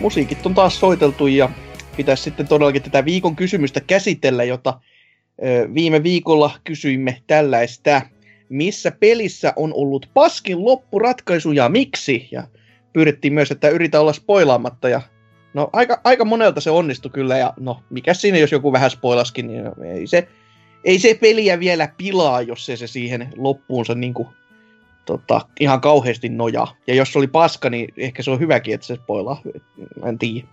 [0.00, 1.50] Musiikit on taas soiteltu ja
[1.96, 4.80] pitäisi sitten todellakin tätä viikon kysymystä käsitellä, jota
[5.74, 8.02] viime viikolla kysyimme tällaista.
[8.48, 12.28] Missä pelissä on ollut paskin loppuratkaisu ja miksi?
[12.32, 12.46] Ja
[12.92, 15.00] pyydettiin myös, että yritä olla spoilaamatta ja
[15.54, 19.46] no aika, aika monelta se onnistui kyllä ja no mikä siinä jos joku vähän spoilaskin,
[19.46, 20.28] niin ei se,
[20.84, 24.28] ei se peliä vielä pilaa, jos se, se siihen loppuunsa niin kuin,
[25.10, 26.76] tota, ihan kauheasti nojaa.
[26.86, 29.40] Ja jos se oli paska, niin ehkä se on hyväkin, että se spoilaa.
[30.06, 30.46] En tiedä.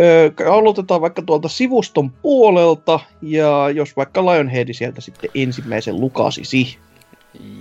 [0.00, 6.78] Öö, aloitetaan vaikka tuolta sivuston puolelta, ja jos vaikka Lionhead sieltä sitten ensimmäisen lukasisi.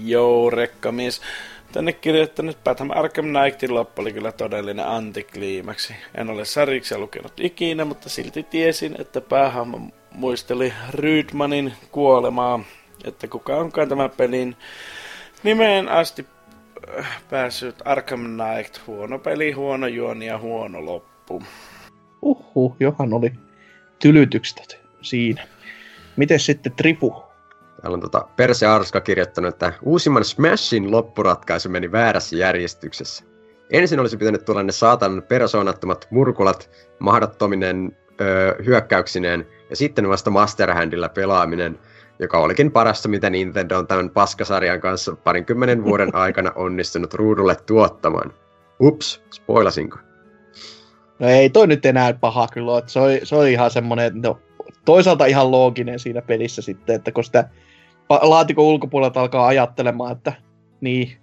[0.04, 1.22] Joo, rekkamies.
[1.72, 5.94] Tänne kirjoittanut Batman Arkham Knightin loppu oli kyllä todellinen antikliimaksi.
[6.16, 9.80] En ole sarjiksia lukenut ikinä, mutta silti tiesin, että päähahmo
[10.12, 12.60] muisteli Rydmanin kuolemaa,
[13.04, 14.56] että kuka onkaan tämän pelin
[15.46, 16.28] nimeen asti
[16.98, 18.88] äh, päässyt Arkham Knight.
[18.88, 21.44] Huono peli, huono juoni ja huono loppu.
[22.22, 23.32] Uhu, johan oli
[24.00, 25.48] tylytykset siinä.
[26.16, 27.24] Miten sitten Tripu?
[27.82, 33.26] Täällä on tota Perse Arska kirjoittanut, että uusimman Smashin loppuratkaisu meni väärässä järjestyksessä.
[33.70, 36.70] Ensin olisi pitänyt tulla ne saatanan persoonattomat murkulat
[37.00, 41.80] mahdottominen öö, hyökkäyksineen, ja sitten vasta Masterhandilla pelaaminen,
[42.20, 48.34] joka olikin parasta, mitä Nintendo on tämän paskasarjan kanssa parinkymmenen vuoden aikana onnistunut ruudulle tuottamaan.
[48.82, 49.98] Ups, spoilasinko?
[51.20, 52.84] No ei toi nyt enää paha kyllä ole.
[52.88, 54.40] Se oli, se oli ihan semmonen, no,
[54.86, 57.50] toisaalta ihan looginen siinä pelissä sitten, että kun sitä
[58.22, 60.34] laatikon ulkopuolelta alkaa ajattelemaan, että
[60.82, 61.18] niin.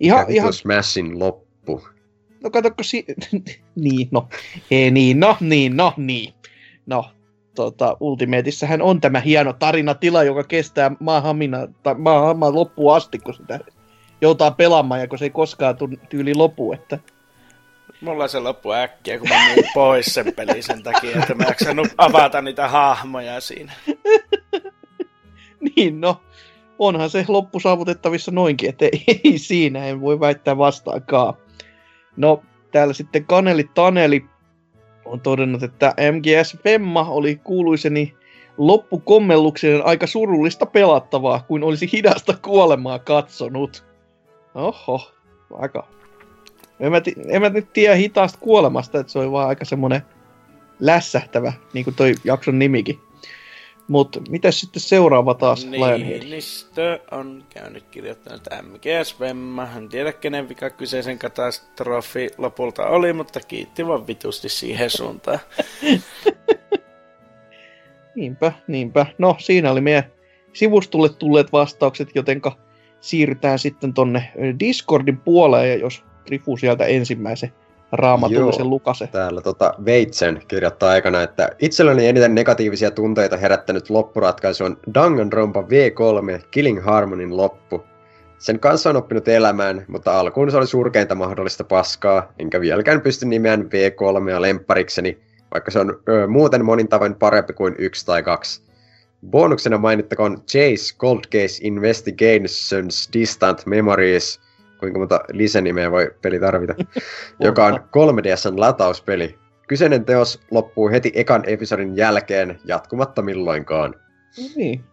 [0.00, 0.52] Ihan, Mikä ihan...
[0.52, 1.82] Smashin loppu.
[2.44, 3.04] No katsokko si...
[3.74, 4.28] niin, no.
[4.70, 6.34] Ei niin, no, niin, no, niin.
[6.86, 7.04] No,
[7.64, 13.60] tota, Ultimateissähän on tämä hieno tarinatila, joka kestää maahamina, tai maahamaan loppuun asti, kun sitä
[14.20, 15.76] joutaa pelaamaan, ja kun se ei koskaan
[16.08, 16.98] tyyli lopu, että
[18.00, 21.88] Mulla se loppu äkkiä, kun mä myin pois sen pelin sen takia, että mä jaksanut
[21.98, 23.72] avata niitä hahmoja siinä.
[25.76, 26.20] niin, no.
[26.78, 31.34] Onhan se loppu saavutettavissa noinkin, että ei, ei siinä, en voi väittää vastaakaan.
[32.16, 32.42] No,
[32.72, 34.24] täällä sitten Kaneli Taneli
[35.10, 38.14] on todennut, että MGS Femma oli kuuluiseni
[38.58, 43.84] loppukommelluksen aika surullista pelattavaa, kuin olisi hidasta kuolemaa katsonut.
[44.54, 45.12] Oho,
[45.52, 45.86] aika
[46.80, 50.02] en mä, t- en mä nyt tiedä hitaasta kuolemasta, että se oli vaan aika semmonen
[50.80, 52.98] lässähtävä, niin kuin toi jakson nimikin.
[53.90, 56.20] Mutta mitä sitten seuraava taas, Lionhead?
[56.20, 59.68] Niinistö on käynyt kirjoittanut MGS Vemma.
[59.76, 65.38] En tiedä kenen vika kyseisen katastrofi lopulta oli, mutta kiitti vaan vitusti siihen suuntaan.
[68.16, 69.06] niinpä, niinpä.
[69.18, 70.12] No, siinä oli meidän
[70.52, 72.56] sivustolle tulleet vastaukset, jotenka
[73.00, 77.52] siirrytään sitten tonne Discordin puoleen, ja jos Trifu sieltä ensimmäisen
[77.92, 79.06] raamatullisen lukase.
[79.06, 86.42] Täällä tota, Veitsen kirjoittaa aikana, että itselläni eniten negatiivisia tunteita herättänyt loppuratkaisu on Danganronpa V3
[86.50, 87.84] Killing Harmonin loppu.
[88.38, 93.26] Sen kanssa on oppinut elämään, mutta alkuun se oli surkeinta mahdollista paskaa, enkä vieläkään pysty
[93.26, 95.18] nimeään V3 lempparikseni,
[95.54, 98.62] vaikka se on ö, muuten monin tavoin parempi kuin yksi tai kaksi.
[99.26, 104.40] Bonuksena mainittakoon Chase Cold Case Investigations Distant Memories–
[104.80, 106.74] kuinka monta lisänimeä voi peli tarvita,
[107.46, 109.38] joka on 3DSn latauspeli.
[109.68, 113.94] Kyseinen teos loppuu heti ekan episodin jälkeen jatkumatta milloinkaan.
[114.56, 114.84] Niin,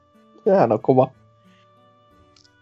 [0.44, 1.12] sehän on kova.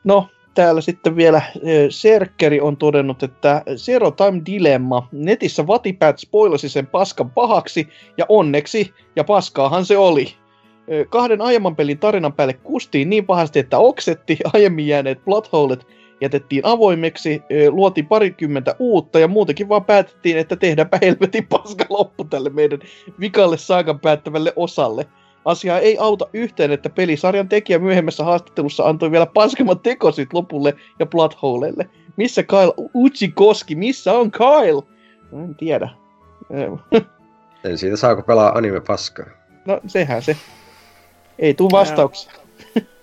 [0.04, 1.42] No, täällä sitten vielä
[1.90, 5.08] Serkkeri on todennut, että Zero Time Dilemma.
[5.12, 7.88] Netissä Vatipad spoilasi sen paskan pahaksi,
[8.18, 10.36] ja onneksi, ja paskaahan se oli.
[11.10, 15.88] Kahden aiemman pelin tarinan päälle kustiin niin pahasti, että oksetti aiemmin jääneet plotholet
[16.22, 22.50] jätettiin avoimeksi, luotiin parikymmentä uutta ja muutenkin vaan päätettiin, että tehdäänpä helvetin paska loppu tälle
[22.50, 22.80] meidän
[23.20, 25.06] vikalle saakan päättävälle osalle.
[25.46, 31.06] Asia ei auta yhteen, että pelisarjan tekijä myöhemmässä haastattelussa antoi vielä paskemmat tekosit lopulle ja
[31.06, 31.90] Bloodholelle.
[32.18, 33.76] Missä Kyle Koski?
[33.76, 34.84] Missä on Kyle?
[35.44, 35.90] En tiedä.
[37.64, 39.26] en siitä saako pelaa anime paskaa.
[39.66, 40.38] No sehän se.
[41.40, 42.45] Ei tuu vastauksia.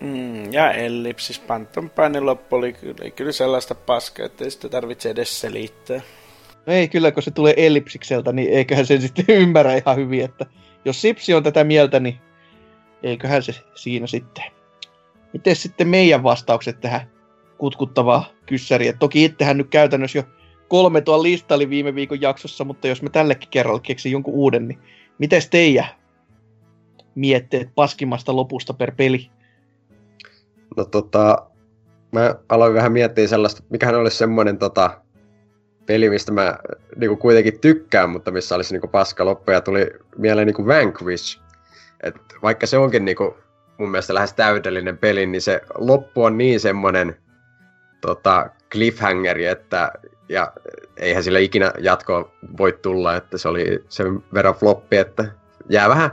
[0.01, 5.11] Mm, ja ellipsis Phantom Painin loppu oli kyllä, kyllä sellaista paskaa, että ei sitä tarvitse
[5.11, 6.01] edes selittää.
[6.66, 10.47] No ei kyllä, kun se tulee ellipsikseltä, niin eiköhän se sitten ymmärrä ihan hyvin, että
[10.85, 12.16] jos Sipsi on tätä mieltä, niin
[13.03, 14.44] eiköhän se siinä sitten.
[15.32, 17.11] Miten sitten meidän vastaukset tähän
[17.59, 18.99] kutkuttavaa kyssäriin?
[18.99, 20.24] Toki itsehän nyt käytännössä jo
[20.69, 24.78] kolme tuon listali viime viikon jaksossa, mutta jos mä tällekin kerralla keksin jonkun uuden, niin
[25.19, 25.86] miten teidän
[27.15, 29.31] mietteet paskimasta lopusta per peli?
[30.77, 31.47] No tota,
[32.12, 35.01] mä aloin vähän miettiä sellaista, mikähän olisi semmoinen tota,
[35.86, 36.59] peli, mistä mä
[36.97, 41.40] niinku kuitenkin tykkään, mutta missä olisi niinku paska loppu, ja tuli mieleen niinku Vanquish.
[42.03, 43.36] Et vaikka se onkin niinku
[43.78, 47.16] mun mielestä lähes täydellinen peli, niin se loppu on niin semmoinen
[48.01, 49.93] tota, cliffhangeri, että
[50.28, 50.53] ja
[50.97, 55.24] eihän sillä ikinä jatkoa voi tulla, että se oli sen verran floppi, että
[55.69, 56.11] jää vähän,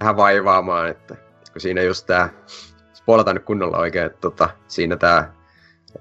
[0.00, 1.16] vähän vaivaamaan, että
[1.52, 2.28] kun siinä just tää,
[3.10, 5.34] spoilataan nyt kunnolla oikein, että tota, siinä tää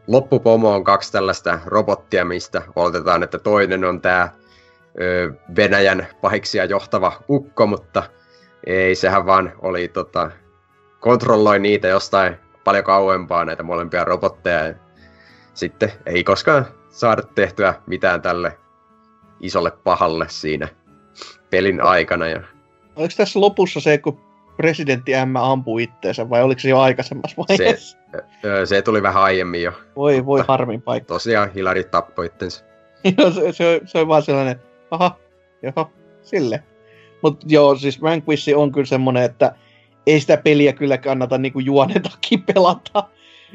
[0.07, 4.34] loppupomo on kaksi tällaista robottia, mistä oletetaan, että toinen on tää
[5.02, 8.03] ö, Venäjän pahiksia johtava ukko, mutta
[8.65, 10.31] ei, sehän vaan oli tota,
[10.99, 14.68] kontrolloi niitä jostain paljon kauempaa näitä molempia robotteja.
[14.68, 14.73] Ja
[15.53, 18.57] sitten ei koskaan saada tehtyä mitään tälle
[19.40, 20.68] isolle pahalle siinä
[21.49, 22.27] pelin aikana.
[22.27, 22.41] Ja...
[22.95, 24.28] Oliko tässä lopussa se, kun
[24.60, 27.98] presidentti M ampui itteensä vai oliko se jo aikaisemmassa vaiheessa?
[28.41, 29.72] Se, se tuli vähän aiemmin jo.
[29.95, 31.14] Voi, voi harmin paikka.
[31.14, 32.65] Tosiaan Hilari tappoi itsensä.
[33.36, 34.61] se, se, se, on vaan sellainen,
[34.91, 35.18] aha,
[35.61, 35.91] joo,
[36.22, 36.64] sille.
[37.22, 39.56] Mutta joo, siis Vanquish on kyllä semmonen, että
[40.07, 43.03] ei sitä peliä kyllä kannata niinku juonen takia pelata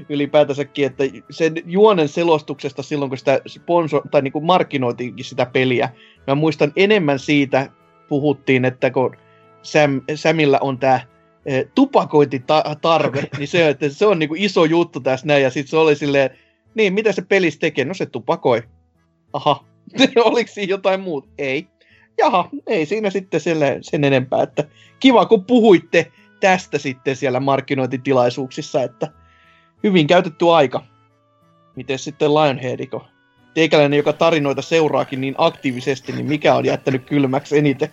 [0.09, 5.89] ylipäätänsäkin, että sen juonen selostuksesta silloin, kun sitä sponsor, tai niinku markkinoitiinkin sitä peliä,
[6.27, 7.71] mä muistan enemmän siitä,
[8.09, 9.17] puhuttiin, että kun
[9.65, 11.01] Sam, Samilla on tämä
[11.47, 15.77] e, tupakointitarve, niin se, että se on niinku iso juttu tässä näin, ja sitten se
[15.77, 16.31] oli silleen,
[16.75, 17.85] niin, mitä se pelissä tekee?
[17.85, 18.63] No se tupakoi.
[19.33, 19.65] Aha,
[20.25, 21.29] oliko siinä jotain muuta?
[21.39, 21.67] Ei.
[22.19, 24.65] Jaha, ei siinä sitten selle, sen enempää, että
[25.01, 29.13] kiva kun puhuitte tästä sitten siellä markkinointitilaisuuksissa, että
[29.83, 30.85] hyvin käytetty aika.
[31.77, 33.07] Miten sitten Lionheadiko?
[33.55, 37.89] Teikäläinen, joka tarinoita seuraakin niin aktiivisesti, niin mikä on jättänyt kylmäksi eniten?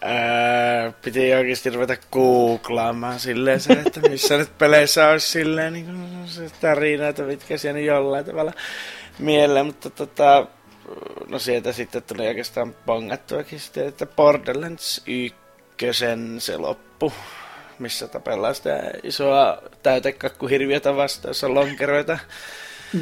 [0.00, 6.28] Ää, piti oikeasti ruveta googlaamaan silleen se, että missä nyt peleissä olisi silleen niin kuin
[6.28, 8.52] se tarinoita, mitkä siellä jollain tavalla
[9.18, 10.46] mieleen, mutta tota,
[11.28, 15.34] no sieltä sitten tuli oikeastaan pongattuakin sitten, että Borderlands 1
[16.38, 17.12] se loppu
[17.78, 22.18] missä tapellaan sitä isoa täytekakkuhirviötä vastaan, jossa on lonkeroita.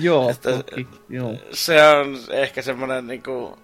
[0.01, 1.35] Joo, että toki, joo.
[1.52, 3.59] Se on ehkä semmoinen niinku,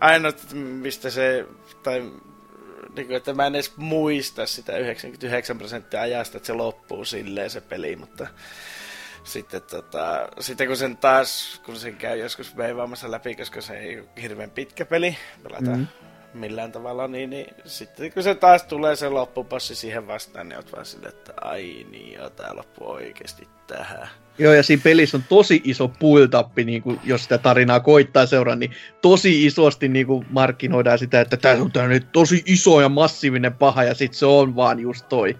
[0.00, 1.46] ainut, mistä se,
[1.82, 2.12] tai
[2.96, 7.60] niinku, että mä en edes muista sitä 99 prosenttia ajasta, että se loppuu silleen se
[7.60, 8.26] peli, mutta
[9.24, 14.00] sitten, tota, sitten kun sen taas, kun sen käy joskus veivaamassa läpi, koska se ei
[14.00, 18.96] ole hirveän pitkä peli, pelataan mm millään tavalla, niin, niin sitten kun se taas tulee
[18.96, 23.48] se loppupassi siihen vastaan, niin oot vaan silleen, että ai niin, joo, tää loppu oikeesti
[23.66, 24.08] tähän.
[24.38, 28.56] Joo, ja siinä pelissä on tosi iso puiltappi, niin kuin, jos sitä tarinaa koittaa seuraa,
[28.56, 28.70] niin
[29.02, 31.70] tosi isosti niin kuin markkinoidaan sitä, että tämä on
[32.12, 35.38] tosi iso ja massiivinen paha, ja sitten se on vaan just toi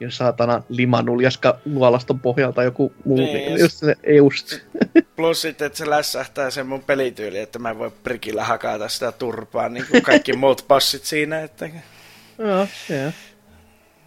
[0.00, 3.76] ja saatana limanuljaska luolaston pohjalta joku muu, niin, just.
[3.76, 4.58] se, ei just.
[5.16, 9.12] Plus sitten, että se lässähtää sen mun pelityyli, että mä en voi prikillä hakata sitä
[9.12, 11.70] turpaa, niin kuin kaikki muut passit siinä, että...
[12.38, 13.12] Joo, se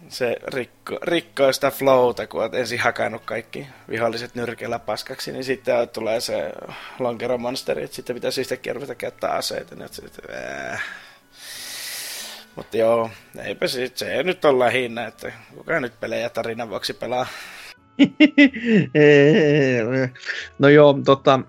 [0.08, 5.88] se rikko, rikkoo sitä flowta, kun olet ensin hakannut kaikki viholliset nyrkeillä paskaksi, niin sitten
[5.88, 6.52] tulee se
[6.98, 10.02] lonkeromonsteri, että sitten pitäisi yhtäkkiä ruveta käyttää aseita, niin että
[10.72, 10.84] äh,
[12.58, 13.10] mutta joo,
[13.44, 17.26] eipä se, se nyt ole lähinnä, että kuka nyt pelejä tarinan vuoksi pelaa.
[20.58, 21.40] no joo, tota,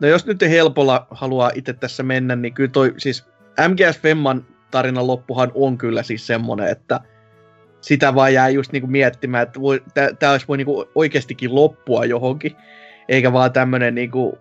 [0.00, 3.24] no jos nyt helpolla haluaa itse tässä mennä, niin kyllä toi siis
[3.68, 7.00] MGS Femman tarinan loppuhan on kyllä siis semmonen, että
[7.80, 12.56] sitä vaan jää just niinku miettimään, että tämä olisi voi niinku oikeastikin loppua johonkin,
[13.08, 14.38] eikä vaan tämmönen niinku,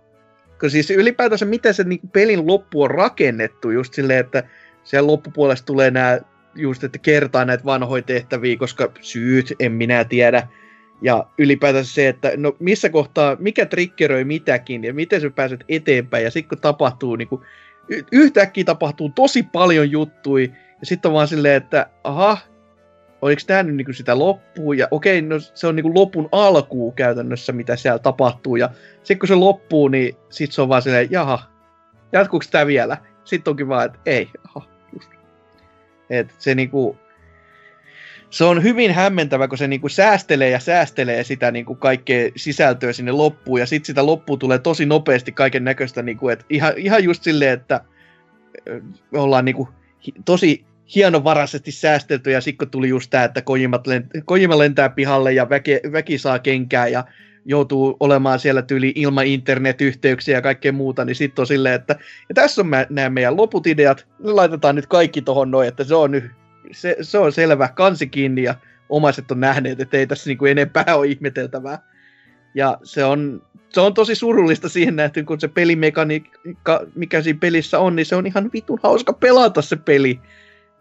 [0.67, 4.43] siis ylipäätänsä miten se niinku pelin loppu on rakennettu just silleen, että
[4.85, 6.19] siellä loppupuolesta tulee nämä
[6.55, 10.47] just, että kertaa näitä vanhoja tehtäviä, koska syyt en minä tiedä.
[11.01, 16.23] Ja ylipäätään se, että no missä kohtaa, mikä triggeröi mitäkin ja miten sä pääset eteenpäin.
[16.23, 17.41] Ja sitten kun tapahtuu, niin kuin,
[18.11, 22.37] yhtäkkiä tapahtuu tosi paljon juttui ja sitten on vaan silleen, että aha,
[23.21, 26.93] oliko tämä nyt niin sitä loppua, ja okei, no se on niin kuin lopun alkuun
[26.93, 31.11] käytännössä, mitä siellä tapahtuu, ja sitten kun se loppuu, niin sitten se on vaan silleen,
[31.11, 31.39] jaha,
[32.11, 32.97] jatkuuko tämä vielä?
[33.23, 34.74] Sitten onkin vaan, että ei, aha,
[36.09, 36.97] et se niinku,
[38.29, 43.11] se on hyvin hämmentävä, kun se niinku säästelee ja säästelee sitä niinku kaikkea sisältöä sinne
[43.11, 47.23] loppuun, ja sitten sitä loppuun tulee tosi nopeasti kaiken näköistä, niinku, että ihan, ihan just
[47.23, 47.81] silleen, että
[49.13, 49.69] ollaan niinku
[50.25, 50.65] tosi
[50.95, 53.41] hienovaraisesti säästelty, ja sitten tuli just tämä, että
[54.25, 57.03] Kojima lentää pihalle ja väki, väki saa kenkää, ja
[57.45, 61.95] joutuu olemaan siellä tyyli ilman internetyhteyksiä ja kaikkea muuta, niin sitten on silleen, että
[62.29, 65.95] ja tässä on nämä meidän loput ideat, ne laitetaan nyt kaikki tuohon noin, että se
[65.95, 66.23] on nyt,
[66.71, 68.55] se, se on selvä, kansi kiinni ja
[68.89, 71.79] omaiset on nähneet, että ei tässä niinku enempää ole ihmeteltävää.
[72.55, 73.41] Ja se on
[73.75, 78.15] se on tosi surullista siihen nähty, kun se pelimekaniikka, mikä siinä pelissä on, niin se
[78.15, 80.19] on ihan vitun hauska pelata se peli.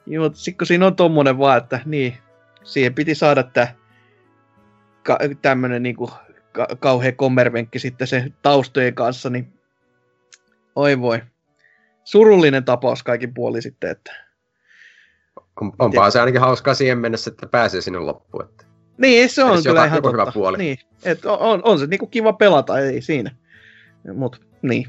[0.07, 2.15] Ja, mutta sitten kun siinä on tommonen vaan, että niin,
[2.63, 3.75] siihen piti saada tää
[5.03, 6.11] ka, tämmönen niinku
[6.55, 9.53] ka, kauhea kommervenkki sitten se taustojen kanssa, niin
[10.77, 11.21] oi voi.
[12.05, 14.25] Surullinen tapaus kaikin puoli sitten, että
[15.61, 18.45] on, onpa se ainakin hauskaa siihen mennessä, että pääsee sinne loppuun.
[18.45, 18.65] Että.
[18.99, 20.23] Niin, se on Edes kyllä ihan totta.
[20.23, 20.59] hyvä puoli.
[20.59, 23.31] Niin, et on, on, se niinku kiva pelata, ei siinä.
[24.15, 24.89] Mut niin.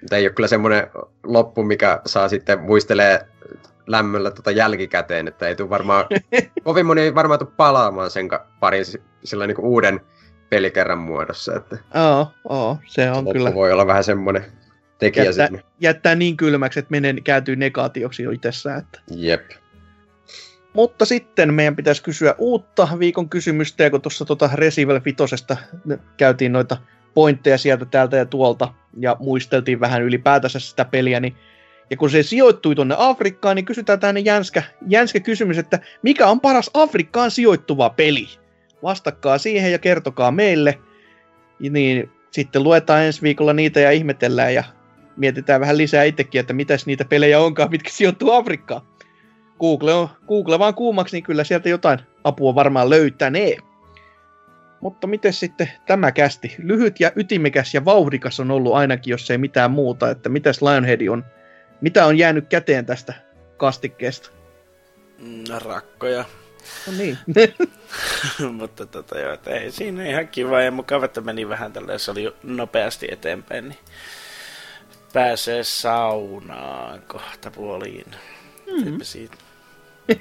[0.00, 0.86] Mutta ei ole kyllä semmoinen
[1.24, 3.26] loppu, mikä saa sitten muistelee
[3.86, 6.04] lämmöllä tota jälkikäteen, että ei tule varmaan,
[6.64, 8.28] kovin moni ei varmaan tule palaamaan sen
[8.60, 8.84] parin
[9.24, 10.00] sillä niinku uuden
[10.48, 13.54] pelikerran muodossa, että Oo, oo, se on kyllä.
[13.54, 14.44] voi olla vähän semmoinen
[14.98, 15.62] tekijä Jättää, sinne.
[15.80, 18.78] jättää niin kylmäksi, että menee, kääntyy negaatioksi jo itsessään.
[18.78, 19.00] Että.
[19.10, 19.50] Jep.
[20.72, 25.16] Mutta sitten meidän pitäisi kysyä uutta viikon kysymystä, ja kun tuossa tuota Resivel 5
[26.16, 26.76] käytiin noita
[27.14, 31.36] pointteja sieltä täältä ja tuolta, ja muisteltiin vähän ylipäätänsä sitä peliä, niin
[31.90, 36.40] ja kun se sijoittui tuonne Afrikkaan, niin kysytään tänne jänskä, jänskä kysymys, että mikä on
[36.40, 38.26] paras Afrikkaan sijoittuva peli?
[38.82, 40.78] Vastakkaa siihen ja kertokaa meille.
[41.70, 44.64] Niin sitten luetaan ensi viikolla niitä ja ihmetellään ja
[45.16, 48.82] mietitään vähän lisää itsekin, että mitäs niitä pelejä onkaan, mitkä sijoittuu Afrikkaan.
[49.60, 53.56] Google, on, Google vaan kuumaksi, niin kyllä sieltä jotain apua varmaan löytänee.
[54.80, 56.54] Mutta miten sitten tämä kästi?
[56.58, 60.10] Lyhyt ja ytimekäs ja vauhdikas on ollut ainakin, jos ei mitään muuta.
[60.10, 61.24] Että mitäs Lionhead on,
[61.80, 63.14] mitä on jäänyt käteen tästä
[63.56, 64.30] kastikkeesta?
[65.18, 66.24] Mm, rakkoja.
[66.86, 67.18] No niin.
[68.58, 72.10] Mutta tota joo, että ei siinä ihan kiva ja mukava, että meni vähän tälleen, se
[72.10, 73.78] oli nopeasti eteenpäin, niin
[75.12, 78.06] pääsee saunaan kohta puoliin.
[78.66, 78.98] Mm-hmm.
[79.02, 79.36] siitä.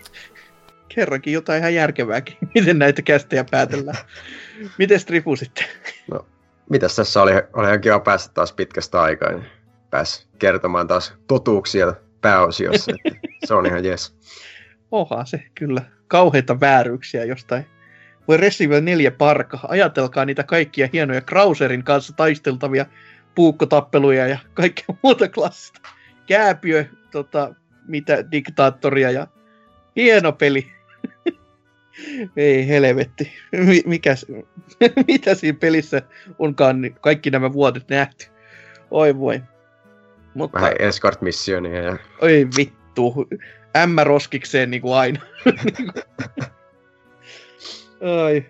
[0.96, 3.98] Kerrankin jotain ihan järkevääkin, miten näitä kästejä päätellään.
[4.78, 5.66] Miten Strifu sitten?
[6.12, 6.26] No,
[6.70, 9.46] mitäs tässä oli, oli ihan kiva päästä taas pitkästä aikaa, niin
[9.90, 14.16] pääs kertomaan taas totuuksia pääosiossa, että se on ihan jes.
[14.96, 15.82] Oha se kyllä.
[16.08, 17.66] Kauheita vääryyksiä jostain.
[18.28, 19.60] Voi Resident Evil 4 parka.
[19.68, 22.86] Ajatelkaa niitä kaikkia hienoja Krauserin kanssa taisteltavia
[23.36, 25.90] puukkotappeluja ja kaikkea muuta klassista.
[26.28, 27.56] Kääpiö, tota,
[27.88, 29.28] mitä diktaattoria ja
[29.96, 30.72] hieno peli.
[32.38, 33.32] Ei helvetti.
[33.52, 34.26] Mi- mikäs,
[35.08, 36.02] mitä siinä pelissä
[36.40, 38.26] onkaan kaikki nämä vuodet nähty.
[38.92, 39.42] Oi voi.
[40.34, 42.85] Mutta, Vähän escort-missionia ja oi vittu.
[43.86, 45.22] M roskikseen niin kuin aina.
[48.26, 48.46] Ai.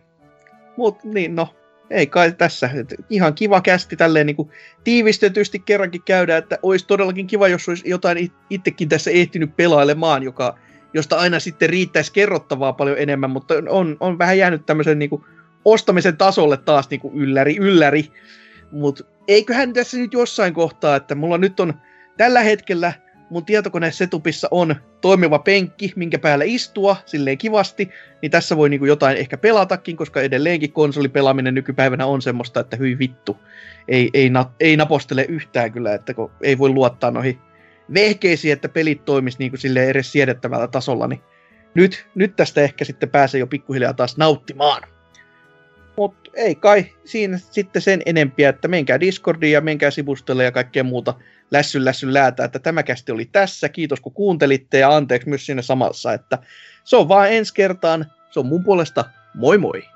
[0.77, 1.55] Mut niin no,
[1.89, 2.69] ei kai tässä.
[2.75, 4.49] Et Ihan kiva kästi tälleen niin kuin
[4.83, 10.23] tiivistetysti kerrankin käydä, että olisi todellakin kiva, jos olisi jotain it- itsekin tässä ehtinyt pelailemaan,
[10.23, 10.57] joka,
[10.93, 15.21] josta aina sitten riittäisi kerrottavaa paljon enemmän, mutta on, on vähän jäänyt tämmöisen niin kuin
[15.65, 18.11] ostamisen tasolle taas niin kuin ylläri, ylläri.
[18.71, 21.73] Mutta eiköhän tässä nyt jossain kohtaa, että mulla nyt on
[22.17, 22.93] tällä hetkellä
[23.29, 27.89] mun tietokone setupissa on toimiva penkki, minkä päällä istua silleen kivasti,
[28.21, 32.99] niin tässä voi niinku jotain ehkä pelatakin, koska edelleenkin konsolipelaaminen nykypäivänä on semmoista, että hyi
[32.99, 33.37] vittu,
[33.87, 37.39] ei, ei, na, ei napostele yhtään kyllä, että kun ei voi luottaa noihin
[37.93, 41.21] vehkeisiin, että pelit toimis niinku silleen edes siedettävällä tasolla, niin
[41.73, 44.94] nyt, nyt tästä ehkä sitten pääsee jo pikkuhiljaa taas nauttimaan.
[45.97, 50.83] Mutta ei kai siinä sitten sen enempiä, että menkää Discordiin ja menkää sivustolle ja kaikkea
[50.83, 51.13] muuta
[51.51, 53.69] lässyn lässyn läätä, että tämä kästi oli tässä.
[53.69, 56.37] Kiitos kun kuuntelitte ja anteeksi myös siinä samassa, että
[56.83, 58.05] se on vaan ensi kertaan.
[58.31, 59.94] Se on mun puolesta moi moi!